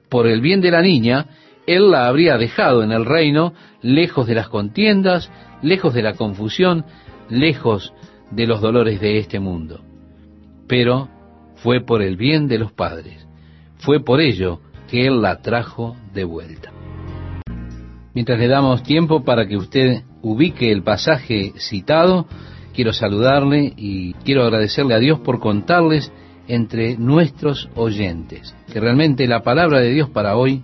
Por 0.10 0.26
el 0.28 0.40
bien 0.40 0.62
de 0.62 0.72
la 0.72 0.82
niña, 0.82 1.28
Él 1.66 1.92
la 1.92 2.08
habría 2.08 2.38
dejado 2.38 2.82
en 2.82 2.94
el 2.94 3.04
reino, 3.04 3.54
lejos 3.82 4.26
de 4.26 4.36
las 4.36 4.48
contiendas, 4.48 5.30
lejos 5.62 5.94
de 5.94 6.04
la 6.04 6.14
confusión, 6.14 6.86
lejos 7.30 7.94
de 8.32 8.48
los 8.48 8.62
dolores 8.62 9.02
de 9.02 9.18
este 9.18 9.40
mundo. 9.40 9.87
Pero 10.68 11.09
fue 11.55 11.82
por 11.82 12.01
el 12.01 12.18
bien 12.18 12.47
de 12.47 12.59
los 12.59 12.72
padres. 12.72 13.28
Fue 13.78 14.03
por 14.03 14.22
ello 14.22 14.59
que 14.89 15.07
Él 15.07 15.22
la 15.22 15.41
trajo 15.41 15.95
de 16.13 16.24
vuelta. 16.24 16.72
Mientras 18.13 18.39
le 18.39 18.47
damos 18.47 18.84
tiempo 18.84 19.24
para 19.24 19.47
que 19.47 19.57
usted 19.57 20.03
ubique 20.22 20.72
el 20.72 20.84
pasaje 20.84 21.53
citado, 21.57 22.28
quiero 22.74 22.93
saludarle 22.93 23.74
y 23.76 24.13
quiero 24.24 24.43
agradecerle 24.43 24.95
a 24.95 24.99
Dios 24.99 25.20
por 25.20 25.39
contarles 25.39 26.11
entre 26.47 26.97
nuestros 26.97 27.70
oyentes, 27.76 28.55
que 28.72 28.80
realmente 28.80 29.28
la 29.28 29.43
palabra 29.43 29.80
de 29.80 29.91
Dios 29.91 30.09
para 30.09 30.36
hoy 30.36 30.63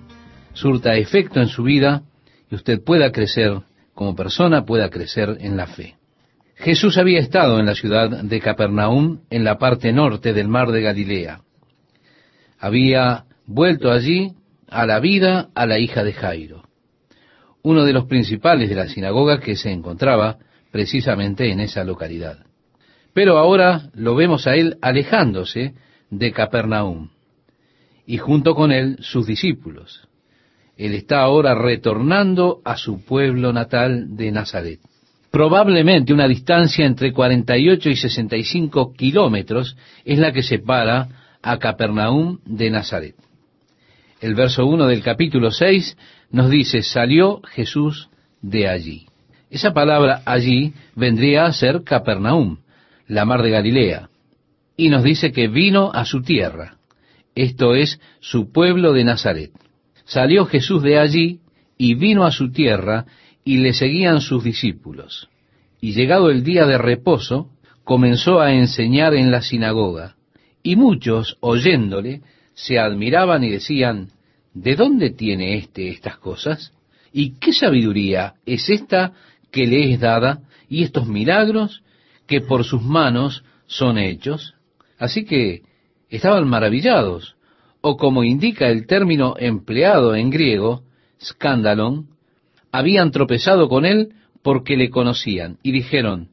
surta 0.54 0.96
efecto 0.96 1.42
en 1.42 1.48
su 1.48 1.64
vida 1.64 2.04
y 2.50 2.56
usted 2.56 2.84
pueda 2.84 3.12
crecer 3.12 3.62
como 3.94 4.16
persona, 4.16 4.66
pueda 4.66 4.90
crecer 4.90 5.38
en 5.42 5.58
la 5.58 5.68
fe. 5.68 5.96
Jesús 6.56 6.98
había 6.98 7.20
estado 7.20 7.60
en 7.60 7.66
la 7.66 7.76
ciudad 7.76 8.24
de 8.24 8.40
Capernaum, 8.40 9.22
en 9.30 9.44
la 9.44 9.58
parte 9.58 9.92
norte 9.92 10.34
del 10.34 10.48
mar 10.48 10.72
de 10.72 10.82
Galilea. 10.82 11.42
Había 12.60 13.26
vuelto 13.46 13.92
allí 13.92 14.34
a 14.70 14.86
la 14.86 15.00
vida 15.00 15.50
a 15.56 15.66
la 15.66 15.80
hija 15.80 16.04
de 16.04 16.14
Jairo, 16.14 16.64
uno 17.64 17.84
de 17.84 17.94
los 17.94 18.06
principales 18.06 18.70
de 18.70 18.76
la 18.76 18.88
sinagoga 18.88 19.40
que 19.40 19.56
se 19.56 19.72
encontraba 19.72 20.38
precisamente 20.72 21.52
en 21.52 21.60
esa 21.60 21.84
localidad. 21.84 22.40
Pero 23.14 23.38
ahora 23.38 23.90
lo 23.94 24.16
vemos 24.16 24.48
a 24.48 24.56
él 24.56 24.78
alejándose 24.82 25.74
de 26.10 26.32
Capernaum 26.32 27.10
y 28.06 28.18
junto 28.18 28.56
con 28.56 28.72
él 28.72 28.98
sus 29.02 29.28
discípulos. 29.28 30.08
Él 30.78 30.96
está 30.96 31.22
ahora 31.22 31.54
retornando 31.56 32.62
a 32.66 32.78
su 32.78 33.06
pueblo 33.06 33.54
natal 33.54 34.16
de 34.16 34.32
Nazaret. 34.32 34.80
Probablemente 35.34 36.14
una 36.14 36.28
distancia 36.28 36.86
entre 36.86 37.12
48 37.12 37.90
y 37.90 37.96
65 37.96 38.94
kilómetros 38.94 39.76
es 40.06 40.20
la 40.20 40.32
que 40.32 40.44
separa 40.44 41.10
a 41.42 41.58
Capernaum 41.58 42.38
de 42.46 42.70
Nazaret. 42.70 43.16
El 44.22 44.36
verso 44.36 44.64
1 44.68 44.86
del 44.86 45.02
capítulo 45.02 45.50
6 45.50 45.98
nos 46.30 46.52
dice, 46.52 46.84
salió 46.84 47.42
Jesús 47.46 48.12
de 48.44 48.68
allí. 48.70 49.08
Esa 49.50 49.74
palabra 49.74 50.22
allí 50.24 50.76
vendría 50.96 51.46
a 51.46 51.54
ser 51.54 51.82
Capernaum, 51.84 52.60
la 53.08 53.26
mar 53.26 53.42
de 53.42 53.50
Galilea, 53.50 54.10
y 54.78 54.90
nos 54.90 55.02
dice 55.02 55.32
que 55.32 55.48
vino 55.48 55.92
a 55.96 56.06
su 56.06 56.22
tierra, 56.22 56.78
esto 57.34 57.74
es 57.74 58.00
su 58.20 58.52
pueblo 58.52 58.94
de 58.94 59.04
Nazaret. 59.04 59.50
Salió 60.06 60.46
Jesús 60.46 60.84
de 60.84 61.00
allí 61.00 61.40
y 61.76 61.96
vino 61.96 62.24
a 62.24 62.32
su 62.32 62.52
tierra 62.52 63.08
y 63.44 63.58
le 63.58 63.74
seguían 63.74 64.22
sus 64.22 64.44
discípulos. 64.44 65.30
Y 65.82 65.94
llegado 65.94 66.30
el 66.30 66.44
día 66.44 66.66
de 66.66 66.78
reposo, 66.78 67.50
comenzó 67.84 68.40
a 68.40 68.54
enseñar 68.54 69.14
en 69.14 69.32
la 69.32 69.42
sinagoga. 69.42 70.16
Y 70.62 70.76
muchos, 70.76 71.38
oyéndole, 71.42 72.22
se 72.54 72.80
admiraban 72.80 73.44
y 73.44 73.50
decían, 73.50 74.12
¿de 74.54 74.76
dónde 74.76 75.10
tiene 75.10 75.56
éste 75.56 75.90
estas 75.90 76.18
cosas? 76.18 76.72
¿Y 77.12 77.34
qué 77.40 77.52
sabiduría 77.54 78.36
es 78.46 78.70
esta 78.70 79.14
que 79.52 79.68
le 79.68 79.94
es 79.94 80.00
dada 80.00 80.42
y 80.70 80.84
estos 80.84 81.08
milagros 81.08 81.84
que 82.28 82.42
por 82.42 82.64
sus 82.64 82.82
manos 82.82 83.44
son 83.68 83.98
hechos? 83.98 84.56
Así 84.98 85.26
que 85.26 85.64
estaban 86.10 86.48
maravillados, 86.48 87.36
o 87.82 87.98
como 87.98 88.24
indica 88.24 88.70
el 88.70 88.88
término 88.88 89.36
empleado 89.38 90.16
en 90.16 90.30
griego, 90.30 90.84
scandalon, 91.22 92.08
habían 92.74 93.12
tropezado 93.12 93.70
con 93.70 93.86
él 93.86 94.16
porque 94.42 94.76
le 94.76 94.90
conocían 94.90 95.60
y 95.64 95.72
dijeron, 95.72 96.30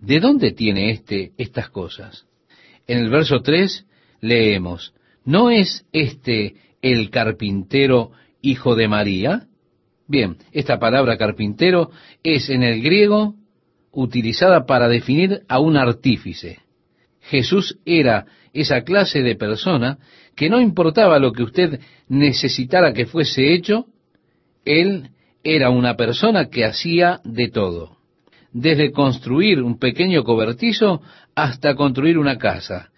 ¿de 0.00 0.20
dónde 0.20 0.52
tiene 0.52 0.90
éste 0.90 1.32
estas 1.36 1.68
cosas? 1.68 2.24
En 2.86 2.98
el 2.98 3.10
verso 3.10 3.42
3 3.42 3.84
leemos, 4.20 4.94
¿no 5.24 5.50
es 5.50 5.84
este 5.92 6.54
el 6.80 7.10
carpintero 7.10 8.12
hijo 8.40 8.76
de 8.76 8.88
María? 8.88 9.48
Bien, 10.06 10.36
esta 10.52 10.78
palabra 10.78 11.18
carpintero 11.18 11.90
es 12.22 12.48
en 12.48 12.62
el 12.62 12.80
griego 12.80 13.34
utilizada 13.90 14.66
para 14.66 14.88
definir 14.88 15.42
a 15.48 15.58
un 15.58 15.76
artífice. 15.76 16.60
Jesús 17.22 17.78
era 17.84 18.26
esa 18.52 18.82
clase 18.82 19.22
de 19.22 19.34
persona 19.34 19.98
que 20.36 20.48
no 20.48 20.60
importaba 20.60 21.18
lo 21.18 21.32
que 21.32 21.42
usted 21.42 21.80
necesitara 22.08 22.92
que 22.92 23.06
fuese 23.06 23.52
hecho, 23.52 23.86
él 24.64 25.10
era 25.44 25.70
una 25.70 25.96
persona 25.96 26.48
que 26.48 26.64
hacía 26.64 27.20
de 27.24 27.48
todo, 27.48 27.96
desde 28.52 28.92
construir 28.92 29.62
un 29.62 29.78
pequeño 29.78 30.24
cobertizo 30.24 31.02
hasta 31.34 31.74
construir 31.74 32.18
una 32.18 32.38
casa. 32.38 32.90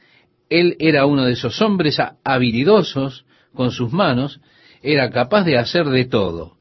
Él 0.51 0.77
era 0.79 1.07
uno 1.07 1.25
de 1.25 1.33
esos 1.33 1.61
hombres 1.63 1.99
habilidosos 2.25 3.25
con 3.55 3.71
sus 3.71 3.93
manos, 3.93 4.41
era 4.83 5.11
capaz 5.11 5.45
de 5.45 5.59
hacer 5.59 5.87
de 5.87 6.05
todo. 6.05 6.57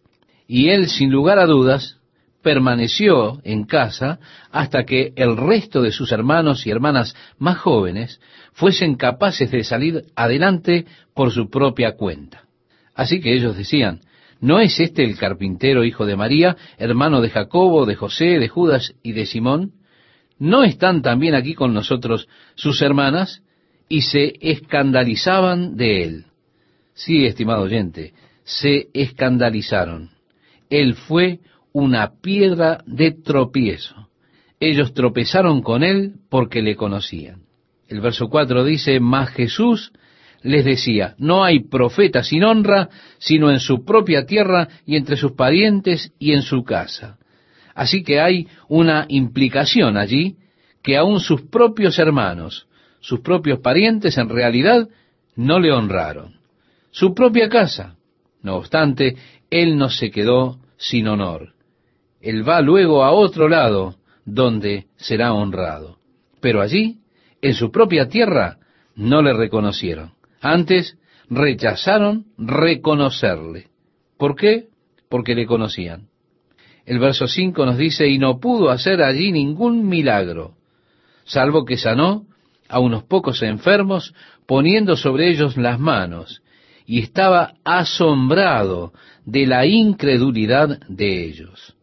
Y 0.48 0.70
él, 0.70 0.88
sin 0.88 1.12
lugar 1.12 1.40
a 1.40 1.46
dudas, 1.46 1.98
permaneció 2.42 3.40
en 3.44 3.66
casa 3.66 4.20
hasta 4.52 4.84
que 4.84 5.14
el 5.16 5.38
resto 5.38 5.82
de 5.82 5.92
sus 5.92 6.12
hermanos 6.12 6.68
y 6.68 6.70
hermanas 6.70 7.16
más 7.40 7.58
jóvenes 7.58 8.20
fuesen 8.52 8.96
capaces 8.96 9.50
de 9.50 9.64
salir 9.64 10.06
adelante 10.16 10.86
por 11.16 11.32
su 11.32 11.50
propia 11.50 11.94
cuenta. 11.94 12.44
Así 12.94 13.22
que 13.22 13.34
ellos 13.34 13.58
decían, 13.58 14.02
¿no 14.44 14.60
es 14.60 14.78
este 14.82 15.06
el 15.06 15.18
carpintero 15.18 15.86
hijo 15.86 16.06
de 16.06 16.18
María, 16.18 16.58
hermano 16.78 17.22
de 17.22 17.30
Jacobo, 17.30 17.86
de 17.86 17.96
José, 17.96 18.40
de 18.40 18.50
Judas 18.50 18.94
y 19.02 19.14
de 19.14 19.26
Simón? 19.26 19.72
¿No 20.38 20.66
están 20.66 21.02
también 21.02 21.34
aquí 21.34 21.54
con 21.54 21.74
nosotros 21.74 22.28
sus 22.56 22.82
hermanas? 22.82 23.42
Y 23.88 24.02
se 24.02 24.34
escandalizaban 24.42 25.78
de 25.78 26.04
él. 26.04 26.26
Sí, 26.94 27.26
estimado 27.26 27.62
oyente, 27.62 28.14
se 28.44 28.90
escandalizaron. 28.94 30.10
Él 30.70 30.96
fue 30.96 31.40
una 31.72 32.12
piedra 32.22 32.84
de 32.86 33.12
tropiezo. 33.12 34.10
Ellos 34.60 34.94
tropezaron 34.94 35.62
con 35.62 35.84
él 35.84 36.16
porque 36.30 36.62
le 36.62 36.76
conocían. 36.76 37.44
El 37.88 38.02
verso 38.02 38.28
4 38.28 38.66
dice, 38.66 39.00
mas 39.00 39.30
Jesús 39.30 39.94
les 40.44 40.66
decía, 40.66 41.16
no 41.18 41.44
hay 41.44 41.62
profeta 41.62 42.22
sin 42.22 42.44
honra, 42.44 42.90
sino 43.18 43.50
en 43.50 43.60
su 43.60 43.86
propia 43.86 44.26
tierra 44.26 44.68
y 44.86 44.98
entre 44.98 45.16
sus 45.16 45.32
parientes 45.32 46.14
y 46.20 46.34
en 46.34 46.42
su 46.42 46.64
casa. 46.64 47.18
Así 47.74 48.04
que 48.04 48.20
hay 48.20 48.48
una 48.68 49.06
implicación 49.08 49.98
allí 49.98 50.36
que 50.84 50.98
aun 50.98 51.22
sus 51.22 51.44
propios 51.44 51.98
hermanos, 51.98 52.68
sus 53.00 53.22
propios 53.22 53.60
parientes 53.60 54.18
en 54.18 54.30
realidad 54.30 54.88
no 55.36 55.60
le 55.60 55.72
honraron. 55.72 56.36
su 56.92 57.16
propia 57.16 57.50
casa. 57.50 57.96
No 58.44 58.58
obstante, 58.58 59.16
él 59.50 59.78
no 59.78 59.90
se 59.90 60.12
quedó 60.12 60.60
sin 60.78 61.08
honor. 61.08 61.54
Él 62.22 62.48
va 62.48 62.62
luego 62.62 63.04
a 63.04 63.12
otro 63.12 63.50
lado, 63.50 63.96
donde 64.26 64.86
será 64.98 65.34
honrado. 65.34 65.98
Pero 66.40 66.62
allí, 66.62 67.00
en 67.42 67.56
su 67.56 67.72
propia 67.72 68.10
tierra, 68.10 68.58
no 68.96 69.24
le 69.24 69.34
reconocieron. 69.34 70.12
Antes 70.44 70.98
rechazaron 71.30 72.26
reconocerle. 72.38 73.68
¿Por 74.18 74.36
qué? 74.36 74.66
Porque 75.10 75.36
le 75.36 75.46
conocían. 75.46 76.10
El 76.86 77.00
verso 77.00 77.30
5 77.30 77.66
nos 77.66 77.78
dice, 77.78 78.10
y 78.10 78.18
no 78.18 78.42
pudo 78.42 78.70
hacer 78.70 79.02
allí 79.02 79.32
ningún 79.32 79.88
milagro, 79.88 80.56
salvo 81.24 81.64
que 81.64 81.78
sanó 81.78 82.26
a 82.68 82.80
unos 82.80 83.04
pocos 83.04 83.42
enfermos, 83.42 84.14
poniendo 84.46 84.98
sobre 84.98 85.30
ellos 85.30 85.56
las 85.56 85.80
manos, 85.80 86.42
y 86.86 87.00
estaba 87.00 87.54
asombrado 87.64 88.92
de 89.24 89.48
la 89.48 89.66
incredulidad 89.66 90.78
de 90.90 91.24
ellos. 91.24 91.78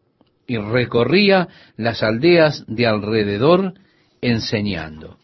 Y 0.46 0.58
recorría 0.58 1.48
las 1.78 2.02
aldeas 2.02 2.66
de 2.66 2.86
alrededor 2.86 3.72
enseñando. 4.20 5.19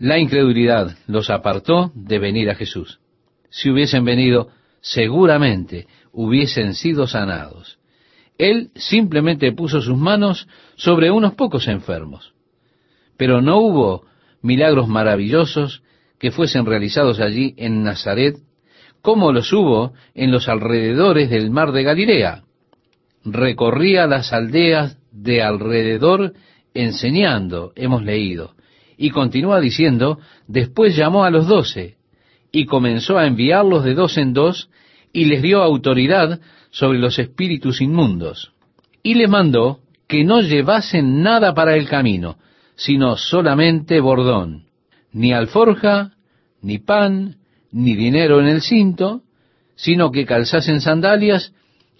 La 0.00 0.18
incredulidad 0.18 0.96
los 1.06 1.28
apartó 1.28 1.92
de 1.94 2.18
venir 2.18 2.48
a 2.48 2.54
Jesús. 2.54 3.00
Si 3.50 3.68
hubiesen 3.68 4.02
venido, 4.02 4.48
seguramente 4.80 5.88
hubiesen 6.10 6.72
sido 6.74 7.06
sanados. 7.06 7.78
Él 8.38 8.70
simplemente 8.74 9.52
puso 9.52 9.82
sus 9.82 9.98
manos 9.98 10.48
sobre 10.76 11.10
unos 11.10 11.34
pocos 11.34 11.68
enfermos. 11.68 12.32
Pero 13.18 13.42
no 13.42 13.58
hubo 13.58 14.06
milagros 14.40 14.88
maravillosos 14.88 15.82
que 16.18 16.30
fuesen 16.30 16.64
realizados 16.64 17.20
allí 17.20 17.52
en 17.58 17.82
Nazaret, 17.82 18.38
como 19.02 19.32
los 19.32 19.52
hubo 19.52 19.92
en 20.14 20.30
los 20.30 20.48
alrededores 20.48 21.28
del 21.28 21.50
mar 21.50 21.72
de 21.72 21.82
Galilea. 21.82 22.44
Recorría 23.22 24.06
las 24.06 24.32
aldeas 24.32 24.96
de 25.12 25.42
alrededor 25.42 26.32
enseñando, 26.72 27.74
hemos 27.76 28.02
leído. 28.02 28.54
Y 29.02 29.08
continúa 29.08 29.60
diciendo, 29.60 30.18
después 30.46 30.94
llamó 30.94 31.24
a 31.24 31.30
los 31.30 31.46
doce 31.48 31.96
y 32.52 32.66
comenzó 32.66 33.16
a 33.16 33.26
enviarlos 33.26 33.82
de 33.82 33.94
dos 33.94 34.18
en 34.18 34.34
dos 34.34 34.68
y 35.10 35.24
les 35.24 35.40
dio 35.40 35.62
autoridad 35.62 36.38
sobre 36.70 36.98
los 36.98 37.18
espíritus 37.18 37.80
inmundos. 37.80 38.52
Y 39.02 39.14
les 39.14 39.30
mandó 39.30 39.78
que 40.06 40.22
no 40.22 40.42
llevasen 40.42 41.22
nada 41.22 41.54
para 41.54 41.76
el 41.76 41.88
camino, 41.88 42.36
sino 42.76 43.16
solamente 43.16 44.00
bordón, 44.00 44.64
ni 45.12 45.32
alforja, 45.32 46.12
ni 46.60 46.76
pan, 46.76 47.36
ni 47.72 47.94
dinero 47.94 48.38
en 48.38 48.48
el 48.48 48.60
cinto, 48.60 49.22
sino 49.76 50.10
que 50.10 50.26
calzasen 50.26 50.82
sandalias 50.82 51.54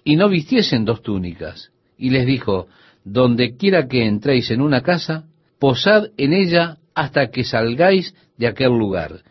y 0.05 0.17
no 0.17 0.29
vistiesen 0.29 0.85
dos 0.85 1.01
túnicas. 1.01 1.71
Y 1.97 2.11
les 2.11 2.27
dijo, 2.27 2.67
donde 3.05 3.57
quiera 3.57 3.89
que 3.89 4.05
entréis 4.05 4.51
en 4.51 4.61
una 4.61 4.83
casa, 4.83 5.25
posad 5.59 6.09
en 6.19 6.35
ella 6.35 6.77
hasta 7.01 7.31
que 7.31 7.45
salgáis 7.45 8.15
de 8.37 8.47
aquel 8.47 8.73
lugar. 8.73 9.23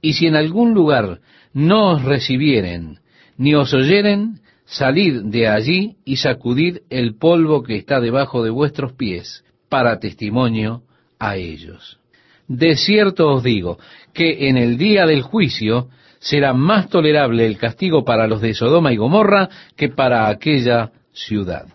Y 0.00 0.12
si 0.12 0.28
en 0.28 0.36
algún 0.36 0.72
lugar 0.72 1.18
no 1.52 1.90
os 1.94 2.04
recibieren, 2.04 3.00
ni 3.36 3.56
os 3.56 3.74
oyeren, 3.74 4.40
salid 4.66 5.22
de 5.24 5.48
allí 5.48 5.96
y 6.04 6.16
sacudid 6.16 6.78
el 6.90 7.16
polvo 7.16 7.64
que 7.64 7.76
está 7.76 7.98
debajo 8.00 8.44
de 8.44 8.50
vuestros 8.50 8.92
pies, 8.92 9.44
para 9.68 9.98
testimonio 9.98 10.82
a 11.18 11.36
ellos. 11.36 11.98
De 12.46 12.76
cierto 12.76 13.34
os 13.34 13.42
digo 13.42 13.78
que 14.14 14.48
en 14.48 14.56
el 14.56 14.78
día 14.78 15.04
del 15.04 15.22
juicio 15.22 15.88
será 16.20 16.54
más 16.54 16.88
tolerable 16.88 17.46
el 17.46 17.58
castigo 17.58 18.04
para 18.04 18.28
los 18.28 18.40
de 18.40 18.54
Sodoma 18.54 18.92
y 18.92 18.96
Gomorra 18.96 19.48
que 19.76 19.88
para 19.88 20.28
aquella 20.28 20.92
ciudad. 21.12 21.66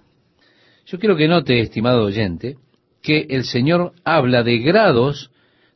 Yo 0.86 1.00
quiero 1.00 1.18
que 1.18 1.28
note, 1.28 1.60
estimado 1.60 2.06
oyente, 2.06 2.56
que 3.02 3.28
el 3.30 3.44
Señor 3.44 3.92
habla 4.06 4.44
de 4.44 4.60
grados 4.60 5.30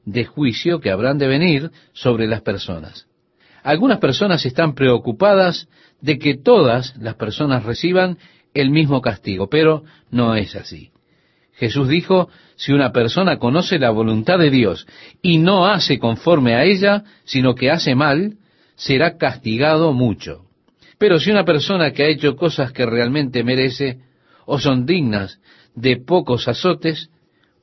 de 0.07 0.23
juicio 0.23 0.79
que 0.79 0.89
habrán 0.89 1.17
de 1.17 1.27
venir 1.27 1.69
sobre 1.91 2.27
las 2.27 2.41
personas. 2.41 3.07
Algunas 3.61 3.99
personas 3.99 4.45
están 4.45 4.73
preocupadas 4.73 5.67
de 5.99 6.17
que 6.17 6.37
todas 6.37 6.95
las 6.97 7.15
personas 7.15 7.65
reciban 7.65 8.17
el 8.53 8.69
mismo 8.69 9.01
castigo, 9.01 9.49
pero 9.49 9.83
no 10.09 10.35
es 10.35 10.55
así. 10.55 10.91
Jesús 11.55 11.89
dijo, 11.89 12.29
si 12.55 12.71
una 12.71 12.93
persona 12.93 13.37
conoce 13.37 13.79
la 13.79 13.89
voluntad 13.89 14.39
de 14.39 14.49
Dios 14.49 14.87
y 15.21 15.39
no 15.39 15.67
hace 15.67 15.99
conforme 15.99 16.55
a 16.55 16.63
ella, 16.63 17.03
sino 17.25 17.53
que 17.53 17.69
hace 17.69 17.93
mal, 17.93 18.37
será 18.75 19.17
castigado 19.17 19.91
mucho. 19.91 20.45
Pero 20.97 21.19
si 21.19 21.31
una 21.31 21.43
persona 21.43 21.91
que 21.91 22.03
ha 22.03 22.07
hecho 22.07 22.37
cosas 22.37 22.71
que 22.71 22.85
realmente 22.85 23.43
merece 23.43 23.99
o 24.45 24.57
son 24.57 24.85
dignas 24.85 25.41
de 25.75 25.97
pocos 25.97 26.47
azotes, 26.47 27.09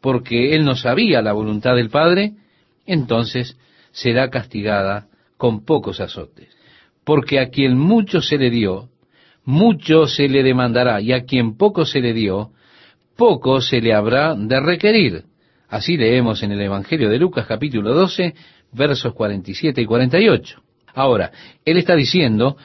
porque 0.05 0.55
él 0.55 0.67
no 0.67 0.77
sabía 0.77 1.23
la 1.23 1.33
voluntad 1.33 1.77
del 1.77 1.89
Padre, 1.89 2.35
entonces 2.85 3.57
será 3.91 4.29
castigada 4.29 5.07
con 5.39 5.65
pocos 5.65 5.99
azotes. 5.99 6.55
Porque 7.07 7.41
a 7.41 7.49
quien 7.49 7.79
mucho 7.79 8.21
se 8.21 8.37
le 8.37 8.51
dio, 8.51 8.91
mucho 9.47 10.07
se 10.07 10.29
le 10.29 10.43
demandará, 10.43 11.01
y 11.01 11.15
a 11.15 11.25
quien 11.25 11.57
poco 11.57 11.87
se 11.87 12.03
le 12.03 12.13
dio, 12.13 12.51
poco 13.17 13.63
se 13.63 13.81
le 13.81 13.95
habrá 13.95 14.35
de 14.35 14.61
requerir. 14.61 15.25
Así 15.71 15.97
leemos 15.97 16.43
en 16.43 16.53
el 16.53 16.61
Evangelio 16.61 17.09
de 17.09 17.19
Lucas 17.19 17.47
capítulo 17.47 17.95
12, 17.95 18.35
versos 18.73 19.15
47 19.15 19.81
y 19.81 19.87
48. 19.87 20.63
Ahora, 20.93 21.33
él 21.65 21.79
está 21.79 21.97
diciendo 21.97 22.59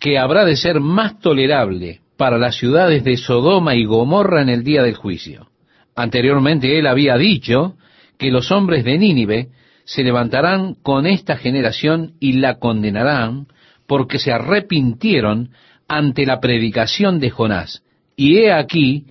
que 0.00 0.16
habrá 0.16 0.46
de 0.46 0.56
ser 0.56 0.80
más 0.80 1.20
tolerable 1.20 2.00
para 2.16 2.38
las 2.38 2.56
ciudades 2.56 3.04
de 3.04 3.18
Sodoma 3.18 3.74
y 3.74 3.84
Gomorra 3.84 4.40
en 4.40 4.48
el 4.48 4.64
día 4.64 4.82
del 4.82 4.94
juicio. 4.94 5.48
Anteriormente 5.96 6.78
él 6.78 6.86
había 6.86 7.16
dicho 7.16 7.76
que 8.18 8.30
los 8.30 8.52
hombres 8.52 8.84
de 8.84 8.98
Nínive 8.98 9.48
se 9.84 10.04
levantarán 10.04 10.74
con 10.74 11.06
esta 11.06 11.36
generación 11.36 12.12
y 12.20 12.34
la 12.34 12.58
condenarán 12.58 13.46
porque 13.86 14.18
se 14.18 14.30
arrepintieron 14.30 15.50
ante 15.88 16.26
la 16.26 16.40
predicación 16.40 17.18
de 17.18 17.30
Jonás. 17.30 17.82
Y 18.14 18.38
he 18.38 18.52
aquí, 18.52 19.06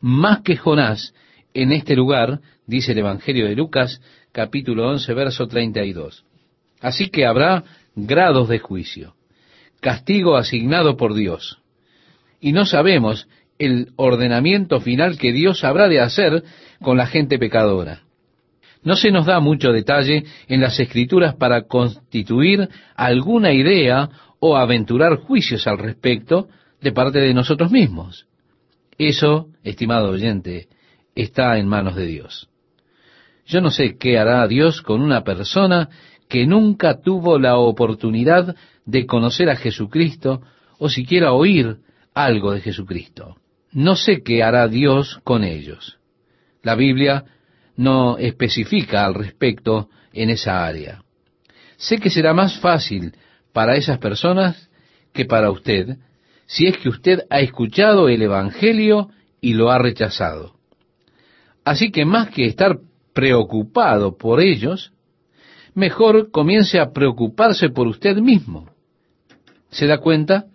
más 0.00 0.42
que 0.42 0.56
Jonás, 0.56 1.14
en 1.54 1.72
este 1.72 1.96
lugar, 1.96 2.40
dice 2.66 2.92
el 2.92 2.98
Evangelio 2.98 3.46
de 3.46 3.56
Lucas, 3.56 4.00
capítulo 4.30 4.88
11, 4.90 5.14
verso 5.14 5.48
32. 5.48 6.24
Así 6.80 7.08
que 7.08 7.26
habrá 7.26 7.64
grados 7.96 8.48
de 8.48 8.60
juicio, 8.60 9.14
castigo 9.80 10.36
asignado 10.36 10.96
por 10.96 11.14
Dios. 11.14 11.58
Y 12.40 12.52
no 12.52 12.66
sabemos 12.66 13.26
el 13.58 13.88
ordenamiento 13.96 14.80
final 14.80 15.18
que 15.18 15.32
Dios 15.32 15.64
habrá 15.64 15.88
de 15.88 16.00
hacer 16.00 16.42
con 16.80 16.96
la 16.96 17.06
gente 17.06 17.38
pecadora. 17.38 18.02
No 18.82 18.94
se 18.96 19.10
nos 19.10 19.26
da 19.26 19.40
mucho 19.40 19.72
detalle 19.72 20.24
en 20.46 20.60
las 20.60 20.78
escrituras 20.78 21.34
para 21.34 21.62
constituir 21.62 22.68
alguna 22.94 23.52
idea 23.52 24.08
o 24.40 24.56
aventurar 24.56 25.16
juicios 25.16 25.66
al 25.66 25.78
respecto 25.78 26.48
de 26.80 26.92
parte 26.92 27.18
de 27.18 27.34
nosotros 27.34 27.72
mismos. 27.72 28.26
Eso, 28.96 29.48
estimado 29.64 30.10
oyente, 30.10 30.68
está 31.14 31.58
en 31.58 31.66
manos 31.66 31.96
de 31.96 32.06
Dios. 32.06 32.48
Yo 33.46 33.60
no 33.60 33.70
sé 33.70 33.96
qué 33.98 34.18
hará 34.18 34.46
Dios 34.46 34.82
con 34.82 35.00
una 35.00 35.24
persona 35.24 35.88
que 36.28 36.46
nunca 36.46 37.00
tuvo 37.00 37.38
la 37.38 37.56
oportunidad 37.56 38.54
de 38.84 39.06
conocer 39.06 39.50
a 39.50 39.56
Jesucristo 39.56 40.42
o 40.78 40.88
siquiera 40.88 41.32
oír 41.32 41.78
algo 42.14 42.52
de 42.52 42.60
Jesucristo. 42.60 43.36
No 43.72 43.96
sé 43.96 44.22
qué 44.22 44.42
hará 44.42 44.68
Dios 44.68 45.20
con 45.24 45.44
ellos. 45.44 45.98
La 46.62 46.74
Biblia 46.74 47.24
no 47.76 48.18
especifica 48.18 49.04
al 49.04 49.14
respecto 49.14 49.88
en 50.12 50.30
esa 50.30 50.66
área. 50.66 51.02
Sé 51.76 51.98
que 51.98 52.10
será 52.10 52.34
más 52.34 52.58
fácil 52.58 53.14
para 53.52 53.76
esas 53.76 53.98
personas 53.98 54.68
que 55.12 55.24
para 55.24 55.50
usted 55.50 55.98
si 56.48 56.66
es 56.66 56.78
que 56.78 56.88
usted 56.88 57.20
ha 57.28 57.40
escuchado 57.40 58.08
el 58.08 58.22
Evangelio 58.22 59.10
y 59.40 59.52
lo 59.52 59.70
ha 59.70 59.78
rechazado. 59.78 60.54
Así 61.62 61.92
que 61.92 62.06
más 62.06 62.30
que 62.30 62.46
estar 62.46 62.78
preocupado 63.12 64.16
por 64.16 64.40
ellos, 64.40 64.92
mejor 65.74 66.30
comience 66.30 66.80
a 66.80 66.92
preocuparse 66.92 67.68
por 67.68 67.86
usted 67.86 68.16
mismo. 68.16 68.70
¿Se 69.70 69.86
da 69.86 69.98
cuenta? 69.98 70.46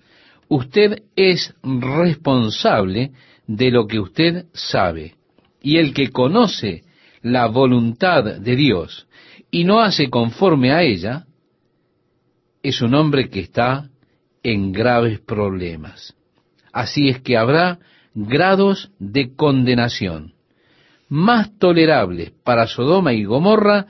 Usted 0.47 1.03
es 1.15 1.53
responsable 1.63 3.11
de 3.47 3.71
lo 3.71 3.87
que 3.87 3.99
usted 3.99 4.45
sabe. 4.53 5.15
Y 5.61 5.77
el 5.77 5.93
que 5.93 6.09
conoce 6.09 6.83
la 7.21 7.47
voluntad 7.47 8.23
de 8.23 8.55
Dios 8.55 9.07
y 9.49 9.63
no 9.63 9.81
hace 9.81 10.09
conforme 10.09 10.71
a 10.71 10.83
ella, 10.83 11.25
es 12.61 12.81
un 12.81 12.95
hombre 12.95 13.29
que 13.29 13.41
está 13.41 13.89
en 14.41 14.71
graves 14.71 15.19
problemas. 15.19 16.15
Así 16.71 17.09
es 17.09 17.21
que 17.21 17.37
habrá 17.37 17.79
grados 18.13 18.91
de 18.99 19.35
condenación 19.35 20.33
más 21.13 21.57
tolerables 21.59 22.31
para 22.43 22.65
Sodoma 22.65 23.13
y 23.13 23.23
Gomorra 23.23 23.85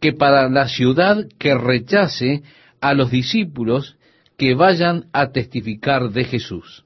que 0.00 0.12
para 0.12 0.50
la 0.50 0.68
ciudad 0.68 1.26
que 1.38 1.54
rechace 1.54 2.42
a 2.82 2.92
los 2.92 3.10
discípulos 3.10 3.95
que 4.36 4.54
vayan 4.54 5.06
a 5.12 5.30
testificar 5.30 6.10
de 6.10 6.24
Jesús. 6.24 6.84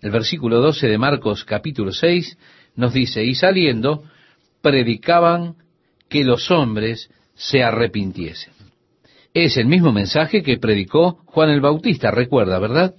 El 0.00 0.10
versículo 0.10 0.60
12 0.60 0.88
de 0.88 0.98
Marcos 0.98 1.44
capítulo 1.44 1.92
6 1.92 2.36
nos 2.74 2.92
dice, 2.92 3.24
y 3.24 3.34
saliendo, 3.34 4.02
predicaban 4.60 5.56
que 6.08 6.24
los 6.24 6.50
hombres 6.50 7.10
se 7.34 7.62
arrepintiesen. 7.62 8.52
Es 9.34 9.56
el 9.56 9.66
mismo 9.66 9.92
mensaje 9.92 10.42
que 10.42 10.58
predicó 10.58 11.20
Juan 11.26 11.50
el 11.50 11.60
Bautista, 11.60 12.10
recuerda, 12.10 12.58
¿verdad? 12.58 12.94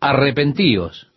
Arrepentíos, 0.00 1.08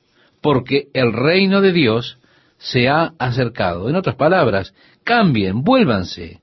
porque 0.42 0.88
el 0.94 1.14
reino 1.14 1.62
de 1.62 1.74
Dios 1.74 2.18
se 2.58 2.88
ha 2.88 3.14
acercado. 3.20 3.90
En 3.90 3.96
otras 3.96 4.16
palabras, 4.16 4.74
cambien, 5.04 5.64
vuélvanse. 5.64 6.40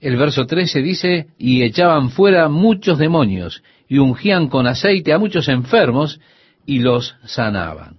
El 0.00 0.16
verso 0.16 0.46
13 0.46 0.80
dice, 0.80 1.26
y 1.36 1.62
echaban 1.62 2.10
fuera 2.10 2.48
muchos 2.48 2.98
demonios, 2.98 3.62
y 3.90 3.98
ungían 3.98 4.48
con 4.48 4.68
aceite 4.68 5.12
a 5.12 5.18
muchos 5.18 5.48
enfermos, 5.48 6.20
y 6.64 6.78
los 6.78 7.16
sanaban. 7.24 7.96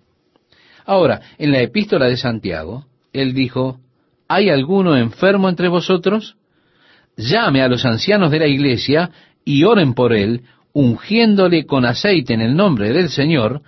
Ahora, 0.85 1.19
en 1.37 1.51
la 1.51 1.59
epístola 1.59 2.05
de 2.05 2.15
Santiago, 2.15 2.85
él 3.11 3.33
dijo, 3.33 3.81
¿hay 4.29 4.49
alguno 4.49 4.95
enfermo 4.95 5.49
entre 5.49 5.67
vosotros? 5.67 6.37
Llame 7.17 7.61
a 7.61 7.67
los 7.67 7.83
ancianos 7.83 8.31
de 8.31 8.39
la 8.39 8.47
iglesia 8.47 9.11
y 9.43 9.65
oren 9.65 9.93
por 9.93 10.13
él, 10.13 10.43
ungiéndole 10.71 11.65
con 11.65 11.83
aceite 11.83 12.33
en 12.33 12.41
el 12.41 12.55
nombre 12.55 12.93
del 12.93 13.09
Señor, 13.09 13.61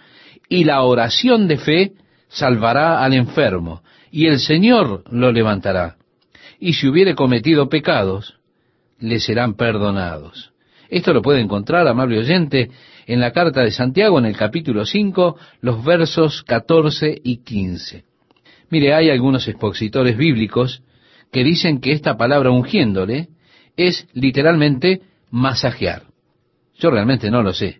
y 0.47 0.63
la 0.63 0.81
oración 0.83 1.49
de 1.49 1.57
fe 1.57 1.91
salvará 2.29 3.03
al 3.03 3.13
enfermo, 3.13 3.83
y 4.11 4.27
el 4.27 4.39
Señor 4.39 5.03
lo 5.11 5.33
levantará. 5.33 5.97
Y 6.57 6.71
si 6.73 6.87
hubiere 6.87 7.15
cometido 7.15 7.67
pecados, 7.67 8.39
le 8.97 9.19
serán 9.19 9.55
perdonados. 9.55 10.52
Esto 10.93 11.11
lo 11.11 11.23
puede 11.23 11.41
encontrar, 11.41 11.87
amable 11.87 12.19
oyente, 12.19 12.69
en 13.07 13.19
la 13.19 13.31
carta 13.31 13.61
de 13.61 13.71
Santiago, 13.71 14.19
en 14.19 14.25
el 14.25 14.37
capítulo 14.37 14.85
5, 14.85 15.35
los 15.61 15.83
versos 15.83 16.43
14 16.43 17.19
y 17.23 17.37
15. 17.37 18.03
Mire, 18.69 18.93
hay 18.93 19.09
algunos 19.09 19.47
expositores 19.47 20.15
bíblicos 20.15 20.83
que 21.31 21.43
dicen 21.43 21.81
que 21.81 21.93
esta 21.93 22.15
palabra 22.15 22.51
ungiéndole 22.51 23.29
es 23.75 24.07
literalmente 24.13 25.01
masajear. 25.31 26.03
Yo 26.77 26.91
realmente 26.91 27.31
no 27.31 27.41
lo 27.41 27.53
sé. 27.53 27.79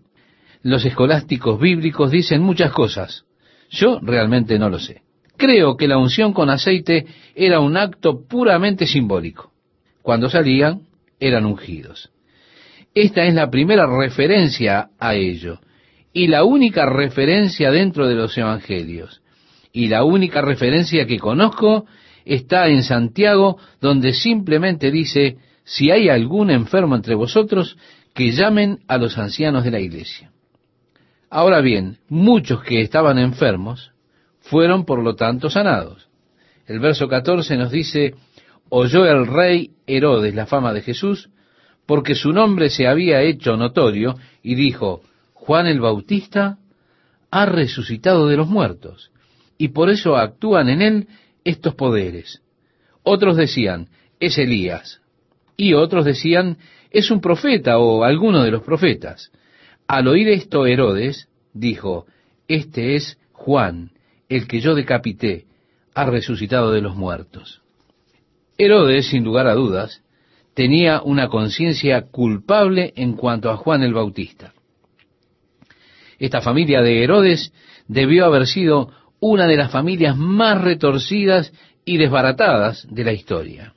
Los 0.64 0.84
escolásticos 0.84 1.60
bíblicos 1.60 2.10
dicen 2.10 2.42
muchas 2.42 2.72
cosas. 2.72 3.26
Yo 3.70 4.00
realmente 4.02 4.58
no 4.58 4.70
lo 4.70 4.80
sé. 4.80 5.04
Creo 5.38 5.78
que 5.78 5.88
la 5.88 6.00
unción 6.00 6.34
con 6.34 6.50
aceite 6.50 7.06
era 7.36 7.60
un 7.60 7.78
acto 7.78 8.26
puramente 8.28 8.88
simbólico. 8.88 9.52
Cuando 10.02 10.32
salían, 10.32 10.88
eran 11.20 11.46
ungidos. 11.46 12.10
Esta 12.96 13.26
es 13.26 13.34
la 13.34 13.50
primera 13.50 13.88
referencia 13.88 14.90
a 15.00 15.16
ello 15.16 15.60
y 16.14 16.28
la 16.28 16.44
única 16.44 16.86
referencia 16.86 17.72
dentro 17.72 18.08
de 18.08 18.16
los 18.16 18.38
evangelios. 18.38 19.22
Y 19.72 19.88
la 19.88 20.04
única 20.04 20.42
referencia 20.42 21.08
que 21.08 21.18
conozco 21.18 21.86
está 22.24 22.68
en 22.68 22.84
Santiago, 22.84 23.58
donde 23.82 24.14
simplemente 24.14 24.92
dice, 24.92 25.38
si 25.64 25.90
hay 25.90 26.10
algún 26.10 26.52
enfermo 26.52 26.96
entre 26.96 27.16
vosotros, 27.16 27.78
que 28.14 28.32
llamen 28.32 28.80
a 28.88 28.98
los 28.98 29.18
ancianos 29.18 29.64
de 29.64 29.72
la 29.72 29.80
iglesia. 29.80 30.32
Ahora 31.32 31.62
bien, 31.62 31.98
muchos 32.10 32.62
que 32.62 32.82
estaban 32.82 33.18
enfermos 33.18 33.92
fueron 34.40 34.86
por 34.86 35.02
lo 35.02 35.16
tanto 35.16 35.50
sanados. 35.50 36.08
El 36.68 36.80
verso 36.80 37.08
14 37.08 37.58
nos 37.58 37.72
dice, 37.72 38.14
oyó 38.70 39.06
el 39.08 39.26
rey 39.26 39.72
Herodes 39.88 40.36
la 40.36 40.46
fama 40.46 40.74
de 40.74 40.82
Jesús, 40.82 41.30
porque 41.86 42.16
su 42.16 42.32
nombre 42.32 42.70
se 42.70 42.88
había 42.88 43.22
hecho 43.22 43.58
notorio, 43.58 44.16
y 44.42 44.56
dijo, 44.56 45.02
Juan 45.34 45.68
el 45.68 45.80
Bautista 45.80 46.58
ha 47.32 47.46
resucitado 47.46 48.28
de 48.28 48.38
los 48.38 48.48
muertos, 48.48 49.12
y 49.58 49.70
por 49.70 49.90
eso 49.90 50.16
actúan 50.16 50.70
en 50.70 50.82
él 50.82 51.08
estos 51.44 51.76
poderes. 51.76 52.42
Otros 53.04 53.36
decían, 53.36 53.90
es 54.20 54.38
Elías, 54.38 55.02
y 55.58 55.74
otros 55.74 56.06
decían, 56.06 56.58
es 56.92 57.12
un 57.12 57.22
profeta 57.22 57.80
o 57.80 58.04
alguno 58.04 58.44
de 58.44 58.52
los 58.52 58.64
profetas. 58.64 59.32
Al 59.88 60.08
oír 60.08 60.30
esto 60.30 60.66
Herodes 60.66 61.28
dijo, 61.54 62.06
Este 62.48 62.96
es 62.96 63.18
Juan, 63.32 63.92
el 64.30 64.48
que 64.48 64.62
yo 64.62 64.76
decapité, 64.76 65.46
ha 65.94 66.06
resucitado 66.06 66.72
de 66.72 66.82
los 66.82 66.96
muertos. 66.96 67.62
Herodes, 68.58 69.08
sin 69.08 69.24
lugar 69.24 69.48
a 69.48 69.54
dudas, 69.54 70.02
tenía 70.54 71.02
una 71.02 71.30
conciencia 71.30 72.04
culpable 72.12 72.94
en 72.96 73.14
cuanto 73.14 73.50
a 73.50 73.58
Juan 73.58 73.84
el 73.84 73.94
Bautista. 73.94 74.54
Esta 76.20 76.42
familia 76.42 76.82
de 76.82 77.04
Herodes 77.04 77.54
debió 77.88 78.26
haber 78.26 78.48
sido 78.48 78.92
una 79.20 79.48
de 79.48 79.58
las 79.58 79.72
familias 79.72 80.18
más 80.18 80.62
retorcidas 80.62 81.54
y 81.86 81.98
desbaratadas 81.98 82.88
de 82.90 83.04
la 83.04 83.14
historia. 83.14 83.74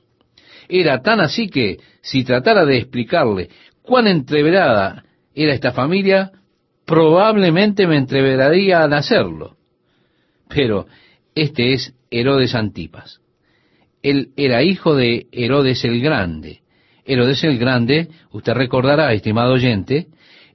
Era 0.68 1.02
tan 1.02 1.20
así 1.20 1.48
que, 1.48 1.78
si 2.02 2.24
tratara 2.24 2.64
de 2.64 2.78
explicarle 2.78 3.50
cuán 3.82 4.06
entreverada 4.06 5.04
era 5.34 5.54
esta 5.54 5.72
familia, 5.72 6.32
probablemente 6.84 7.86
me 7.86 7.96
entreveraría 7.96 8.82
al 8.82 8.92
hacerlo. 8.92 9.56
Pero 10.48 10.86
este 11.34 11.72
es 11.72 11.94
Herodes 12.10 12.54
Antipas. 12.54 13.20
Él 14.02 14.30
era 14.36 14.62
hijo 14.62 14.94
de 14.94 15.26
Herodes 15.32 15.84
el 15.84 16.00
Grande. 16.00 16.60
Herodes 17.06 17.44
el 17.44 17.58
Grande, 17.58 18.08
usted 18.32 18.52
recordará, 18.54 19.12
estimado 19.12 19.54
oyente, 19.54 20.08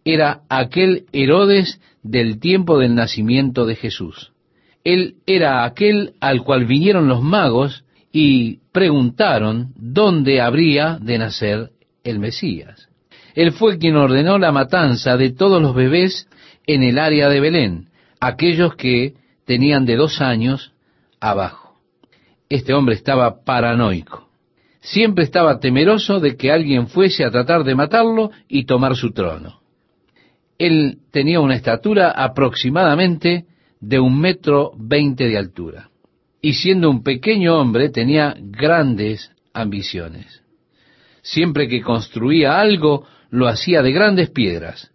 era 0.03 0.41
aquel 0.49 1.05
Herodes 1.13 1.79
del 2.03 2.39
tiempo 2.39 2.77
del 2.79 2.95
nacimiento 2.95 3.65
de 3.65 3.75
Jesús. 3.75 4.31
Él 4.83 5.15
era 5.25 5.63
aquel 5.63 6.13
al 6.19 6.43
cual 6.43 6.65
vinieron 6.65 7.07
los 7.07 7.21
magos 7.21 7.83
y 8.11 8.59
preguntaron 8.71 9.73
dónde 9.75 10.41
habría 10.41 10.97
de 10.99 11.17
nacer 11.17 11.69
el 12.03 12.19
Mesías. 12.19 12.89
Él 13.35 13.51
fue 13.53 13.77
quien 13.77 13.95
ordenó 13.95 14.37
la 14.37 14.51
matanza 14.51 15.15
de 15.17 15.31
todos 15.31 15.61
los 15.61 15.75
bebés 15.75 16.27
en 16.67 16.83
el 16.83 16.99
área 16.99 17.29
de 17.29 17.39
Belén, 17.39 17.89
aquellos 18.19 18.75
que 18.75 19.13
tenían 19.45 19.85
de 19.85 19.95
dos 19.95 20.19
años 20.19 20.73
abajo. 21.19 21.77
Este 22.49 22.73
hombre 22.73 22.95
estaba 22.95 23.43
paranoico. 23.45 24.30
Siempre 24.81 25.23
estaba 25.23 25.59
temeroso 25.59 26.19
de 26.19 26.35
que 26.35 26.51
alguien 26.51 26.87
fuese 26.87 27.23
a 27.23 27.29
tratar 27.29 27.63
de 27.63 27.75
matarlo 27.75 28.31
y 28.47 28.65
tomar 28.65 28.95
su 28.95 29.11
trono. 29.11 29.61
Él 30.57 30.97
tenía 31.11 31.39
una 31.39 31.55
estatura 31.55 32.11
aproximadamente 32.11 33.45
de 33.79 33.99
un 33.99 34.19
metro 34.19 34.71
veinte 34.75 35.27
de 35.27 35.37
altura. 35.37 35.89
Y 36.41 36.53
siendo 36.53 36.89
un 36.89 37.03
pequeño 37.03 37.59
hombre 37.59 37.89
tenía 37.89 38.35
grandes 38.39 39.31
ambiciones. 39.53 40.41
Siempre 41.21 41.67
que 41.67 41.81
construía 41.81 42.59
algo, 42.59 43.05
lo 43.29 43.47
hacía 43.47 43.83
de 43.83 43.91
grandes 43.91 44.31
piedras. 44.31 44.91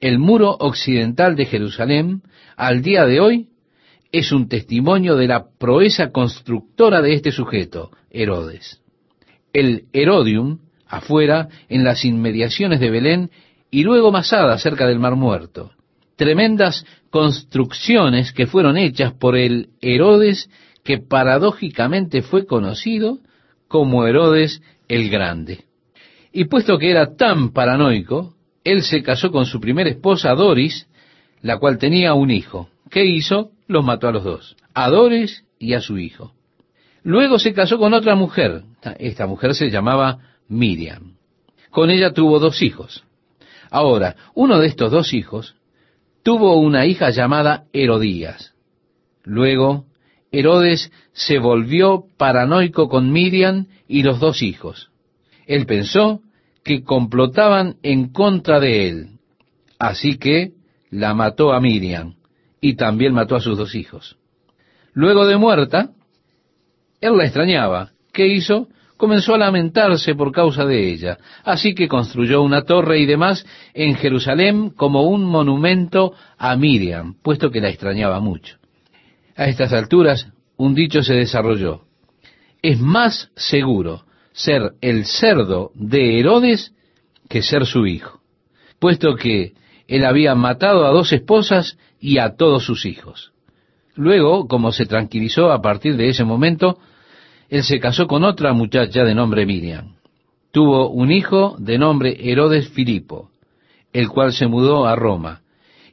El 0.00 0.18
muro 0.18 0.56
occidental 0.58 1.36
de 1.36 1.44
Jerusalén, 1.44 2.22
al 2.56 2.80
día 2.80 3.04
de 3.04 3.20
hoy, 3.20 3.48
es 4.12 4.32
un 4.32 4.48
testimonio 4.48 5.16
de 5.16 5.26
la 5.26 5.46
proeza 5.58 6.10
constructora 6.10 7.02
de 7.02 7.12
este 7.12 7.32
sujeto, 7.32 7.90
Herodes. 8.10 8.80
El 9.56 9.84
Herodium, 9.94 10.58
afuera, 10.86 11.48
en 11.70 11.82
las 11.82 12.04
inmediaciones 12.04 12.78
de 12.78 12.90
Belén, 12.90 13.30
y 13.70 13.84
luego 13.84 14.12
Masada, 14.12 14.58
cerca 14.58 14.86
del 14.86 14.98
Mar 14.98 15.16
Muerto. 15.16 15.70
Tremendas 16.16 16.84
construcciones 17.08 18.32
que 18.32 18.46
fueron 18.46 18.76
hechas 18.76 19.14
por 19.14 19.34
el 19.34 19.70
Herodes, 19.80 20.50
que 20.84 20.98
paradójicamente 20.98 22.20
fue 22.20 22.44
conocido 22.44 23.20
como 23.66 24.06
Herodes 24.06 24.60
el 24.88 25.08
Grande. 25.08 25.64
Y 26.34 26.44
puesto 26.44 26.76
que 26.76 26.90
era 26.90 27.16
tan 27.16 27.54
paranoico, 27.54 28.34
él 28.62 28.82
se 28.82 29.02
casó 29.02 29.32
con 29.32 29.46
su 29.46 29.58
primera 29.58 29.88
esposa, 29.88 30.34
Doris, 30.34 30.86
la 31.40 31.56
cual 31.58 31.78
tenía 31.78 32.12
un 32.12 32.30
hijo. 32.30 32.68
¿Qué 32.90 33.06
hizo? 33.06 33.52
Los 33.68 33.86
mató 33.86 34.06
a 34.06 34.12
los 34.12 34.22
dos, 34.22 34.54
a 34.74 34.90
Doris 34.90 35.46
y 35.58 35.72
a 35.72 35.80
su 35.80 35.96
hijo. 35.96 36.34
Luego 37.06 37.38
se 37.38 37.54
casó 37.54 37.78
con 37.78 37.94
otra 37.94 38.16
mujer. 38.16 38.64
Esta 38.98 39.28
mujer 39.28 39.54
se 39.54 39.70
llamaba 39.70 40.18
Miriam. 40.48 41.14
Con 41.70 41.90
ella 41.90 42.12
tuvo 42.12 42.40
dos 42.40 42.62
hijos. 42.62 43.04
Ahora, 43.70 44.16
uno 44.34 44.58
de 44.58 44.66
estos 44.66 44.90
dos 44.90 45.14
hijos 45.14 45.54
tuvo 46.24 46.56
una 46.56 46.84
hija 46.84 47.10
llamada 47.10 47.66
Herodías. 47.72 48.54
Luego, 49.22 49.84
Herodes 50.32 50.90
se 51.12 51.38
volvió 51.38 52.06
paranoico 52.18 52.88
con 52.88 53.12
Miriam 53.12 53.66
y 53.86 54.02
los 54.02 54.18
dos 54.18 54.42
hijos. 54.42 54.90
Él 55.46 55.64
pensó 55.64 56.22
que 56.64 56.82
complotaban 56.82 57.76
en 57.84 58.08
contra 58.08 58.58
de 58.58 58.88
él. 58.88 59.10
Así 59.78 60.18
que 60.18 60.54
la 60.90 61.14
mató 61.14 61.52
a 61.52 61.60
Miriam 61.60 62.16
y 62.60 62.74
también 62.74 63.14
mató 63.14 63.36
a 63.36 63.40
sus 63.40 63.56
dos 63.56 63.76
hijos. 63.76 64.16
Luego 64.92 65.24
de 65.24 65.36
muerta, 65.36 65.92
él 67.00 67.16
la 67.16 67.24
extrañaba. 67.24 67.90
¿Qué 68.12 68.26
hizo? 68.26 68.68
comenzó 68.96 69.34
a 69.34 69.38
lamentarse 69.38 70.14
por 70.14 70.32
causa 70.32 70.64
de 70.64 70.90
ella. 70.90 71.18
Así 71.44 71.74
que 71.74 71.88
construyó 71.88 72.42
una 72.42 72.62
torre 72.62 72.98
y 72.98 73.06
demás 73.06 73.46
en 73.74 73.94
Jerusalén 73.94 74.70
como 74.70 75.02
un 75.02 75.24
monumento 75.24 76.12
a 76.38 76.56
Miriam, 76.56 77.14
puesto 77.22 77.50
que 77.50 77.60
la 77.60 77.68
extrañaba 77.68 78.20
mucho. 78.20 78.56
A 79.36 79.46
estas 79.46 79.72
alturas, 79.72 80.28
un 80.56 80.74
dicho 80.74 81.02
se 81.02 81.14
desarrolló. 81.14 81.82
Es 82.62 82.80
más 82.80 83.30
seguro 83.36 84.04
ser 84.32 84.72
el 84.80 85.04
cerdo 85.04 85.72
de 85.74 86.18
Herodes 86.18 86.72
que 87.28 87.42
ser 87.42 87.66
su 87.66 87.86
hijo, 87.86 88.20
puesto 88.78 89.14
que 89.16 89.52
él 89.88 90.04
había 90.04 90.34
matado 90.34 90.86
a 90.86 90.90
dos 90.90 91.12
esposas 91.12 91.78
y 92.00 92.18
a 92.18 92.36
todos 92.36 92.64
sus 92.64 92.86
hijos. 92.86 93.32
Luego, 93.96 94.46
como 94.46 94.72
se 94.72 94.86
tranquilizó 94.86 95.50
a 95.50 95.62
partir 95.62 95.96
de 95.96 96.08
ese 96.08 96.22
momento, 96.22 96.78
él 97.48 97.64
se 97.64 97.80
casó 97.80 98.06
con 98.06 98.24
otra 98.24 98.52
muchacha 98.52 99.04
de 99.04 99.14
nombre 99.14 99.46
Miriam. 99.46 99.96
Tuvo 100.52 100.90
un 100.90 101.10
hijo 101.10 101.56
de 101.58 101.78
nombre 101.78 102.16
Herodes 102.20 102.68
Filipo, 102.68 103.30
el 103.92 104.08
cual 104.08 104.32
se 104.32 104.46
mudó 104.46 104.86
a 104.86 104.96
Roma, 104.96 105.40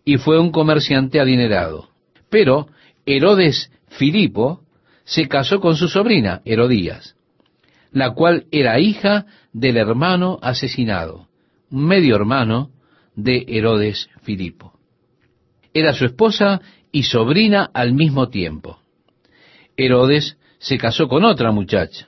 y 0.04 0.18
fue 0.18 0.40
un 0.40 0.52
comerciante 0.52 1.20
adinerado. 1.20 1.90
Pero 2.30 2.68
Herodes 3.06 3.72
Filipo 3.88 4.62
se 5.06 5.28
casó 5.28 5.60
con 5.60 5.76
su 5.76 5.88
sobrina, 5.88 6.42
Herodías, 6.44 7.16
la 7.92 8.14
cual 8.14 8.46
era 8.52 8.80
hija 8.80 9.26
del 9.54 9.78
hermano 9.78 10.40
asesinado, 10.42 11.28
medio 11.70 12.16
hermano 12.16 12.70
de 13.16 13.46
Herodes 13.48 14.10
Filipo. 14.24 14.74
Era 15.74 15.94
su 15.94 16.06
esposa 16.06 16.62
y 16.94 17.04
sobrina 17.04 17.70
al 17.74 17.94
mismo 17.94 18.30
tiempo. 18.30 18.80
Herodes 19.76 20.38
se 20.60 20.78
casó 20.78 21.10
con 21.10 21.26
otra 21.26 21.52
muchacha 21.52 22.08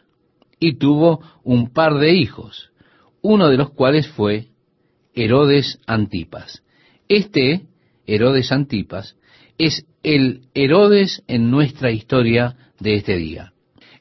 y 0.59 0.77
tuvo 0.77 1.21
un 1.43 1.73
par 1.73 1.95
de 1.95 2.13
hijos, 2.13 2.69
uno 3.21 3.49
de 3.49 3.57
los 3.57 3.71
cuales 3.71 4.07
fue 4.07 4.45
Herodes 5.15 5.79
Antipas. 5.87 6.63
Este, 7.09 7.63
Herodes 8.05 8.51
Antipas, 8.51 9.17
es 9.57 9.85
el 10.03 10.43
Herodes 10.53 11.23
en 11.27 11.49
nuestra 11.49 11.91
historia 11.91 12.55
de 12.79 12.95
este 12.95 13.17
día. 13.17 13.53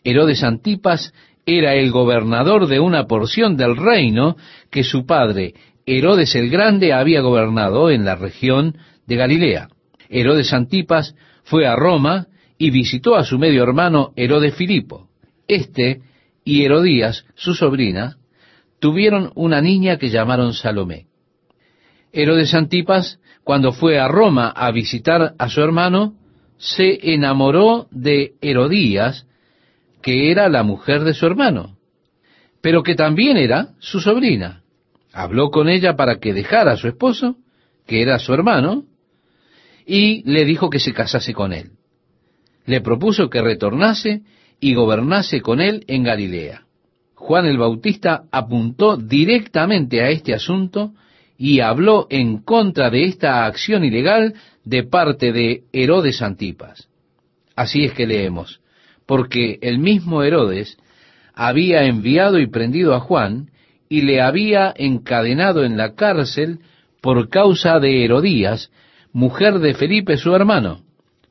Herodes 0.05 0.45
Antipas 0.45 1.14
era 1.47 1.74
el 1.74 1.91
gobernador 1.93 2.66
de 2.66 2.78
una 2.78 3.07
porción 3.07 3.57
del 3.57 3.76
reino 3.76 4.37
que 4.70 4.85
su 4.85 5.07
padre, 5.07 5.55
Herodes 5.87 6.35
el 6.35 6.51
Grande, 6.51 6.93
había 6.93 7.22
gobernado 7.22 7.91
en 7.91 8.05
la 8.05 8.16
región 8.16 8.76
de 9.07 9.16
Galilea. 9.16 9.68
Herodes 10.15 10.53
Antipas 10.53 11.17
fue 11.43 11.67
a 11.67 11.75
Roma 11.75 12.29
y 12.57 12.71
visitó 12.71 13.17
a 13.17 13.25
su 13.25 13.37
medio 13.37 13.65
hermano 13.65 14.12
Herodes 14.15 14.55
Filipo. 14.55 15.09
Este 15.49 16.03
y 16.45 16.62
Herodías, 16.62 17.27
su 17.35 17.53
sobrina, 17.53 18.17
tuvieron 18.79 19.33
una 19.35 19.61
niña 19.61 19.99
que 19.99 20.11
llamaron 20.11 20.55
Salomé. 20.55 21.07
Herodes 22.12 22.55
Antipas, 22.55 23.19
cuando 23.43 23.73
fue 23.73 23.99
a 23.99 24.07
Roma 24.07 24.51
a 24.51 24.71
visitar 24.71 25.35
a 25.37 25.49
su 25.49 25.61
hermano, 25.61 26.15
se 26.59 27.12
enamoró 27.12 27.89
de 27.91 28.35
Herodías, 28.41 29.27
que 30.01 30.31
era 30.31 30.49
la 30.49 30.62
mujer 30.62 31.03
de 31.03 31.15
su 31.15 31.27
hermano, 31.27 31.77
pero 32.61 32.85
que 32.85 32.95
también 32.95 33.37
era 33.37 33.71
su 33.81 33.99
sobrina. 33.99 34.62
Habló 35.12 35.51
con 35.51 35.69
ella 35.69 35.97
para 35.97 36.21
que 36.21 36.33
dejara 36.33 36.73
a 36.73 36.77
su 36.77 36.87
esposo, 36.87 37.37
que 37.85 38.01
era 38.01 38.21
su 38.21 38.33
hermano, 38.33 38.85
y 39.87 40.22
le 40.30 40.45
dijo 40.45 40.70
que 40.70 40.80
se 40.80 40.93
casase 40.93 41.32
con 41.32 41.53
él 41.53 41.72
le 42.66 42.80
propuso 42.80 43.28
que 43.28 43.43
retornase 43.43 44.22
y 44.61 44.74
gobernase 44.74 45.41
con 45.41 45.61
él 45.61 45.85
en 45.87 46.03
Galilea. 46.03 46.62
Juan 47.14 47.47
el 47.47 47.59
Bautista 47.59 48.24
apuntó 48.30 48.97
directamente 48.97 50.03
a 50.03 50.11
este 50.11 50.35
asunto 50.35 50.93
y 51.37 51.61
habló 51.61 52.07
en 52.11 52.39
contra 52.39 52.91
de 52.91 53.05
esta 53.05 53.47
acción 53.47 53.85
ilegal 53.85 54.35
de 54.64 54.85
parte 54.85 55.32
de 55.32 55.64
Herodes 55.72 56.22
Antipas. 56.22 56.89
Así 57.57 57.85
es 57.85 57.93
que 57.93 58.07
leemos, 58.07 58.61
porque 59.07 59.59
el 59.62 59.78
mismo 59.78 60.22
Herodes 60.22 60.76
había 61.35 61.85
enviado 61.85 62.39
y 62.39 62.47
prendido 62.47 62.95
a 62.95 63.01
Juan 63.01 63.51
y 63.89 64.03
le 64.03 64.20
había 64.20 64.72
encadenado 64.76 65.64
en 65.64 65.76
la 65.76 65.95
cárcel 65.95 66.61
por 67.01 67.28
causa 67.28 67.80
de 67.80 68.05
Herodías, 68.05 68.70
mujer 69.15 69.61
de 69.61 69.75
Felipe 69.75 70.19
su 70.19 70.35
hermano, 70.35 70.83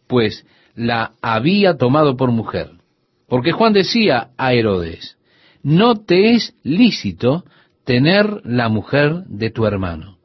pues 0.08 0.48
la 0.74 1.12
había 1.22 1.78
tomado 1.78 2.16
por 2.18 2.32
mujer. 2.32 2.72
Porque 3.28 3.52
Juan 3.52 3.74
decía 3.74 4.30
a 4.38 4.54
Herodes, 4.54 5.18
no 5.62 5.96
te 5.96 6.32
es 6.32 6.56
lícito 6.64 7.44
tener 7.84 8.42
la 8.46 8.70
mujer 8.70 9.26
de 9.28 9.52
tu 9.52 9.66
hermano. 9.66 10.18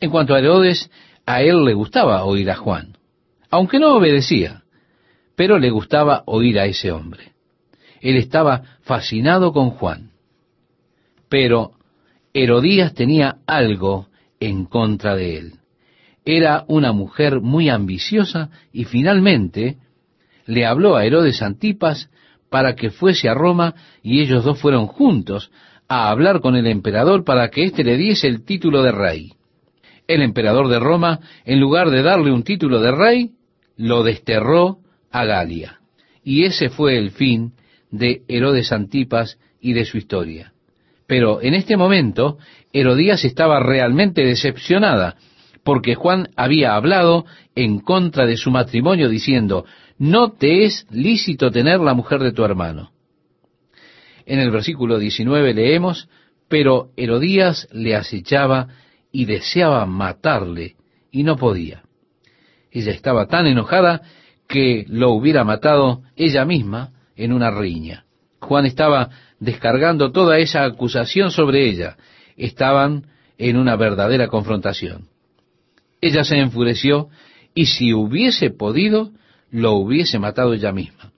En 0.00 0.10
cuanto 0.10 0.34
a 0.34 0.38
Herodes, 0.38 0.90
a 1.24 1.42
él 1.42 1.64
le 1.64 1.72
gustaba 1.72 2.24
oír 2.24 2.50
a 2.50 2.56
Juan, 2.56 2.98
aunque 3.50 3.78
no 3.78 3.96
obedecía, 3.96 4.62
pero 5.34 5.58
le 5.58 5.70
gustaba 5.70 6.24
oír 6.26 6.58
a 6.60 6.66
ese 6.66 6.92
hombre. 6.92 7.32
Él 8.02 8.16
estaba 8.16 8.62
fascinado 8.82 9.52
con 9.52 9.70
Juan. 9.70 10.10
Pero 11.30 11.72
Herodías 12.34 12.92
tenía 12.92 13.38
algo 13.46 14.08
en 14.40 14.66
contra 14.66 15.16
de 15.16 15.38
él 15.38 15.52
era 16.26 16.64
una 16.66 16.92
mujer 16.92 17.40
muy 17.40 17.68
ambiciosa 17.68 18.50
y 18.72 18.84
finalmente 18.84 19.76
le 20.44 20.66
habló 20.66 20.96
a 20.96 21.06
Herodes 21.06 21.40
Antipas 21.40 22.10
para 22.50 22.74
que 22.74 22.90
fuese 22.90 23.28
a 23.28 23.34
Roma 23.34 23.74
y 24.02 24.20
ellos 24.20 24.44
dos 24.44 24.58
fueron 24.58 24.88
juntos 24.88 25.50
a 25.88 26.10
hablar 26.10 26.40
con 26.40 26.56
el 26.56 26.66
emperador 26.66 27.24
para 27.24 27.48
que 27.48 27.62
éste 27.62 27.84
le 27.84 27.96
diese 27.96 28.26
el 28.26 28.44
título 28.44 28.82
de 28.82 28.90
rey. 28.90 29.32
El 30.08 30.20
emperador 30.20 30.68
de 30.68 30.80
Roma, 30.80 31.20
en 31.44 31.60
lugar 31.60 31.90
de 31.90 32.02
darle 32.02 32.32
un 32.32 32.42
título 32.42 32.80
de 32.80 32.90
rey, 32.90 33.30
lo 33.76 34.02
desterró 34.02 34.78
a 35.12 35.24
Galia. 35.24 35.78
Y 36.24 36.44
ese 36.44 36.70
fue 36.70 36.98
el 36.98 37.12
fin 37.12 37.52
de 37.90 38.22
Herodes 38.26 38.72
Antipas 38.72 39.38
y 39.60 39.74
de 39.74 39.84
su 39.84 39.96
historia. 39.96 40.52
Pero 41.06 41.40
en 41.40 41.54
este 41.54 41.76
momento, 41.76 42.38
Herodías 42.72 43.24
estaba 43.24 43.60
realmente 43.60 44.24
decepcionada 44.24 45.16
porque 45.66 45.96
Juan 45.96 46.28
había 46.36 46.76
hablado 46.76 47.26
en 47.56 47.80
contra 47.80 48.24
de 48.24 48.36
su 48.36 48.52
matrimonio 48.52 49.08
diciendo, 49.08 49.64
no 49.98 50.30
te 50.30 50.64
es 50.64 50.86
lícito 50.92 51.50
tener 51.50 51.80
la 51.80 51.92
mujer 51.92 52.20
de 52.20 52.30
tu 52.30 52.44
hermano. 52.44 52.92
En 54.26 54.38
el 54.38 54.52
versículo 54.52 54.96
19 54.96 55.54
leemos, 55.54 56.08
pero 56.46 56.90
Herodías 56.96 57.66
le 57.72 57.96
acechaba 57.96 58.68
y 59.10 59.24
deseaba 59.24 59.84
matarle, 59.86 60.76
y 61.10 61.24
no 61.24 61.36
podía. 61.36 61.82
Ella 62.70 62.92
estaba 62.92 63.26
tan 63.26 63.48
enojada 63.48 64.02
que 64.46 64.84
lo 64.88 65.10
hubiera 65.10 65.42
matado 65.42 66.02
ella 66.14 66.44
misma 66.44 66.92
en 67.16 67.32
una 67.32 67.50
riña. 67.50 68.04
Juan 68.38 68.66
estaba 68.66 69.10
descargando 69.40 70.12
toda 70.12 70.38
esa 70.38 70.62
acusación 70.62 71.32
sobre 71.32 71.68
ella. 71.68 71.96
Estaban 72.36 73.08
en 73.36 73.56
una 73.56 73.74
verdadera 73.74 74.28
confrontación. 74.28 75.08
Ella 76.06 76.24
se 76.24 76.38
enfureció 76.38 77.08
y 77.54 77.66
si 77.66 77.92
hubiese 77.92 78.50
podido, 78.50 79.10
lo 79.50 79.72
hubiese 79.72 80.18
matado 80.18 80.54
ella 80.54 80.72
misma, 80.72 81.12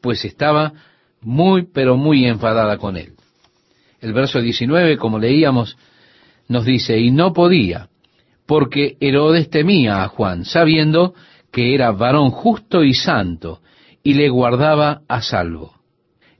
pues 0.00 0.24
estaba 0.24 0.72
muy, 1.20 1.66
pero 1.72 1.96
muy 1.96 2.26
enfadada 2.26 2.78
con 2.78 2.96
él. 2.96 3.12
El 4.00 4.12
verso 4.12 4.40
19, 4.40 4.98
como 4.98 5.18
leíamos, 5.18 5.78
nos 6.48 6.66
dice, 6.66 6.98
y 6.98 7.10
no 7.10 7.32
podía, 7.32 7.88
porque 8.46 8.96
Herodes 9.00 9.48
temía 9.48 10.02
a 10.02 10.08
Juan, 10.08 10.44
sabiendo 10.44 11.14
que 11.50 11.74
era 11.74 11.92
varón 11.92 12.30
justo 12.30 12.84
y 12.84 12.92
santo, 12.92 13.60
y 14.02 14.14
le 14.14 14.28
guardaba 14.28 15.02
a 15.08 15.22
salvo. 15.22 15.74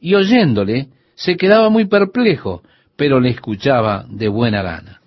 Y 0.01 0.15
oyéndole, 0.15 0.89
se 1.15 1.37
quedaba 1.37 1.71
muy 1.71 1.87
perplejo, 1.87 2.63
pero 2.97 3.21
le 3.21 3.31
escuchaba 3.31 4.05
de 4.09 4.29
buena 4.29 4.63
gana. 4.63 5.01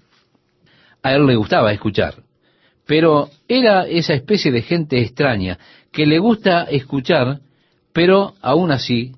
A 1.03 1.13
él 1.13 1.27
le 1.27 1.35
gustaba 1.35 1.71
escuchar. 1.71 2.26
Pero 2.87 3.29
era 3.47 3.85
esa 3.85 4.13
especie 4.13 4.51
de 4.51 4.61
gente 4.61 4.99
extraña 4.99 5.59
que 5.91 6.05
le 6.05 6.19
gusta 6.19 6.63
escuchar, 6.63 7.41
pero 7.93 8.33
aún 8.41 8.71
así 8.71 9.11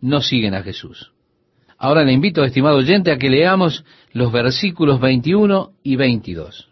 no 0.00 0.22
siguen 0.22 0.54
a 0.54 0.62
Jesús. 0.62 1.12
Ahora 1.76 2.04
le 2.04 2.12
invito, 2.12 2.44
estimado 2.44 2.76
oyente, 2.76 3.10
a 3.10 3.18
que 3.18 3.28
leamos 3.28 3.84
los 4.12 4.32
versículos 4.32 5.00
21 5.00 5.72
y 5.82 5.96
22. 5.96 6.68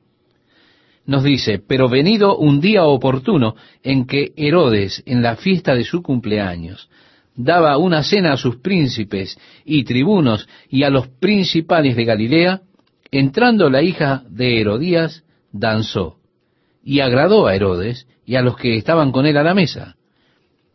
Nos 1.06 1.24
dice, 1.24 1.58
pero 1.58 1.88
venido 1.88 2.38
un 2.38 2.60
día 2.60 2.84
oportuno 2.84 3.56
en 3.82 4.06
que 4.06 4.32
Herodes, 4.36 5.02
en 5.04 5.22
la 5.22 5.36
fiesta 5.36 5.74
de 5.74 5.84
su 5.84 6.02
cumpleaños, 6.02 6.88
daba 7.34 7.76
una 7.76 8.02
cena 8.02 8.32
a 8.32 8.36
sus 8.38 8.56
príncipes 8.56 9.36
y 9.64 9.84
tribunos 9.84 10.48
y 10.70 10.84
a 10.84 10.90
los 10.90 11.08
principales 11.08 11.96
de 11.96 12.04
Galilea, 12.04 12.62
entrando 13.10 13.68
la 13.68 13.82
hija 13.82 14.22
de 14.30 14.60
Herodías, 14.60 15.24
danzó 15.52 16.18
y 16.84 17.00
agradó 17.00 17.46
a 17.46 17.54
Herodes 17.54 18.06
y 18.26 18.36
a 18.36 18.42
los 18.42 18.56
que 18.56 18.76
estaban 18.76 19.10
con 19.10 19.26
él 19.26 19.36
a 19.36 19.42
la 19.42 19.54
mesa. 19.54 19.96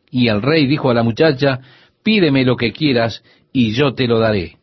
Y 0.10 0.28
el 0.28 0.42
rey 0.42 0.66
dijo 0.66 0.90
a 0.90 0.94
la 0.94 1.04
muchacha, 1.04 1.60
pídeme 2.04 2.44
lo 2.44 2.56
que 2.56 2.74
quieras 2.74 3.24
y 3.54 3.74
yo 3.74 3.94
te 3.94 4.08
lo 4.08 4.20
daré. 4.20 4.58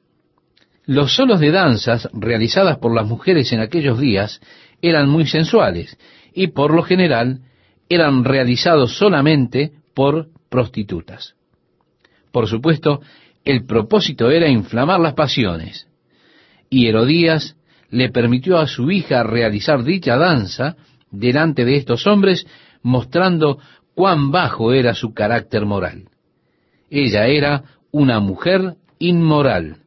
Los 0.84 1.14
solos 1.14 1.40
de 1.40 1.51
danzas 1.51 2.09
realizadas 2.12 2.78
por 2.78 2.94
las 2.94 3.07
mujeres 3.07 3.53
en 3.53 3.61
aquellos 3.61 3.99
días 3.99 4.40
eran 4.82 5.09
muy 5.09 5.26
sensuales 5.26 5.97
y 6.34 6.49
por 6.49 6.74
lo 6.74 6.82
general 6.82 7.40
eran 7.88 8.24
realizados 8.24 8.97
solamente 8.97 9.72
por 9.94 10.28
prostitutas. 10.49 11.34
Por 12.32 12.49
supuesto, 12.49 13.01
el 13.44 13.64
propósito 13.64 14.30
era 14.30 14.49
inflamar 14.49 15.01
las 15.01 15.14
pasiones, 15.14 15.88
y 16.68 16.88
Herodías 16.88 17.57
le 17.90 18.11
permitió 18.11 18.59
a 18.59 18.66
su 18.66 18.90
hija 18.90 19.22
realizar 19.22 19.84
dicha 19.84 20.16
danza 20.16 20.76
delante 21.11 21.64
de 21.64 21.76
estos 21.76 22.07
hombres, 22.07 22.46
mostrando 22.82 23.59
cuán 23.94 24.30
bajo 24.30 24.72
era 24.72 24.94
su 24.94 25.14
carácter 25.14 25.64
moral. 25.64 26.09
Ella 26.90 27.26
era 27.26 27.64
una 27.90 28.20
mujer 28.20 28.74
inmoral. 28.98 29.78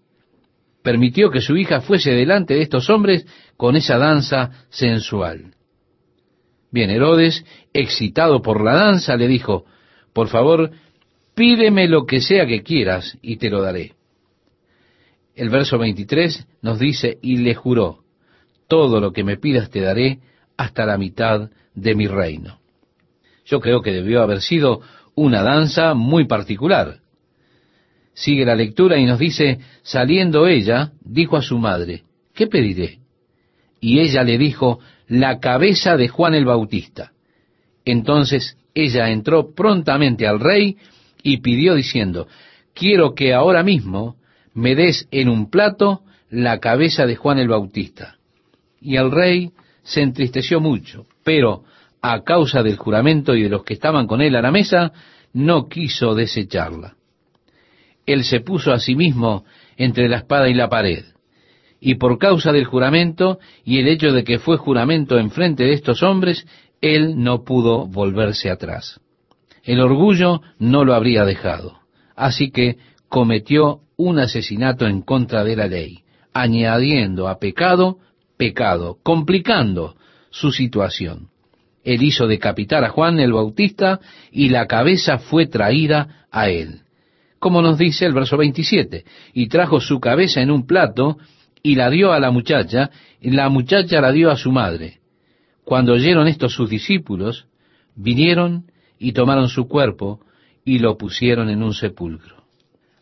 Permitió 0.83 1.29
que 1.29 1.41
su 1.41 1.57
hija 1.57 1.81
fuese 1.81 2.11
delante 2.11 2.55
de 2.55 2.61
estos 2.61 2.89
hombres 2.89 3.25
con 3.57 3.75
esa 3.75 3.97
danza 3.97 4.51
sensual. 4.69 5.53
Bien, 6.71 6.89
Herodes, 6.89 7.45
excitado 7.73 8.41
por 8.41 8.63
la 8.63 8.75
danza, 8.75 9.15
le 9.15 9.27
dijo, 9.27 9.65
por 10.13 10.27
favor, 10.27 10.71
pídeme 11.35 11.87
lo 11.87 12.05
que 12.05 12.21
sea 12.21 12.45
que 12.45 12.63
quieras 12.63 13.17
y 13.21 13.37
te 13.37 13.49
lo 13.49 13.61
daré. 13.61 13.93
El 15.35 15.49
verso 15.49 15.77
23 15.77 16.47
nos 16.61 16.79
dice, 16.79 17.17
y 17.21 17.37
le 17.37 17.55
juró, 17.55 17.99
todo 18.67 18.99
lo 18.99 19.13
que 19.13 19.23
me 19.23 19.37
pidas 19.37 19.69
te 19.69 19.79
daré 19.79 20.19
hasta 20.59 20.85
la 20.85 20.97
mitad 20.97 21.49
de 21.73 21.95
mi 21.95 22.05
reino. 22.05 22.59
Yo 23.45 23.61
creo 23.61 23.81
que 23.81 23.93
debió 23.93 24.21
haber 24.21 24.41
sido 24.41 24.81
una 25.15 25.41
danza 25.41 25.93
muy 25.93 26.25
particular. 26.25 26.97
Sigue 28.13 28.43
la 28.43 28.55
lectura 28.55 28.97
y 28.97 29.05
nos 29.05 29.19
dice, 29.19 29.59
saliendo 29.83 30.47
ella, 30.47 30.91
dijo 30.99 31.37
a 31.37 31.41
su 31.41 31.57
madre, 31.57 32.03
¿qué 32.35 32.47
pediré? 32.47 32.99
Y 33.79 34.01
ella 34.01 34.23
le 34.23 34.37
dijo, 34.37 34.81
la 35.07 35.39
cabeza 35.39 35.95
de 35.95 36.09
Juan 36.09 36.35
el 36.35 36.43
Bautista. 36.43 37.13
Entonces 37.85 38.57
ella 38.73 39.11
entró 39.11 39.55
prontamente 39.55 40.27
al 40.27 40.41
rey 40.41 40.75
y 41.23 41.37
pidió 41.37 41.73
diciendo, 41.73 42.27
quiero 42.73 43.15
que 43.15 43.33
ahora 43.33 43.63
mismo 43.63 44.17
me 44.53 44.75
des 44.75 45.07
en 45.11 45.29
un 45.29 45.49
plato 45.49 46.01
la 46.29 46.59
cabeza 46.59 47.05
de 47.05 47.15
Juan 47.15 47.39
el 47.39 47.47
Bautista. 47.47 48.17
Y 48.81 48.97
el 48.97 49.09
rey 49.09 49.53
se 49.89 50.01
entristeció 50.01 50.59
mucho, 50.61 51.07
pero 51.23 51.63
a 51.99 52.21
causa 52.23 52.61
del 52.61 52.77
juramento 52.77 53.35
y 53.35 53.41
de 53.41 53.49
los 53.49 53.63
que 53.63 53.73
estaban 53.73 54.05
con 54.05 54.21
él 54.21 54.35
a 54.35 54.41
la 54.41 54.51
mesa, 54.51 54.91
no 55.33 55.67
quiso 55.67 56.13
desecharla. 56.13 56.93
Él 58.05 58.23
se 58.23 58.41
puso 58.41 58.71
a 58.71 58.79
sí 58.79 58.95
mismo 58.95 59.45
entre 59.77 60.07
la 60.07 60.17
espada 60.17 60.47
y 60.47 60.53
la 60.53 60.69
pared. 60.69 61.05
Y 61.79 61.95
por 61.95 62.19
causa 62.19 62.51
del 62.51 62.65
juramento 62.65 63.39
y 63.65 63.79
el 63.79 63.87
hecho 63.87 64.11
de 64.11 64.23
que 64.23 64.37
fue 64.37 64.57
juramento 64.57 65.17
en 65.17 65.31
frente 65.31 65.63
de 65.63 65.73
estos 65.73 66.03
hombres, 66.03 66.45
él 66.81 67.15
no 67.17 67.43
pudo 67.43 67.87
volverse 67.87 68.51
atrás. 68.51 68.99
El 69.63 69.81
orgullo 69.81 70.41
no 70.59 70.85
lo 70.85 70.93
habría 70.93 71.25
dejado. 71.25 71.79
Así 72.15 72.51
que 72.51 72.77
cometió 73.07 73.79
un 73.97 74.19
asesinato 74.19 74.85
en 74.85 75.01
contra 75.01 75.43
de 75.43 75.55
la 75.55 75.65
ley, 75.65 76.03
añadiendo 76.31 77.27
a 77.27 77.39
pecado 77.39 77.97
pecado, 78.39 78.97
complicando 79.03 79.97
su 80.31 80.51
situación. 80.51 81.27
Él 81.83 82.01
hizo 82.03 82.25
decapitar 82.25 82.85
a 82.85 82.89
Juan 82.89 83.19
el 83.19 83.33
Bautista 83.33 83.99
y 84.31 84.47
la 84.47 84.65
cabeza 84.65 85.19
fue 85.19 85.45
traída 85.45 86.25
a 86.31 86.49
él. 86.49 86.83
Como 87.37 87.61
nos 87.61 87.77
dice 87.77 88.05
el 88.05 88.13
verso 88.13 88.37
27, 88.37 89.03
y 89.33 89.47
trajo 89.49 89.81
su 89.81 89.99
cabeza 89.99 90.41
en 90.41 90.51
un 90.51 90.65
plato 90.65 91.17
y 91.61 91.75
la 91.75 91.89
dio 91.89 92.13
a 92.13 92.19
la 92.21 92.31
muchacha, 92.31 92.89
y 93.19 93.31
la 93.31 93.49
muchacha 93.49 93.99
la 93.99 94.13
dio 94.13 94.31
a 94.31 94.37
su 94.37 94.51
madre. 94.51 94.99
Cuando 95.65 95.93
oyeron 95.93 96.27
esto 96.27 96.47
sus 96.47 96.69
discípulos, 96.69 97.45
vinieron 97.95 98.71
y 98.97 99.11
tomaron 99.11 99.49
su 99.49 99.67
cuerpo 99.67 100.21
y 100.63 100.79
lo 100.79 100.97
pusieron 100.97 101.49
en 101.49 101.61
un 101.61 101.73
sepulcro. 101.73 102.43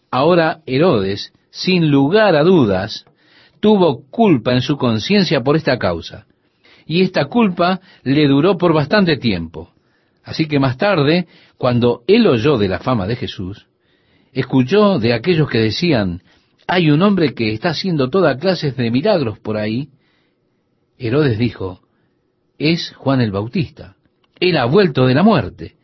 Ahora 0.09 0.61
Herodes, 0.65 1.31
sin 1.51 1.91
lugar 1.91 2.35
a 2.35 2.43
dudas, 2.43 3.05
tuvo 3.59 4.09
culpa 4.09 4.53
en 4.53 4.61
su 4.61 4.77
conciencia 4.77 5.41
por 5.41 5.55
esta 5.55 5.77
causa. 5.77 6.25
Y 6.85 7.01
esta 7.01 7.25
culpa 7.25 7.81
le 8.03 8.27
duró 8.27 8.57
por 8.57 8.73
bastante 8.73 9.17
tiempo. 9.17 9.71
Así 10.23 10.47
que 10.47 10.59
más 10.59 10.77
tarde, 10.77 11.27
cuando 11.57 12.03
él 12.07 12.27
oyó 12.27 12.57
de 12.57 12.67
la 12.67 12.79
fama 12.79 13.07
de 13.07 13.15
Jesús, 13.15 13.67
escuchó 14.33 14.99
de 14.99 15.13
aquellos 15.13 15.49
que 15.49 15.59
decían, 15.59 16.21
hay 16.67 16.91
un 16.91 17.01
hombre 17.01 17.33
que 17.33 17.53
está 17.53 17.69
haciendo 17.69 18.09
toda 18.09 18.37
clase 18.37 18.71
de 18.71 18.91
milagros 18.91 19.39
por 19.39 19.57
ahí. 19.57 19.89
Herodes 20.97 21.37
dijo, 21.37 21.81
es 22.57 22.93
Juan 22.97 23.21
el 23.21 23.31
Bautista. 23.31 23.95
Él 24.39 24.57
ha 24.57 24.65
vuelto 24.65 25.07
de 25.07 25.13
la 25.13 25.23
muerte. 25.23 25.75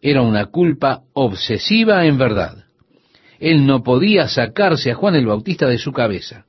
Era 0.00 0.22
una 0.22 0.46
culpa 0.46 1.02
obsesiva 1.12 2.06
en 2.06 2.18
verdad. 2.18 2.64
Él 3.38 3.66
no 3.66 3.82
podía 3.82 4.28
sacarse 4.28 4.90
a 4.90 4.94
Juan 4.94 5.14
el 5.14 5.26
Bautista 5.26 5.66
de 5.66 5.78
su 5.78 5.92
cabeza. 5.92 6.46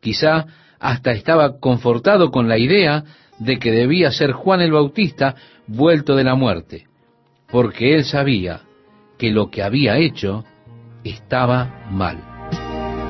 Quizá 0.00 0.46
hasta 0.78 1.12
estaba 1.12 1.58
confortado 1.58 2.30
con 2.30 2.48
la 2.48 2.58
idea 2.58 3.04
de 3.38 3.58
que 3.58 3.70
debía 3.70 4.10
ser 4.10 4.32
Juan 4.32 4.60
el 4.60 4.72
Bautista 4.72 5.34
vuelto 5.66 6.16
de 6.16 6.24
la 6.24 6.34
muerte, 6.34 6.86
porque 7.50 7.94
él 7.94 8.04
sabía 8.04 8.62
que 9.18 9.30
lo 9.30 9.50
que 9.50 9.62
había 9.62 9.98
hecho 9.98 10.44
estaba 11.04 11.86
mal. 11.90 12.29